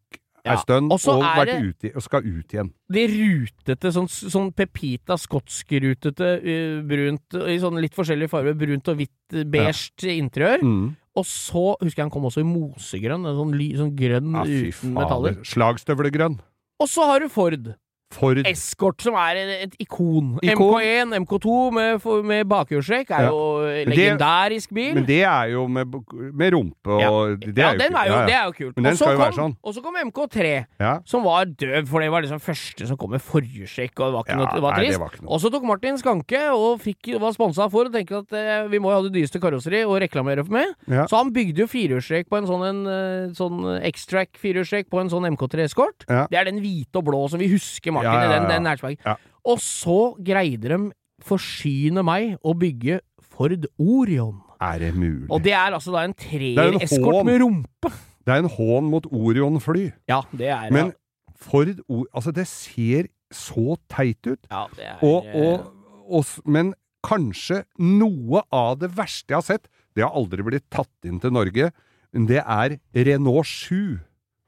Ja. 0.46 0.52
en 0.54 0.58
stund, 0.58 0.92
Og 0.92 1.00
og, 1.08 1.24
vært 1.24 1.62
ute, 1.64 1.88
i- 1.88 1.94
og 1.96 2.02
skal 2.04 2.22
ut 2.26 2.48
igjen. 2.52 2.74
De 2.92 3.08
rutete, 3.08 3.92
sånn, 3.96 4.10
sånn 4.10 4.52
Pepita 4.54 5.16
skotskrutete, 5.16 6.32
uh, 6.44 6.82
brunt, 6.84 7.34
i 7.48 7.58
sånn 7.60 7.80
litt 7.80 7.94
forskjellige 7.96 8.30
farger, 8.30 8.54
brunt 8.54 8.88
og 8.90 8.98
hvitt, 8.98 9.50
beige 9.50 9.92
ja. 10.04 10.12
interiør. 10.22 10.62
Mm. 10.62 10.96
Og 11.16 11.26
så 11.26 11.76
husker 11.80 11.96
jeg 12.02 12.06
han 12.06 12.10
kom 12.10 12.24
også 12.26 12.42
i 12.42 12.44
mosegrønn, 12.44 13.24
sånn, 13.24 13.54
sånn 13.78 13.96
grønn 13.96 14.34
Ja, 14.34 14.44
uten 14.44 14.94
metaller. 14.94 15.36
Slagstøvlegrønn. 15.46 16.40
Og 16.82 16.88
så 16.90 17.06
har 17.06 17.20
du 17.20 17.30
Ford. 17.30 17.76
Ford 18.14 18.42
Escort, 18.46 19.02
som 19.02 19.16
er 19.20 19.40
et, 19.66 19.76
ikon. 19.84 20.38
Ikon. 20.44 20.80
MK1, 20.80 21.14
MK2 21.26 21.56
med, 21.74 22.02
for- 22.04 22.24
med 22.24 22.48
bakhjulstrekk 22.48 23.12
er 23.12 23.24
Ja. 23.26 23.30
jo 23.30 23.62
det- 23.66 23.88
legendarisk 23.92 24.74
bil. 24.74 24.94
Men 24.96 25.06
det 25.06 25.22
er 25.24 25.52
jo 25.54 25.68
med, 25.68 25.88
med 26.34 26.54
rumpe 26.54 26.88
og 26.94 27.40
det 27.40 27.58
ja, 27.58 27.70
er 27.70 27.74
jo 27.74 27.80
den 27.84 27.96
er 27.96 28.06
jo, 28.08 28.14
Ja, 28.14 28.20
ja. 28.20 28.26
det 28.26 28.34
er 28.36 28.46
jo 28.46 28.52
kult. 28.60 28.76
Men 28.78 28.84
den 28.90 28.96
skal 28.98 29.14
jo 29.14 29.20
være 29.20 29.32
kom- 29.34 29.40
sånn. 29.54 29.58
Og 29.64 29.74
så 29.76 29.84
kom 29.84 29.96
MK3, 29.96 30.66
Ja. 30.80 31.00
som 31.06 31.24
var 31.24 31.46
døv, 31.46 31.88
for 31.88 32.00
det 32.00 32.12
var 32.12 32.22
liksom 32.22 32.40
første 32.40 32.88
som 32.88 32.98
kom 32.98 33.10
med 33.12 33.22
forhjulstrekk, 33.22 34.00
og 34.00 34.06
det 34.06 34.14
var 34.14 34.24
ikke 34.24 34.38
noe, 34.38 34.54
det 34.54 34.62
var 34.62 34.72
nei, 34.74 34.80
det 34.80 34.88
trist. 34.90 35.00
var 35.00 35.10
ikke 35.10 35.22
noe. 35.24 35.32
Og 35.34 35.40
så 35.42 35.52
tok 35.52 35.64
Martin 35.64 35.98
Skanke 35.98 36.42
og 36.54 36.80
fikk, 36.82 37.20
var 37.20 37.32
sponsa 37.34 37.70
for 37.72 37.86
og 37.86 37.92
tenkte 37.94 38.20
at 38.24 38.34
eh, 38.34 38.68
vi 38.68 38.80
må 38.80 38.90
jo 38.92 39.02
ha 39.02 39.02
det 39.10 39.14
dyreste 39.14 39.40
karosseri 39.42 39.84
å 39.86 39.98
reklamere 40.00 40.44
med. 40.50 40.74
Ja. 40.88 41.06
Så 41.08 41.18
han 41.18 41.32
bygde 41.34 41.58
jo 41.64 41.68
firehjulstrekk 41.68 42.28
på 42.30 42.38
en 42.38 42.46
sånn, 42.48 42.64
en, 42.70 42.82
eh, 42.88 43.34
sånn 43.34 43.82
X-Track 43.84 44.38
firehjulstrekk 44.38 44.90
på 44.90 45.00
en 45.02 45.10
sånn 45.10 45.26
MK3 45.36 45.64
Escort. 45.64 46.06
Ja. 46.10 46.28
Det 46.30 46.38
er 46.40 46.46
den 46.46 46.60
hvite 46.62 46.96
og 46.98 47.06
blå 47.06 47.30
som 47.30 47.40
vi 47.40 47.48
husker 47.48 47.92
Martin 47.92 48.03
Ja, 48.04 48.14
ja, 48.20 48.26
i 48.28 48.34
den, 48.36 48.68
den. 48.68 48.98
Ja. 49.06 49.16
Og 49.44 49.60
så 49.64 50.14
greide 50.24 50.72
de 50.72 50.80
forsyne 51.24 52.04
meg 52.06 52.36
å 52.44 52.56
bygge 52.58 53.02
Ford 53.34 53.68
Orion. 53.82 54.42
Er 54.64 54.80
det 54.80 54.94
mulig? 54.96 55.28
Og 55.32 55.44
det 55.44 55.54
er 55.56 55.76
altså 55.76 55.94
da 55.96 56.06
en 56.08 56.14
er 56.14 56.20
treer-eskort 56.24 57.26
med 57.28 57.42
rumpe. 57.44 57.92
Det 58.24 58.32
er 58.32 58.44
en 58.46 58.52
hån 58.52 58.88
mot 58.92 59.08
Orion-fly. 59.12 59.90
Ja, 60.08 60.22
det 60.32 60.48
er 60.54 60.72
Men 60.72 60.94
Ford 61.36 61.74
Altså, 62.14 62.32
det 62.32 62.48
ser 62.48 63.10
så 63.34 63.76
teit 63.90 64.24
ut. 64.28 64.40
ja, 64.50 64.68
det 64.78 64.86
er, 64.86 64.98
Og, 65.02 65.26
eh, 65.26 65.42
og, 65.42 65.74
og, 66.08 66.26
men 66.46 66.74
kanskje 67.04 67.64
noe 67.82 68.44
av 68.54 68.78
det 68.80 68.94
verste 68.96 69.34
jeg 69.34 69.40
har 69.42 69.48
sett, 69.48 69.68
det 69.96 70.06
har 70.06 70.16
aldri 70.16 70.46
blitt 70.46 70.70
tatt 70.72 71.08
inn 71.08 71.20
til 71.20 71.34
Norge, 71.36 71.72
men 72.14 72.28
det 72.30 72.40
er 72.40 72.78
Renault 72.96 73.50
7. 73.50 74.00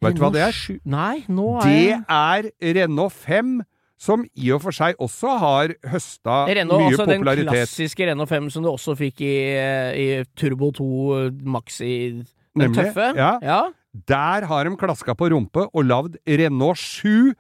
Vet 0.06 0.18
du 0.18 0.24
hva 0.24 0.32
det 0.34 0.44
er? 0.48 0.60
Nei, 0.86 1.24
nå 1.28 1.48
er 1.62 1.66
Det 1.66 2.02
er 2.08 2.50
Renault 2.80 3.16
5, 3.26 3.56
som 4.06 4.26
i 4.36 4.52
og 4.52 4.62
for 4.66 4.76
seg 4.76 4.98
også 5.02 5.38
har 5.40 5.74
høsta 5.92 6.42
Renault, 6.52 6.82
mye 6.84 6.92
altså 6.92 7.06
den 7.10 7.24
klassiske 7.24 8.08
Renault 8.10 8.30
5 8.30 8.50
som 8.54 8.66
du 8.66 8.70
også 8.74 8.96
fikk 9.00 9.24
i, 9.24 9.36
i 9.96 10.08
Turbo 10.36 10.72
2 10.76 10.88
Maxi 11.48 11.94
Den 12.20 12.68
Nemlig, 12.68 12.90
tøffe. 12.92 13.12
ja. 13.20 13.34
ja. 13.42 13.62
Der 13.96 14.44
har 14.50 14.68
de 14.68 14.76
klaska 14.76 15.16
på 15.16 15.30
rumpe 15.32 15.70
og 15.72 15.86
lagd 15.88 16.18
Renault 16.28 16.78
7 16.82 17.32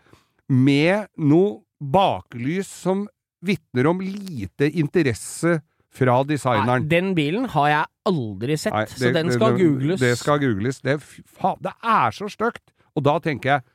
med 0.47 1.09
noe 1.19 1.59
baklys 1.83 2.69
som 2.71 3.03
vitner 3.45 3.89
om 3.91 3.99
lite 3.99 4.69
interesse 4.79 5.57
fra 5.95 6.17
Nei, 6.19 6.27
designeren. 6.33 6.87
den 6.91 7.13
bilen 7.17 7.47
har 7.53 7.69
jeg 7.71 7.85
aldri 8.11 8.57
sett, 8.59 8.75
Nei, 8.75 8.85
så 8.91 9.11
den 9.15 9.31
skal 9.33 9.55
det, 9.55 9.63
googles. 9.63 10.01
Det 10.03 10.13
skal 10.19 10.41
googles. 10.43 10.81
Det, 10.83 10.99
faen, 11.37 11.61
det 11.63 11.73
er 11.81 12.15
så 12.15 12.29
stygt! 12.31 12.73
Og 12.95 13.03
da 13.07 13.17
tenker 13.23 13.55
jeg, 13.55 13.65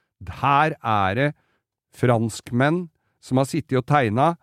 her 0.41 0.77
er 0.81 1.17
det 1.17 1.29
franskmenn 1.97 2.89
som 3.21 3.41
har 3.41 3.49
sittet 3.49 3.81
og 3.81 3.87
tegna, 3.89 4.35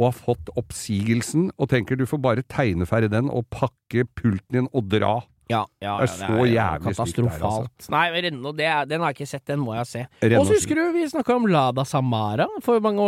og 0.00 0.08
har 0.08 0.16
fått 0.16 0.48
oppsigelsen, 0.58 1.50
og 1.60 1.68
tenker 1.70 1.98
du 2.00 2.06
får 2.08 2.20
bare 2.24 2.44
tegne 2.48 2.86
ferdig 2.88 3.10
den, 3.12 3.28
og 3.30 3.44
pakke 3.52 4.06
pulten 4.16 4.56
din 4.56 4.70
og 4.72 4.88
dra. 4.92 5.18
Ja, 5.52 5.60
ja, 5.84 5.92
Det 6.00 6.06
er 6.06 6.10
så 6.12 6.18
så 6.22 6.36
er, 6.38 6.48
jævlig 6.48 6.94
stygt 6.96 7.16
der, 7.18 7.28
Katastrofalt. 7.28 7.88
Nei, 7.94 8.02
Renno, 8.24 8.52
det 8.56 8.66
er, 8.72 8.86
den 8.90 9.02
har 9.04 9.12
jeg 9.12 9.18
ikke 9.20 9.28
sett, 9.32 9.44
den 9.52 9.60
må 9.62 9.74
jeg 9.76 9.86
se. 9.90 10.02
Og 10.32 10.46
så 10.48 10.56
husker 10.56 10.78
du 10.80 10.82
vi 10.96 11.04
snakka 11.12 11.36
om 11.36 11.46
Lada 11.52 11.84
Samara 11.88 12.46
for 12.64 12.80
mange 12.84 13.06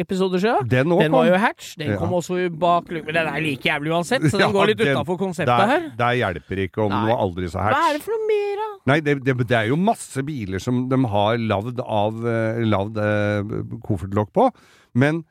episoder 0.00 0.42
siden? 0.42 0.68
Den 0.72 0.90
Den 0.98 1.12
var 1.14 1.26
jo 1.30 1.38
hatch. 1.42 1.74
Den 1.78 1.92
Ja. 1.94 1.98
kom 2.02 2.12
også 2.18 2.38
bak 2.58 2.90
Men 2.90 3.14
den 3.14 3.26
er 3.32 3.40
like 3.40 3.62
jævlig 3.68 3.92
uansett, 3.94 4.22
så 4.30 4.36
den 4.38 4.46
Ja, 4.48 4.52
går 4.52 4.66
litt 4.72 4.80
utafor 4.82 5.18
konseptet 5.20 5.46
der, 5.54 5.66
her. 5.72 5.88
der 5.98 6.12
hjelper 6.20 6.64
ikke 6.66 6.82
om 6.84 6.90
Nei. 6.90 7.02
noe 7.06 7.16
aldri 7.22 7.48
så 7.52 7.62
Hva 7.62 7.82
er 7.90 7.98
det 7.98 8.02
for 8.02 8.12
noe 8.18 8.26
mer, 8.28 8.62
da? 8.62 8.68
Nei, 8.92 9.00
det, 9.00 9.16
det, 9.24 9.36
det 9.46 9.56
er 9.60 9.68
jo 9.70 9.76
masse 9.78 10.22
biler 10.26 10.58
som 10.58 10.88
de 10.90 10.98
har 11.12 11.36
lagd 11.38 11.78
av 11.84 12.16
lagd, 12.66 12.96
eh, 12.98 13.52
koffertlokk 13.86 14.32
på, 14.34 14.48
men 14.98 15.22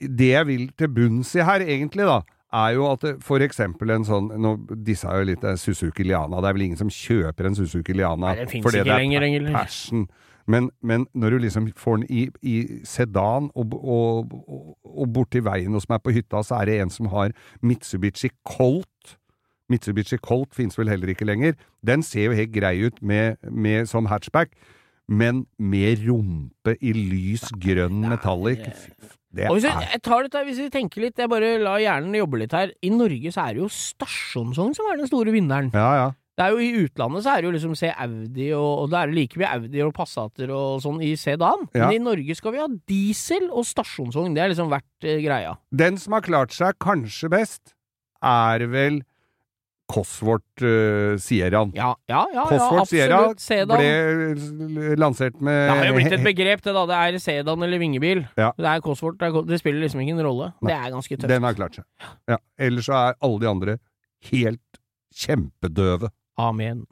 det 0.00 0.32
jeg 0.32 0.46
vil 0.48 0.64
til 0.76 0.88
bunns 0.90 1.30
i 1.38 1.44
her, 1.46 1.62
egentlig, 1.62 2.06
da, 2.08 2.16
er 2.56 2.74
jo 2.76 2.86
at 2.90 3.04
f.eks. 3.22 3.60
en 3.60 4.06
sånn 4.08 4.30
Nå 4.42 4.52
dissa 4.86 5.12
jeg 5.14 5.24
jo 5.24 5.28
litt 5.32 5.44
eh, 5.44 5.58
Suzuki 5.60 6.06
Liana. 6.06 6.40
Det 6.42 6.48
er 6.50 6.56
vel 6.58 6.64
ingen 6.68 6.80
som 6.80 6.92
kjøper 6.92 7.50
en 7.50 7.58
Suzuki 7.58 7.96
Liana 7.96 8.32
Nei, 8.32 8.38
den 8.44 8.48
fordi 8.52 8.62
ikke 8.62 8.72
det 8.76 8.94
er 8.94 9.02
lenger, 9.02 9.52
pa- 9.52 9.64
passion. 9.64 10.06
Men, 10.46 10.68
men 10.80 11.08
når 11.18 11.34
du 11.34 11.38
liksom 11.42 11.64
får 11.74 11.96
den 11.96 12.06
i, 12.06 12.20
i 12.46 12.56
sedan 12.86 13.48
og, 13.58 13.72
og, 13.74 14.34
og, 14.46 14.76
og 14.86 15.08
borti 15.16 15.40
veien 15.42 15.74
og 15.74 15.82
som 15.82 15.96
er 15.96 16.02
på 16.04 16.14
hytta, 16.14 16.42
så 16.46 16.60
er 16.60 16.70
det 16.70 16.76
en 16.84 16.92
som 16.94 17.08
har 17.10 17.34
Mitsubishi 17.66 18.30
Colt. 18.46 19.16
Mitsubishi 19.72 20.20
Colt 20.22 20.54
finnes 20.54 20.78
vel 20.78 20.92
heller 20.92 21.10
ikke 21.10 21.26
lenger. 21.26 21.56
Den 21.82 22.04
ser 22.06 22.28
jo 22.30 22.36
helt 22.38 22.54
grei 22.54 22.76
ut 22.86 23.02
med, 23.02 23.40
med, 23.50 23.88
som 23.90 24.06
hatchback, 24.06 24.54
men 25.08 25.44
med 25.58 26.02
rumpe 26.06 26.76
i 26.82 26.92
lys 26.96 27.46
grønn 27.62 28.02
metallic. 28.10 28.66
Det 29.36 29.46
er 29.46 29.58
jeg 29.60 30.00
tar 30.04 30.24
dette, 30.24 30.42
hvis 30.48 30.60
vi 30.64 30.70
tenker 30.72 31.02
litt, 31.04 31.18
jeg 31.20 31.28
bare 31.28 31.56
lar 31.60 31.80
hjernen 31.82 32.14
jobbe 32.16 32.40
litt 32.40 32.54
her. 32.56 32.72
I 32.80 32.90
Norge 32.94 33.32
så 33.34 33.44
er 33.44 33.56
det 33.56 33.64
jo 33.66 33.72
stasjonsvogn 33.72 34.72
som 34.76 34.88
er 34.90 35.02
den 35.02 35.10
store 35.10 35.34
vinneren. 35.34 35.68
Ja, 35.76 35.90
ja. 36.00 36.06
Det 36.36 36.44
er 36.44 36.52
jo 36.52 36.60
I 36.60 36.84
utlandet 36.84 37.24
så 37.24 37.32
er 37.32 37.40
det 37.40 37.48
jo 37.48 37.52
liksom 37.54 37.76
se 37.80 37.90
Audi, 37.96 38.50
og, 38.52 38.82
og 38.82 38.90
det 38.92 38.98
er 39.00 39.12
like 39.16 39.40
mye 39.40 39.52
Audi 39.56 39.80
og 39.84 39.94
Passater 39.96 40.50
og 40.52 40.82
sånn 40.84 40.98
i 41.04 41.14
sedan. 41.16 41.64
Ja. 41.72 41.86
Men 41.86 41.96
i 41.96 42.02
Norge 42.04 42.36
skal 42.36 42.52
vi 42.52 42.60
ha 42.60 42.66
diesel 42.92 43.48
og 43.48 43.64
stasjonsvogn. 43.64 44.36
Det 44.36 44.44
har 44.44 44.52
liksom 44.52 44.68
vært 44.72 45.08
eh, 45.08 45.22
greia. 45.24 45.54
Den 45.72 45.96
som 46.00 46.16
har 46.16 46.26
klart 46.26 46.52
seg 46.52 46.76
kanskje 46.82 47.32
best, 47.32 47.72
er 48.20 48.66
vel 48.72 49.00
Cosworth 49.86 50.64
uh, 50.66 51.14
Sierraen. 51.22 51.70
Ja, 51.76 51.92
ja, 52.10 52.24
ja, 52.32 52.42
ja 52.42 52.46
Cosworth 52.50 52.94
ja, 52.96 53.06
absolutt. 53.06 53.44
Sedan. 53.44 53.78
ble 53.78 54.96
lansert 54.98 55.38
med 55.38 55.54
Det 55.54 55.78
har 55.78 55.90
jo 55.90 55.96
blitt 56.00 56.16
et 56.18 56.26
begrep, 56.26 56.64
det 56.64 56.74
da. 56.74 56.84
Det 56.90 56.98
er 56.98 57.20
sedan 57.22 57.66
eller 57.68 57.82
vingebil. 57.82 58.24
Ja. 58.38 58.50
Det 58.58 58.72
er 58.72 58.82
Cosworth. 58.84 59.20
Det, 59.22 59.46
det 59.46 59.60
spiller 59.62 59.86
liksom 59.86 60.02
ingen 60.02 60.22
rolle. 60.26 60.52
Nei. 60.60 60.72
Det 60.72 60.78
er 60.80 60.96
ganske 60.96 61.20
tøft. 61.20 61.30
Den 61.30 61.46
har 61.46 61.58
klart 61.58 61.78
seg. 61.78 61.86
Ja. 62.30 62.40
Ellers 62.58 62.90
så 62.90 62.98
er 62.98 63.20
alle 63.20 63.42
de 63.44 63.50
andre 63.52 63.78
helt 64.32 64.82
kjempedøve. 65.16 66.10
Amen. 66.36 66.86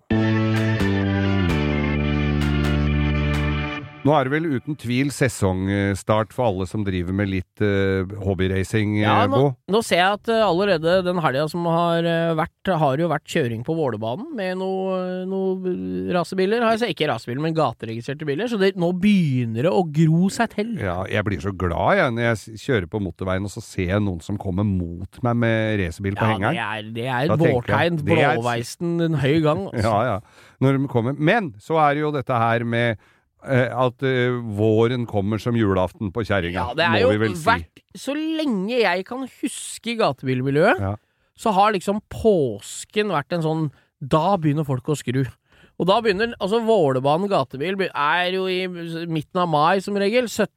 Nå 4.05 4.13
er 4.13 4.27
det 4.27 4.35
vel 4.35 4.47
uten 4.53 4.77
tvil 4.77 5.09
sesongstart 5.15 6.35
for 6.37 6.51
alle 6.51 6.67
som 6.69 6.83
driver 6.85 7.15
med 7.17 7.31
litt 7.31 7.63
uh, 7.65 8.05
hobbyracing, 8.21 8.99
Ja, 9.01 9.23
eh, 9.23 9.31
nå, 9.33 9.47
nå 9.73 9.81
ser 9.87 10.03
jeg 10.03 10.19
at 10.19 10.29
uh, 10.29 10.43
allerede 10.45 10.99
den 11.07 11.23
helga 11.25 11.47
som 11.49 11.65
har 11.73 12.05
uh, 12.05 12.35
vært, 12.37 12.73
har 12.83 13.01
jo 13.01 13.09
vært 13.09 13.33
kjøring 13.33 13.63
på 13.65 13.77
Vålerbanen 13.79 14.29
med 14.37 14.61
noen 14.61 15.25
noe 15.31 15.73
rasebiler. 16.13 16.61
Altså 16.69 16.91
ikke 16.93 17.09
rasebiler, 17.09 17.41
men 17.47 17.57
gateregistrerte 17.57 18.29
biler. 18.29 18.51
Så 18.51 18.61
det, 18.61 18.75
nå 18.81 18.91
begynner 19.01 19.71
det 19.71 19.73
å 19.73 19.81
gro 19.89 20.29
seg 20.33 20.53
til. 20.53 20.77
Ja, 20.85 20.99
jeg 21.09 21.25
blir 21.25 21.41
så 21.41 21.55
glad 21.57 21.97
jeg, 22.03 22.15
når 22.19 22.29
jeg 22.29 22.61
kjører 22.67 22.91
på 22.93 23.01
motorveien 23.07 23.49
og 23.49 23.55
så 23.57 23.65
ser 23.65 23.95
jeg 23.95 24.05
noen 24.05 24.21
som 24.25 24.37
kommer 24.41 24.69
mot 24.69 25.23
meg 25.25 25.41
med 25.41 25.81
racerbil 25.81 26.21
på 26.21 26.29
Ja, 26.45 26.53
det 26.53 26.67
er, 26.67 26.93
det 27.01 27.09
er 27.09 27.33
et 27.33 27.47
vårtegn. 27.47 28.03
Blåveisen 28.05 29.01
en 29.09 29.19
høy 29.25 29.41
gang. 29.45 29.67
Altså. 29.73 29.89
Ja, 29.89 29.97
ja. 30.13 30.55
Når 30.61 30.77
de 30.77 30.93
kommer. 30.93 31.17
Men 31.17 31.55
så 31.63 31.81
er 31.81 31.97
det 31.97 32.05
jo 32.05 32.13
dette 32.15 32.45
her 32.45 32.69
med 32.69 33.01
at 33.45 34.03
eh, 34.03 34.33
våren 34.57 35.07
kommer 35.07 35.39
som 35.41 35.55
julaften 35.55 36.11
på 36.13 36.25
kjerringa, 36.25 36.55
Ja, 36.55 36.75
det 36.75 36.89
må 36.91 37.01
jo 37.05 37.09
vi 37.13 37.19
vel 37.27 37.37
si. 37.37 37.45
vært 37.47 37.83
Så 37.95 38.15
lenge 38.17 38.81
jeg 38.81 39.05
kan 39.07 39.27
huske 39.29 39.97
gatebilmiljøet, 40.01 40.81
Ja. 40.81 40.97
så 41.37 41.53
har 41.53 41.73
liksom 41.73 42.01
påsken 42.11 43.09
vært 43.13 43.33
en 43.33 43.43
sånn 43.43 43.73
Da 44.05 44.37
begynner 44.37 44.65
folk 44.67 44.85
å 44.93 44.97
skru. 44.97 45.25
Og 45.79 45.87
da 45.89 46.01
begynner 46.01 46.35
Altså, 46.41 46.61
Vålerbanen 46.63 47.29
gatebil 47.29 47.75
er 47.95 48.31
jo 48.33 48.47
i 48.47 48.67
midten 49.07 49.41
av 49.41 49.49
mai 49.49 49.81
som 49.81 49.95
regel. 49.97 50.25
17. 50.29 50.49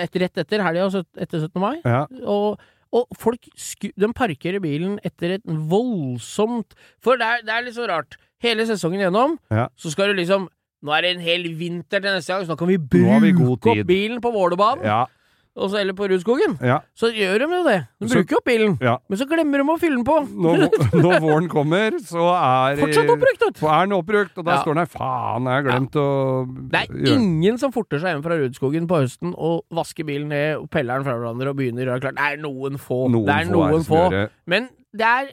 Et, 0.00 0.14
rett 0.14 0.38
etter 0.38 0.62
helga 0.62 0.86
etter 1.18 1.40
17. 1.40 1.60
mai. 1.60 1.80
Ja. 1.84 2.06
Og, 2.24 2.58
og 2.92 3.06
folk 3.16 3.40
de 3.80 4.08
parkerer 4.14 4.60
bilen 4.60 4.98
etter 5.04 5.34
et 5.38 5.42
voldsomt 5.46 6.72
For 7.02 7.16
det 7.20 7.26
er, 7.26 7.42
det 7.46 7.52
er 7.56 7.62
litt 7.66 7.76
så 7.76 7.88
rart. 7.88 8.16
Hele 8.42 8.64
sesongen 8.66 9.00
gjennom 9.04 9.38
Ja. 9.50 9.68
så 9.76 9.90
skal 9.92 10.12
du 10.12 10.14
liksom 10.22 10.48
Nå 10.82 10.92
er 10.96 11.02
det 11.06 11.10
en 11.16 11.20
hel 11.22 11.42
vinter 11.54 12.00
til 12.02 12.10
neste 12.10 12.32
gang, 12.34 12.44
så 12.46 12.52
nå 12.54 12.58
kan 12.58 12.68
vi 12.68 12.76
bruke 12.78 13.70
opp 13.70 13.86
bilen 13.86 14.20
på 14.20 14.32
Vålerbanen. 14.34 14.82
Ja, 14.84 15.04
så, 15.52 15.76
eller 15.76 15.92
på 15.92 16.06
Rudskogen. 16.08 16.54
ja. 16.64 16.78
Så 16.96 17.10
gjør 17.12 17.42
de 17.42 17.46
jo 17.52 17.64
det. 17.66 17.86
De 18.00 18.08
Så- 18.08 18.14
bruker 18.16 18.36
opp 18.38 18.44
bilen. 18.48 18.78
ja. 18.80 18.96
Men 19.06 19.18
så 19.20 19.26
glemmer 19.28 19.60
de 19.60 19.66
å 19.68 19.76
fylle 19.78 19.98
den 20.00 20.04
på. 20.04 20.16
Når, 20.32 20.62
når 21.04 21.20
våren 21.20 21.48
kommer, 21.52 21.90
så 22.00 22.24
er 22.32 22.80
Fortsatt 22.80 23.10
oppbrukt, 23.12 23.44
vet. 23.44 23.60
Er 23.62 23.84
den 23.84 23.92
oppbrukt, 23.92 24.38
og 24.38 24.44
da 24.46 24.50
Ja. 24.56 24.62
står 24.62 24.74
den 24.74 24.80
her 24.86 24.90
Faen, 24.94 25.44
jeg 25.44 25.52
har 25.52 25.66
glemt 25.68 25.92
å 26.00 26.70
Det 26.72 26.80
er 26.80 26.86
gjøre 26.96 27.20
ingen 27.20 27.58
som 27.58 27.70
forter 27.70 28.00
seg 28.00 28.14
hjem 28.16 28.22
fra 28.24 28.38
Rudskogen 28.40 28.88
på 28.88 29.02
høsten 29.04 29.34
og 29.36 29.64
vasker 29.70 30.04
bilen 30.08 30.28
ned 30.32 30.56
og 30.56 30.70
peller 30.70 30.94
den 30.98 31.04
fra 31.04 31.18
hverandre 31.20 31.48
og 31.52 31.56
begynner 31.60 31.84
å 31.84 31.92
gjøre 31.92 32.00
klart. 32.08 32.16
Det 32.16 32.32
er 32.32 32.42
noen 32.42 32.80
få. 32.80 33.10
Noen 33.12 33.26
det 33.28 33.36
er 33.36 33.44
få 33.44 33.52
noen 33.52 33.78
det 33.78 33.86
få. 33.86 34.28
Men 34.46 34.68
det 34.96 35.06
er 35.06 35.30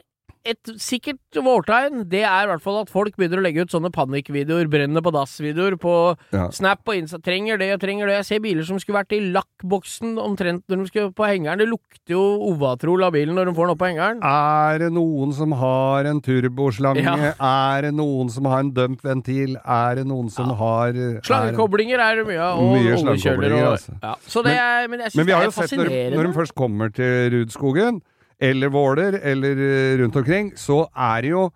et 0.48 0.70
sikkert 0.80 1.36
vårtegn, 1.36 2.06
det 2.08 2.22
er 2.24 2.46
i 2.46 2.48
hvert 2.48 2.62
fall 2.64 2.78
at 2.80 2.88
folk 2.88 3.16
begynner 3.20 3.40
å 3.40 3.44
legge 3.44 3.60
ut 3.66 3.72
sånne 3.74 3.90
panikkvideoer, 3.92 4.70
brennende 4.72 5.02
på 5.04 5.12
dass-videoer 5.12 5.76
på 5.80 5.94
Ja. 6.32 6.46
Snap 6.50 6.80
og 6.88 6.94
Insta. 6.96 7.18
Trenger 7.20 7.58
det 7.60 7.72
og 7.74 7.80
trenger 7.82 8.06
det. 8.08 8.14
Jeg 8.20 8.24
ser 8.24 8.40
biler 8.40 8.64
som 8.64 8.78
skulle 8.80 9.02
vært 9.04 9.12
i 9.12 9.20
lakkboksen 9.34 10.16
omtrent 10.18 10.62
når 10.70 10.76
de 10.80 10.86
skulle 10.88 11.12
på 11.12 11.26
hengeren. 11.28 11.58
Det 11.60 11.68
lukter 11.68 12.14
jo 12.16 12.22
Ovatrol 12.50 13.04
av 13.04 13.12
bilen 13.12 13.34
når 13.36 13.50
de 13.50 13.54
får 13.58 13.66
den 13.68 13.74
opp 13.74 13.78
på 13.82 13.88
hengeren. 13.90 14.22
Er 14.24 14.78
det 14.78 14.90
noen 14.96 15.34
som 15.36 15.52
har 15.52 16.04
en 16.08 16.20
turboslange? 16.24 17.04
Ja. 17.04 17.34
Er 17.76 17.82
det 17.82 17.92
noen 17.94 18.30
som 18.32 18.44
har 18.48 18.60
en 18.64 18.72
dumpventil? 18.72 19.56
Er 19.66 19.96
det 20.00 20.06
noen 20.06 20.30
som 20.30 20.48
har 20.56 20.88
er- 20.96 21.20
Slangekoblinger 21.20 21.98
er 22.00 22.16
det 22.16 22.26
mye 22.26 22.40
av, 22.40 22.58
og 22.58 22.72
Mye 22.78 22.96
oljekjøler 22.96 23.52
og 23.60 23.72
altså. 23.74 23.92
ja. 24.02 24.14
Så 24.26 24.42
det 24.42 24.56
er, 24.56 24.88
men 24.88 25.00
jeg 25.00 25.12
Men 25.16 25.26
vi 25.26 25.32
har 25.32 25.44
jo 25.44 25.50
sett 25.50 25.76
når, 25.76 25.92
når 26.16 26.26
de 26.26 26.32
først 26.32 26.54
kommer 26.54 26.88
til 26.94 27.30
Rudskogen, 27.36 28.00
eller 28.40 28.72
Våler, 28.72 29.18
eller 29.22 29.58
eh, 29.66 29.98
rundt 30.00 30.16
omkring, 30.16 30.52
så 30.56 30.86
er 30.96 31.26
det 31.26 31.34
jo 31.36 31.48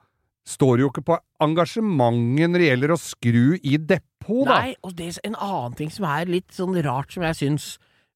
Står 0.45 0.77
jo 0.83 0.91
ikke 0.91 1.01
på 1.09 1.15
engasjementet 1.41 2.51
når 2.53 2.61
det 2.61 2.67
gjelder 2.67 2.93
å 2.93 2.99
skru 3.01 3.55
i 3.65 3.79
depot, 3.81 4.43
da. 4.45 4.59
Nei, 4.61 4.75
og 4.85 4.93
det 4.99 5.07
er 5.09 5.19
en 5.31 5.39
annen 5.41 5.77
ting 5.79 5.89
som 5.89 6.05
er 6.05 6.29
litt 6.29 6.53
sånn 6.53 6.77
rart, 6.85 7.15
som 7.15 7.25
jeg 7.25 7.39
syns. 7.39 7.69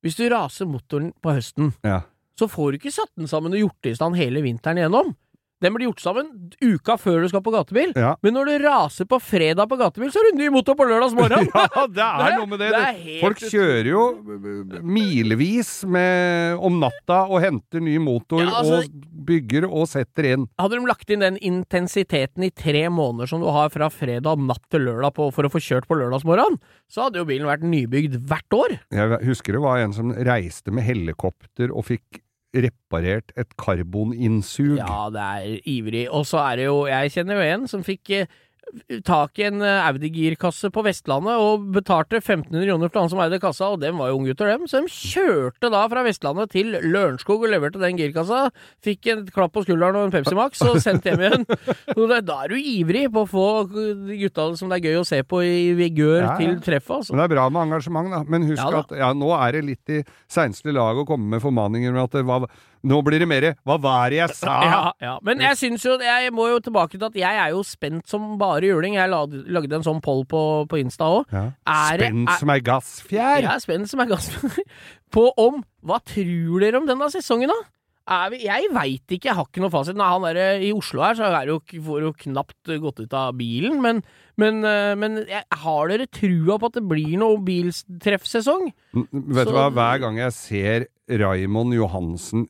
Hvis 0.04 0.18
du 0.18 0.26
raser 0.28 0.68
motoren 0.68 1.14
på 1.24 1.32
høsten, 1.32 1.72
Ja. 1.82 2.02
så 2.36 2.44
får 2.52 2.72
du 2.72 2.78
ikke 2.82 2.92
satt 2.92 3.08
den 3.16 3.30
sammen 3.32 3.56
og 3.56 3.62
gjort 3.62 3.80
det 3.80 3.94
i 3.94 3.96
stand 3.96 4.20
hele 4.20 4.42
vinteren 4.44 4.76
igjennom. 4.76 5.14
Den 5.58 5.74
blir 5.74 5.88
gjort 5.88 6.02
sammen 6.04 6.28
uka 6.62 6.94
før 7.00 7.24
du 7.24 7.28
skal 7.32 7.42
på 7.42 7.50
gatebil. 7.50 7.90
Ja. 7.98 8.12
Men 8.22 8.36
når 8.36 8.50
du 8.50 8.64
raser 8.66 9.08
på 9.10 9.18
fredag 9.22 9.66
på 9.70 9.78
gatebil, 9.80 10.12
så 10.14 10.20
har 10.22 10.28
du 10.30 10.38
ny 10.38 10.50
motor 10.54 10.76
på 10.78 10.86
lørdags 10.86 11.16
morgen! 11.18 11.48
Ja, 11.78 11.84
det 11.90 12.04
er 12.04 12.36
noe 12.38 12.46
med 12.50 12.60
det. 12.62 12.68
det 12.74 12.80
er 12.80 13.20
Folk 13.22 13.40
kjører 13.42 13.88
jo 13.90 14.02
milevis 14.86 15.70
med, 15.88 16.58
om 16.64 16.78
natta 16.82 17.20
og 17.28 17.40
henter 17.42 17.82
ny 17.82 17.96
motor 18.02 18.42
Ja, 18.44 18.52
altså- 18.60 18.78
og 18.84 19.06
bygger 19.28 19.66
og 19.68 19.88
setter 19.90 20.24
inn. 20.30 20.46
Hadde 20.60 20.78
de 20.78 20.86
lagt 20.88 21.10
inn 21.12 21.20
den 21.24 21.36
intensiteten 21.44 22.46
i 22.46 22.50
tre 22.54 22.86
måneder 22.88 23.28
som 23.28 23.42
du 23.42 23.48
har 23.52 23.68
fra 23.74 23.90
fredag 23.92 24.40
natt 24.40 24.62
til 24.72 24.86
lørdag 24.86 25.14
på, 25.18 25.28
for 25.34 25.44
å 25.44 25.52
få 25.52 25.60
kjørt 25.60 25.88
på 25.90 25.98
lørdagsmorgen, 25.98 26.56
så 26.88 27.06
hadde 27.08 27.20
jo 27.20 27.28
bilen 27.28 27.50
vært 27.50 27.66
nybygd 27.66 28.16
hvert 28.30 28.56
år. 28.56 28.78
Jeg 28.94 29.20
husker 29.26 29.58
det 29.58 29.64
var 29.66 29.82
en 29.82 29.92
som 29.96 30.14
reiste 30.14 30.72
med 30.72 30.86
helikopter 30.88 31.74
og 31.74 31.84
fikk 31.90 32.22
reparert 32.66 33.32
et 33.38 33.50
karboninnsug. 33.60 34.76
Ja, 34.80 35.06
det 35.14 35.24
er 35.24 35.70
ivrig. 35.70 36.04
Og 36.10 36.26
så 36.28 36.42
er 36.42 36.60
det 36.60 36.68
jo 36.68 36.86
Jeg 36.90 37.12
kjenner 37.14 37.38
jo 37.38 37.46
en 37.54 37.68
som 37.70 37.84
fikk 37.86 38.10
eh, 38.16 38.38
tak 39.06 39.38
i 39.40 39.46
en 39.48 39.62
eh, 39.64 39.86
Audi-girkasse 39.88 40.70
på 40.74 40.82
Vestlandet 40.86 41.38
og 41.40 41.68
betalte 41.74 42.18
1500 42.20 42.66
kroner 42.68 42.90
for 42.92 43.00
han 43.02 43.10
som 43.12 43.22
eide 43.24 43.40
kassa, 43.42 43.70
og 43.74 43.80
dem 43.82 43.98
var 44.00 44.10
jo 44.12 44.18
unggutter, 44.20 44.50
dem. 44.52 44.66
Så 44.70 44.82
de 44.84 44.92
kjørte 44.92 45.70
da 45.72 45.82
fra 45.90 46.04
Vestlandet 46.06 46.52
til 46.54 46.74
Lørenskog 46.84 47.44
og 47.46 47.52
leverte 47.52 47.80
den 47.82 47.98
girkassa. 48.00 48.48
Fikk 48.84 49.08
en 49.12 49.24
klapp 49.34 49.54
på 49.56 49.64
skulderen 49.66 49.98
og 50.00 50.08
en 50.08 50.14
Pepsi 50.14 50.36
Max, 50.38 50.62
og 50.66 50.80
sendte 50.84 51.12
hjem 51.14 51.24
igjen. 51.26 51.48
Da 52.28 52.34
er 52.44 52.50
du 52.52 52.56
ivrig 52.58 53.06
på 53.14 53.22
å 53.24 53.28
få 53.28 53.44
de 53.70 54.16
gutta 54.20 54.48
som 54.58 54.70
det 54.72 54.78
er 54.80 54.88
gøy 54.90 54.98
å 55.00 55.06
se 55.06 55.20
på 55.28 55.40
i 55.44 55.72
vigør 55.78 56.18
Ja, 56.18 56.32
ja. 56.32 56.36
til 56.40 56.56
treffet, 56.64 56.96
altså. 56.98 57.14
Men 57.14 57.22
det 57.22 57.26
er 57.28 57.34
bra 57.36 57.44
med 57.52 57.62
engasjement, 57.68 58.10
da. 58.12 58.20
Men 58.28 58.46
husk 58.48 58.60
Ja 58.60 58.70
da. 58.74 58.80
at 58.84 58.96
ja, 59.00 59.10
nå 59.16 59.30
er 59.38 59.54
det 59.58 59.62
litt 59.68 59.92
i 59.94 60.00
seinste 60.30 60.74
lag 60.74 60.98
å 60.98 61.06
komme 61.08 61.30
med 61.36 61.44
formaninger 61.44 61.94
med 61.94 62.04
at 62.08 62.16
det 62.18 62.24
var, 62.28 62.48
nå 62.84 63.00
blir 63.04 63.18
det 63.22 63.28
mer 63.28 63.54
'hva 63.66 63.78
var 63.80 64.10
det 64.10 64.18
jeg 64.20 64.30
sa'? 64.36 64.58
Ja, 64.68 64.92
ja. 65.00 65.14
Men 65.22 65.40
jeg 65.40 65.56
syns 65.56 65.84
jo 65.84 65.98
Jeg 65.98 66.32
må 66.32 66.48
jo 66.48 66.58
tilbake 66.60 66.98
til 66.98 67.04
at 67.04 67.14
jeg 67.14 67.34
er 67.46 67.50
jo 67.50 67.62
spent 67.62 68.08
som 68.08 68.38
bare 68.38 68.62
juling. 68.68 68.94
Jeg 68.94 69.10
lagde, 69.10 69.74
en 69.74 69.86
sånn 69.86 70.02
poll 70.02 70.24
på, 70.24 70.66
på 70.68 70.78
Insta 70.78 71.04
òg. 71.04 71.26
Ja. 71.32 71.52
Er 71.66 71.98
Spent 71.98 72.28
er- 72.28 72.38
som 72.38 72.50
ei 72.50 72.60
gassfjær! 72.60 73.42
Er 73.54 73.58
spent 73.58 73.88
som 73.88 74.00
er 74.00 74.06
gassfjær. 74.06 74.62
på 75.14 75.32
om 75.36 75.64
Hva 75.84 75.98
tror 76.04 76.60
dere 76.60 76.76
om 76.78 76.86
denne 76.86 77.10
sesongen, 77.10 77.48
da? 77.48 77.60
Er 78.08 78.30
vi, 78.32 78.38
jeg 78.46 78.70
veit 78.72 79.12
ikke, 79.12 79.28
jeg 79.28 79.36
har 79.36 79.44
ikke 79.44 79.60
noe 79.60 79.72
fasit. 79.72 79.96
Nei, 79.98 80.06
han 80.08 80.24
der, 80.24 80.38
I 80.64 80.70
Oslo 80.72 81.02
her 81.04 81.18
så 81.18 81.28
er 81.28 81.50
jo, 81.50 81.58
får 81.60 82.06
jo 82.06 82.12
knapt 82.24 82.70
gått 82.80 83.02
ut 83.04 83.12
av 83.12 83.34
bilen, 83.36 83.82
men, 83.84 84.00
men, 84.40 84.62
eh, 84.64 84.94
men 84.96 85.18
jeg, 85.28 85.42
har 85.60 85.90
dere 85.92 86.06
trua 86.08 86.56
på 86.56 86.70
at 86.70 86.78
det 86.78 86.86
blir 86.88 87.18
noe 87.20 87.36
biltreffsesong? 87.44 88.70
Vet 88.96 89.12
Vet 89.12 89.50
du 89.50 89.52
hva, 89.52 89.68
hver 89.76 90.00
gang 90.06 90.20
jeg 90.22 90.32
ser 90.38 90.86
Raimond 91.20 91.76
Johansen 91.76 92.46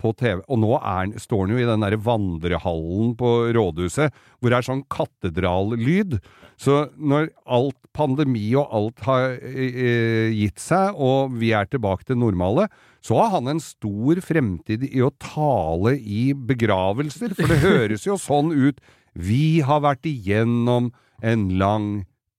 på 0.00 0.12
TV, 0.18 0.40
og 0.48 0.60
nå 0.62 0.74
er, 0.78 1.12
står 1.20 1.44
han 1.44 1.54
jo 1.54 1.60
i 1.60 1.68
den 1.68 1.84
derre 1.84 2.00
vandrehallen 2.00 3.14
på 3.20 3.30
rådhuset, 3.56 4.16
hvor 4.40 4.52
det 4.52 4.58
er 4.58 4.66
sånn 4.66 4.84
katedrallyd. 4.92 6.18
Så 6.60 6.86
når 6.96 7.30
alt 7.48 7.78
pandemi 7.96 8.50
og 8.58 8.72
alt 8.76 9.04
har 9.06 9.36
eh, 9.40 10.32
gitt 10.36 10.60
seg, 10.60 10.96
og 10.96 11.36
vi 11.40 11.52
er 11.56 11.68
tilbake 11.70 12.08
til 12.08 12.20
normale, 12.20 12.68
så 13.04 13.16
har 13.20 13.34
han 13.38 13.48
en 13.54 13.62
stor 13.64 14.20
fremtid 14.24 14.84
i 14.90 15.00
å 15.04 15.12
tale 15.22 15.96
i 15.96 16.30
begravelser, 16.34 17.36
for 17.36 17.52
det 17.52 17.62
høres 17.68 18.06
jo 18.08 18.18
sånn 18.20 18.52
ut. 18.52 18.80
Vi 19.16 19.60
har 19.66 19.82
vært 19.84 20.08
igjennom 20.08 20.92
en 21.20 21.48
lang 21.60 21.90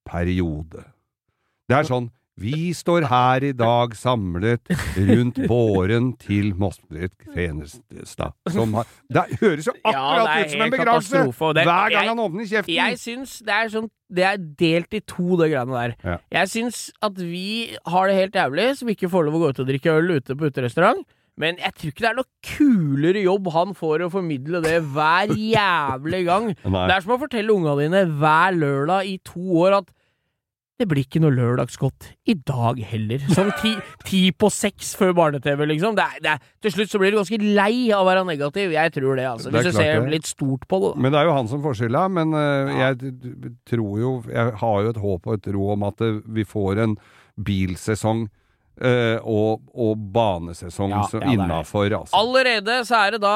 periode. 0.07 0.85
Det 1.69 1.77
er 1.77 1.87
sånn 1.87 2.09
Vi 2.39 2.71
står 2.73 3.03
her 3.11 3.43
i 3.43 3.51
dag 3.53 3.91
samlet 3.97 4.69
rundt 4.95 5.37
båren 5.51 6.13
til 6.21 6.53
Mostveit 6.57 7.11
Fenestad. 7.35 8.31
Har 8.47 8.87
Det 9.11 9.25
høres 9.41 9.67
jo 9.67 9.73
akkurat 9.83 10.29
er 10.31 10.45
ut 10.45 10.53
som 10.53 10.61
en 10.65 10.71
begravelse! 10.71 11.23
Hver 11.35 11.63
gang 11.67 11.91
jeg- 11.91 12.07
han 12.07 12.17
åpner 12.23 12.47
kjeften! 12.47 12.73
Jeg 12.73 12.97
syns 12.97 13.39
det 13.43 13.53
er 13.53 13.67
sånn 13.69 13.89
Det 14.11 14.23
er 14.27 14.37
delt 14.37 14.93
i 14.93 14.99
to, 15.07 15.37
det 15.39 15.51
greiene 15.53 15.71
der. 15.71 15.95
Ja. 16.03 16.17
Jeg 16.31 16.47
syns 16.51 16.91
at 17.01 17.15
vi 17.15 17.77
har 17.87 18.07
det 18.07 18.15
helt 18.17 18.33
jævlig, 18.35 18.65
som 18.77 18.89
ikke 18.89 19.07
får 19.09 19.23
lov 19.25 19.35
å 19.35 19.39
gå 19.39 19.49
ut 19.51 19.59
og 19.63 19.67
drikke 19.67 19.93
øl 19.95 20.11
ute 20.17 20.35
på 20.35 20.49
uterestaurant. 20.51 21.05
Men 21.39 21.55
jeg 21.57 21.71
tror 21.75 21.91
ikke 21.93 22.03
det 22.03 22.09
er 22.09 22.17
noe 22.19 22.27
kulere 22.43 23.21
jobb 23.23 23.47
han 23.53 23.71
får 23.73 24.03
å 24.03 24.11
formidle 24.11 24.59
det 24.61 24.81
hver 24.83 25.31
jævlig 25.31 26.25
gang. 26.27 26.49
Nei. 26.65 26.87
Det 26.87 26.95
er 26.97 27.01
som 27.05 27.15
å 27.15 27.19
fortelle 27.21 27.55
unga 27.55 27.77
dine 27.79 28.03
hver 28.19 28.51
lørdag 28.59 29.07
i 29.07 29.17
to 29.23 29.39
år 29.63 29.77
at 29.79 29.87
det 30.81 30.87
blir 30.89 31.05
ikke 31.05 31.21
noe 31.21 31.33
lørdagsgodt 31.35 32.09
i 32.31 32.35
dag 32.47 32.79
heller. 32.91 33.21
Sånn 33.35 33.51
ti, 33.61 33.75
ti 34.09 34.21
på 34.33 34.49
seks 34.53 34.95
før 34.99 35.13
barne-TV, 35.19 35.63
liksom. 35.75 35.95
Det 35.97 36.07
er, 36.07 36.19
det 36.23 36.33
er, 36.33 36.43
til 36.65 36.75
slutt 36.75 36.93
så 36.93 37.01
blir 37.01 37.13
du 37.13 37.19
ganske 37.21 37.39
lei 37.41 37.91
av 37.93 38.03
å 38.03 38.09
være 38.09 38.25
negativ. 38.27 38.73
Jeg 38.73 38.93
tror 38.97 39.21
det, 39.21 39.27
altså. 39.29 39.53
Hvis 39.53 39.69
du 39.69 39.77
ser 39.77 40.09
litt 40.11 40.29
stort 40.29 40.65
på 40.69 40.81
det, 40.81 40.91
da. 40.95 41.05
Men 41.05 41.13
det 41.13 41.21
er 41.21 41.29
jo 41.29 41.37
han 41.37 41.49
som 41.51 41.63
får 41.63 41.79
skylda. 41.83 42.03
Men 42.17 42.35
uh, 42.35 42.41
Ja. 42.71 42.91
jeg 42.91 43.13
tror 43.67 43.95
jo 43.99 44.11
Jeg 44.31 44.53
har 44.61 44.77
jo 44.85 44.91
et 44.91 44.99
håp 45.01 45.27
og 45.27 45.33
et 45.37 45.43
tro 45.47 45.71
om 45.73 45.83
at 45.87 46.01
eh, 46.05 46.21
vi 46.25 46.45
får 46.47 46.85
en 46.87 46.99
bilsesong 47.37 48.27
Uh, 48.81 49.19
og, 49.27 49.59
og 49.77 49.99
banesesong 50.15 50.89
Ja, 50.89 51.01
ja, 51.19 51.33
innafor, 51.35 51.91
altså. 51.91 52.15
Allerede 52.17 52.79
så 52.87 53.01
er 53.03 53.11
det 53.13 53.19
da 53.21 53.35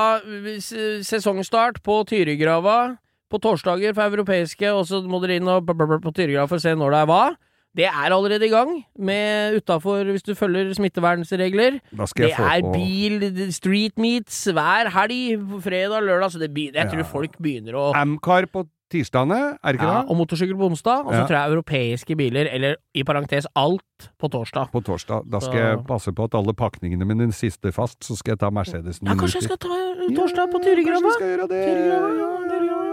sesongstart 1.05 1.83
på 1.85 1.99
Tyrigrava 2.09 2.95
på 3.31 3.39
torsdager 3.41 3.93
for 3.97 4.09
europeiske, 4.13 4.69
og 4.73 4.85
så 4.85 5.01
må 5.07 5.19
dere 5.23 5.37
inn 5.39 5.47
og 5.47 5.65
på 5.65 6.13
Tyrigrava 6.13 6.47
for 6.47 6.57
å 6.57 6.61
se 6.61 6.75
når 6.75 6.91
det 6.91 7.01
er 7.01 7.11
hva. 7.11 7.23
Det 7.75 7.83
er 7.89 8.13
allerede 8.15 8.45
i 8.47 8.51
gang, 8.53 8.85
med 8.97 9.57
utafor, 9.59 10.05
hvis 10.07 10.23
du 10.23 10.31
følger 10.33 10.69
smittevernregler. 10.77 11.81
Det 11.91 12.29
er 12.31 12.61
bil, 12.71 13.51
street 13.51 13.97
meets 13.99 14.45
hver 14.55 14.87
helg, 14.95 15.43
fredag, 15.65 16.05
lørdag, 16.07 16.31
så 16.31 16.39
det 16.39 16.53
begynner, 16.55 16.79
jeg 16.79 16.85
Ja. 16.85 16.91
tror 16.93 17.03
folk 17.03 17.35
begynner 17.37 17.73
å 17.75 17.93
Amcar 17.93 18.47
på 18.47 18.63
tirsdagene, 18.89 19.57
er 19.61 19.73
det 19.73 19.79
ikke 19.81 19.91
ja, 19.91 20.01
det? 20.03 20.09
Og 20.09 20.15
motorsykkel 20.21 20.55
på 20.55 20.69
onsdag, 20.71 21.03
og 21.05 21.11
så 21.11 21.19
Ja. 21.19 21.25
tror 21.27 21.35
jeg 21.35 21.51
europeiske 21.51 22.15
biler, 22.15 22.47
eller 22.47 22.75
i 22.95 23.03
parentes 23.03 23.45
alt, 23.57 23.81
på 24.21 24.29
torsdag. 24.31 24.71
På 24.71 24.79
torsdag. 24.81 25.29
Da 25.29 25.39
skal 25.39 25.51
Så- 25.51 25.57
jeg 25.77 25.87
passe 25.87 26.11
på 26.15 26.23
at 26.23 26.33
alle 26.35 26.53
pakningene 26.53 27.03
mine 27.05 27.31
sitter 27.33 27.71
fast, 27.73 27.99
så 27.99 28.15
skal 28.15 28.33
jeg 28.33 28.39
ta 28.39 28.49
Mercedesen 28.51 29.03
Ja, 29.07 29.15
kanskje 29.15 29.41
jeg 29.41 29.43
skal 29.43 29.57
ta 29.57 29.67
en 29.67 30.15
torsdag 30.15 30.47
på 30.47 30.63
Ja, 30.63 30.63
Kanskje 30.63 30.75
Tyrigrava? 30.75 31.01
vi 31.01 31.11
skal 31.11 31.27
gjøre 31.27 31.47
det. 31.49 31.65
Tyrigrava, 31.67 32.09
ja, 32.15 32.49
Tyrigrava, 32.55 32.84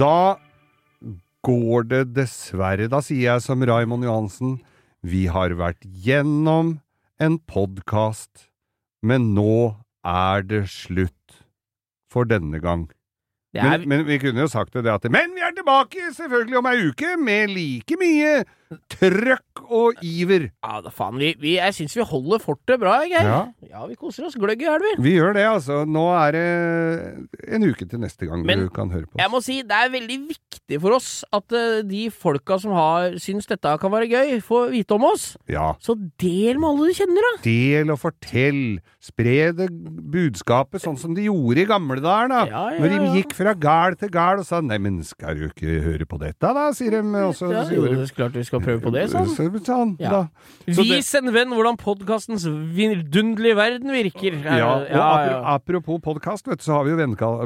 Da 0.00 0.38
går 1.44 1.88
det 1.90 2.04
dessverre, 2.16 2.86
da 2.88 3.02
sier 3.04 3.34
jeg 3.34 3.42
som 3.44 3.60
Raimond 3.68 4.06
Johansen, 4.06 4.54
vi 5.04 5.26
har 5.32 5.52
vært 5.58 5.84
gjennom 5.84 6.78
en 7.20 7.36
podkast, 7.48 8.46
men 9.04 9.34
nå 9.36 9.76
er 10.06 10.46
det 10.48 10.62
slutt 10.72 11.42
for 12.12 12.24
denne 12.28 12.62
gang. 12.64 12.88
Er, 13.52 13.82
Men, 13.82 13.88
men 13.90 14.06
vi 14.06 14.16
kunne 14.22 14.44
jo 14.46 14.48
sagt 14.48 14.72
det 14.72 14.86
at 14.88 15.04
Men 15.10 15.34
vi 15.34 15.42
er 15.42 15.52
tilbake 15.56 16.12
selvfølgelig 16.14 16.58
om 16.60 16.68
ei 16.70 16.76
uke 16.86 17.16
med 17.18 17.50
like 17.50 17.96
mye 17.98 18.44
trøkk 18.92 19.62
og 19.70 19.98
iver. 20.06 20.48
Ja 20.62 20.80
da 20.84 20.92
faen, 20.94 21.18
vi, 21.18 21.32
vi, 21.40 21.56
jeg 21.58 21.74
syns 21.74 21.96
vi 21.98 22.04
holder 22.06 22.42
fortet 22.42 22.78
bra, 22.80 23.00
Geir. 23.08 23.26
Ja. 23.26 23.40
Ja. 23.66 23.84
vi 23.90 23.96
koser 23.98 24.26
oss 24.28 24.36
gløgg 24.38 24.62
i 24.62 24.68
helg, 24.70 24.84
vi. 24.84 24.92
Vi 25.08 25.14
gjør 25.16 25.34
det, 25.36 25.44
altså. 25.50 25.80
Nå 25.88 26.04
er 26.14 26.36
det 26.36 26.44
en 27.56 27.66
uke 27.66 27.86
til 27.90 28.02
neste 28.02 28.28
gang 28.28 28.44
Men 28.46 28.66
du 28.66 28.70
kan 28.74 28.90
høre 28.94 29.08
på 29.08 29.16
oss. 29.16 29.22
Jeg 29.22 29.32
må 29.32 29.40
si, 29.44 29.60
det 29.66 29.76
er 29.76 29.92
veldig 29.92 30.18
viktig 30.30 30.80
for 30.82 30.96
oss 30.98 31.10
at 31.34 31.56
uh, 31.56 31.80
de 31.86 32.04
folka 32.14 32.60
som 32.62 32.74
har 32.78 33.18
syns 33.22 33.50
dette 33.50 33.74
kan 33.82 33.92
være 33.92 34.10
gøy, 34.10 34.36
får 34.44 34.70
vite 34.74 34.96
om 34.96 35.08
oss. 35.10 35.32
Ja. 35.50 35.72
Så 35.82 35.96
del 36.22 36.60
med 36.60 36.70
alle 36.70 36.90
du 36.90 36.98
kjenner, 37.00 37.26
da. 37.26 37.32
Del 37.46 37.90
og 37.94 38.00
fortell. 38.02 38.62
Spre 39.02 39.50
det 39.56 39.70
budskapet 40.12 40.82
sånn 40.84 40.98
som 41.00 41.14
de 41.16 41.26
gjorde 41.26 41.64
i 41.64 41.68
gamle 41.68 41.98
dager, 42.02 42.30
da. 42.30 42.40
Ja, 42.50 42.64
ja, 42.74 42.80
Når 42.82 42.94
de 42.94 43.12
gikk 43.18 43.34
fra 43.38 43.54
gard 43.58 43.98
til 44.00 44.12
gard 44.12 44.42
og 44.42 44.46
sa 44.46 44.60
'neimen, 44.60 45.00
skal 45.06 45.38
du 45.38 45.48
ikke 45.48 45.80
høre 45.84 46.06
på 46.06 46.20
dette', 46.20 46.54
da, 46.54 46.70
sier 46.76 46.98
de. 46.98 47.02
Også, 47.20 47.50
Ja, 47.50 47.64
jo, 47.72 47.82
det 47.88 48.06
er 48.06 48.14
klart 48.14 48.36
vi 48.36 48.44
skal 48.44 48.59
å 48.60 48.64
prøve 48.64 48.82
på 48.84 48.92
det, 48.94 49.06
sa 49.10 49.22
han. 49.24 49.32
Så 49.32 49.46
sa 49.66 49.78
Ja. 50.00 50.20
Vis 50.66 51.10
en 51.18 51.32
venn 51.34 51.52
hvordan 51.54 51.78
podkastens 51.80 52.44
vidunderlige 52.46 53.56
verden 53.58 53.92
virker. 53.94 54.36
Ja, 54.44 54.72
og 54.76 55.46
apropos 55.56 56.00
podkast, 56.04 56.46
så 56.60 56.76
har 56.78 56.86
vi 56.86 56.94
jo 56.94 57.00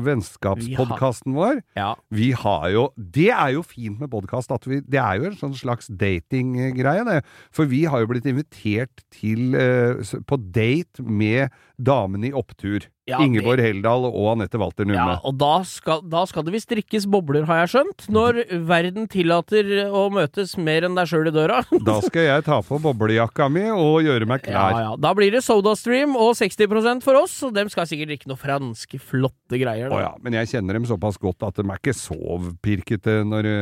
vennskapspodkasten 0.04 1.34
vår. 1.36 1.62
Vi 2.10 2.32
har 2.32 2.68
jo 2.74 2.88
Det 2.98 3.30
er 3.30 3.54
jo 3.54 3.62
fint 3.62 4.00
med 4.00 4.10
podkast, 4.10 4.50
Det 4.64 4.98
er 5.00 5.20
jo 5.20 5.30
en 5.30 5.38
sånn 5.38 5.54
slags 5.56 5.88
datinggreie, 5.88 7.04
det. 7.04 7.24
For 7.54 7.64
vi 7.70 7.84
har 7.84 8.00
jo 8.02 8.10
blitt 8.10 8.26
invitert 8.26 9.04
til 9.14 9.54
eh, 9.54 10.02
på 10.26 10.38
date 10.52 11.02
med 11.02 11.50
damene 11.78 12.30
i 12.30 12.32
Opptur. 12.36 12.88
Ja, 13.04 13.18
Ingeborg 13.20 13.60
Heldal 13.60 14.06
og 14.08 14.30
Anette 14.30 14.56
Walter 14.60 14.86
Numme. 14.88 15.16
Ja, 15.16 15.18
og 15.28 15.34
da 15.36 15.58
skal, 15.68 16.00
da 16.08 16.22
skal 16.28 16.46
det 16.46 16.54
visst 16.54 16.70
drikkes 16.72 17.04
bobler, 17.12 17.44
har 17.48 17.58
jeg 17.62 17.72
skjønt. 17.74 18.06
Når 18.08 18.38
verden 18.64 19.04
tillater 19.12 19.68
å 19.92 20.06
møtes 20.14 20.54
mer 20.56 20.86
enn 20.88 20.96
deg 20.96 21.10
sjøl 21.10 21.28
i 21.28 21.34
døra. 21.34 21.60
Da 21.84 21.98
skal 22.00 22.24
jeg 22.30 22.46
ta 22.46 22.62
på 22.64 22.78
boblejakka 22.80 23.50
mi 23.52 23.66
og 23.68 23.98
gjøre 24.06 24.28
meg 24.30 24.46
klar. 24.46 24.78
ja. 24.80 24.94
Da 24.96 25.12
blir 25.16 25.34
det 25.34 25.44
SodaStream 25.44 26.16
og 26.16 26.32
60% 26.40 27.04
for 27.04 27.20
oss, 27.20 27.36
og 27.44 27.52
dem 27.56 27.68
skal 27.72 27.86
sikkert 27.90 28.14
drikke 28.14 28.30
noe 28.32 28.40
franske, 28.40 28.98
flotte 29.02 29.60
greier. 29.60 29.92
Å 29.92 30.00
ja, 30.00 30.12
men 30.24 30.38
jeg 30.40 30.54
kjenner 30.54 30.78
dem 30.80 30.88
såpass 30.88 31.20
godt 31.20 31.44
at 31.44 31.60
de 31.60 31.66
er 31.68 31.80
ikke 31.82 31.96
så 31.96 32.38
pirkete 32.64 33.20
når 33.28 33.50
det 33.50 33.58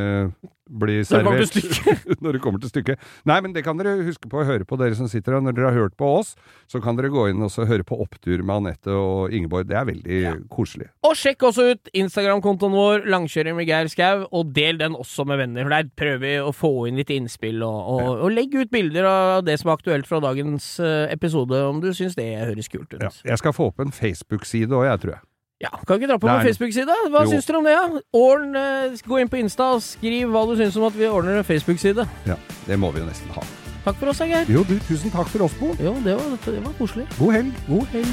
kommer 0.72 1.44
servert. 1.46 2.20
når 2.24 2.36
det 2.36 2.42
kommer 2.42 2.62
til 2.62 2.72
stykket. 2.72 3.02
Nei, 3.28 3.38
men 3.44 3.54
det 3.54 3.64
kan 3.66 3.78
dere 3.78 3.98
huske 4.06 4.30
på 4.30 4.40
å 4.40 4.46
høre 4.48 4.66
på, 4.68 4.78
dere 4.80 4.96
som 4.98 5.10
sitter 5.10 5.36
her. 5.36 5.44
Når 5.44 5.56
dere 5.56 5.70
har 5.70 5.86
hørt 5.86 5.96
på 6.00 6.08
oss, 6.20 6.34
så 6.70 6.80
kan 6.82 6.98
dere 6.98 7.12
gå 7.12 7.28
inn 7.30 7.42
og 7.44 7.54
høre 7.68 7.86
på 7.86 7.98
Opptur 8.02 8.42
med 8.42 8.62
Anette 8.62 8.94
og 8.96 9.34
Ingeborg. 9.34 9.68
Det 9.70 9.78
er 9.78 9.88
veldig 9.88 10.20
koselig. 10.52 10.90
Og 11.06 11.16
sjekk 11.18 11.48
også 11.50 11.68
ut 11.72 11.92
Instagram-kontoen 12.02 12.76
vår, 12.76 13.08
Langkjøring 13.12 13.58
med 13.58 13.68
Geir 13.68 13.90
Skau, 13.92 14.26
og 14.30 14.52
del 14.56 14.80
den 14.80 14.96
også 14.98 15.26
med 15.28 15.42
venner. 15.42 15.66
For 15.66 15.76
der 15.76 15.90
prøver 16.02 16.22
vi 16.22 16.34
å 16.42 16.54
få 16.56 16.72
inn 16.90 17.00
litt 17.00 17.12
innspill, 17.14 17.62
og, 17.66 17.80
og, 17.96 18.12
og 18.26 18.34
legg 18.34 18.54
ut 18.56 18.72
bilder 18.72 19.08
av 19.08 19.44
det 19.46 19.58
som 19.60 19.72
er 19.72 19.80
aktuelt 19.80 20.08
fra 20.08 20.22
dagens 20.24 20.74
eh, 20.82 21.10
episode, 21.12 21.58
om 21.68 21.82
du 21.82 21.90
syns 21.96 22.16
det 22.18 22.30
høres 22.40 22.70
kult 22.72 22.90
ut. 22.94 23.02
Ja. 23.02 23.12
Jeg 23.32 23.42
skal 23.42 23.56
få 23.56 23.70
opp 23.72 23.82
en 23.82 23.94
Facebook-side 23.94 24.72
òg, 24.72 24.88
jeg, 24.88 25.04
tror 25.04 25.16
jeg. 25.16 25.26
Ja, 25.62 25.70
Kan 25.86 26.00
ikke 26.00 26.08
dra 26.10 26.18
på 26.18 26.26
vår 26.26 26.42
Facebook-side? 26.48 26.94
Hva 27.12 27.22
Jo. 27.24 27.30
syns 27.30 27.46
dere 27.46 27.58
om 27.60 27.64
det? 27.64 27.72
Ja? 27.76 28.00
Orn, 28.18 28.56
eh, 28.56 28.96
gå 29.06 29.20
inn 29.22 29.28
på 29.30 29.38
Insta 29.38 29.68
og 29.76 29.82
skriv 29.82 30.28
hva 30.34 30.42
du 30.48 30.56
syns 30.58 30.76
om 30.76 30.88
at 30.88 30.96
vi 30.98 31.06
ordner 31.06 31.38
en 31.38 31.44
Facebook-side. 31.46 32.08
Ja, 32.26 32.36
Det 32.66 32.78
må 32.78 32.92
vi 32.92 33.00
jo 33.00 33.06
nesten 33.06 33.30
ha. 33.36 33.42
Takk 33.84 33.96
for 33.96 34.08
oss, 34.10 34.18
Geir. 34.18 34.44
Jo, 34.48 34.62
du, 34.64 34.78
tusen 34.86 35.10
takk 35.10 35.26
for 35.28 35.42
oss, 35.44 35.52
Bo. 35.58 35.74
Jo, 35.78 35.94
det 36.04 36.14
var, 36.18 36.38
det 36.44 36.64
var 36.64 36.72
koselig. 36.78 37.06
God 37.18 37.32
helg. 37.32 37.52
God 37.68 37.86
helg. 37.86 38.06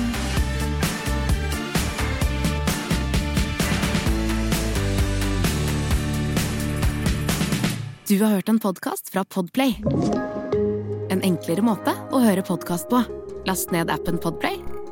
Du 8.08 8.24
har 8.24 8.30
hørt 8.30 8.50
en 8.50 8.60
podkast 8.60 9.10
fra 9.14 9.24
Podplay. 9.24 9.76
En 11.14 11.22
enklere 11.26 11.62
måte 11.66 11.94
å 12.14 12.22
høre 12.24 12.42
podkast 12.46 12.90
på. 12.90 13.04
Last 13.48 13.72
ned 13.74 13.90
appen 13.94 14.18
Podplay, 14.22 14.58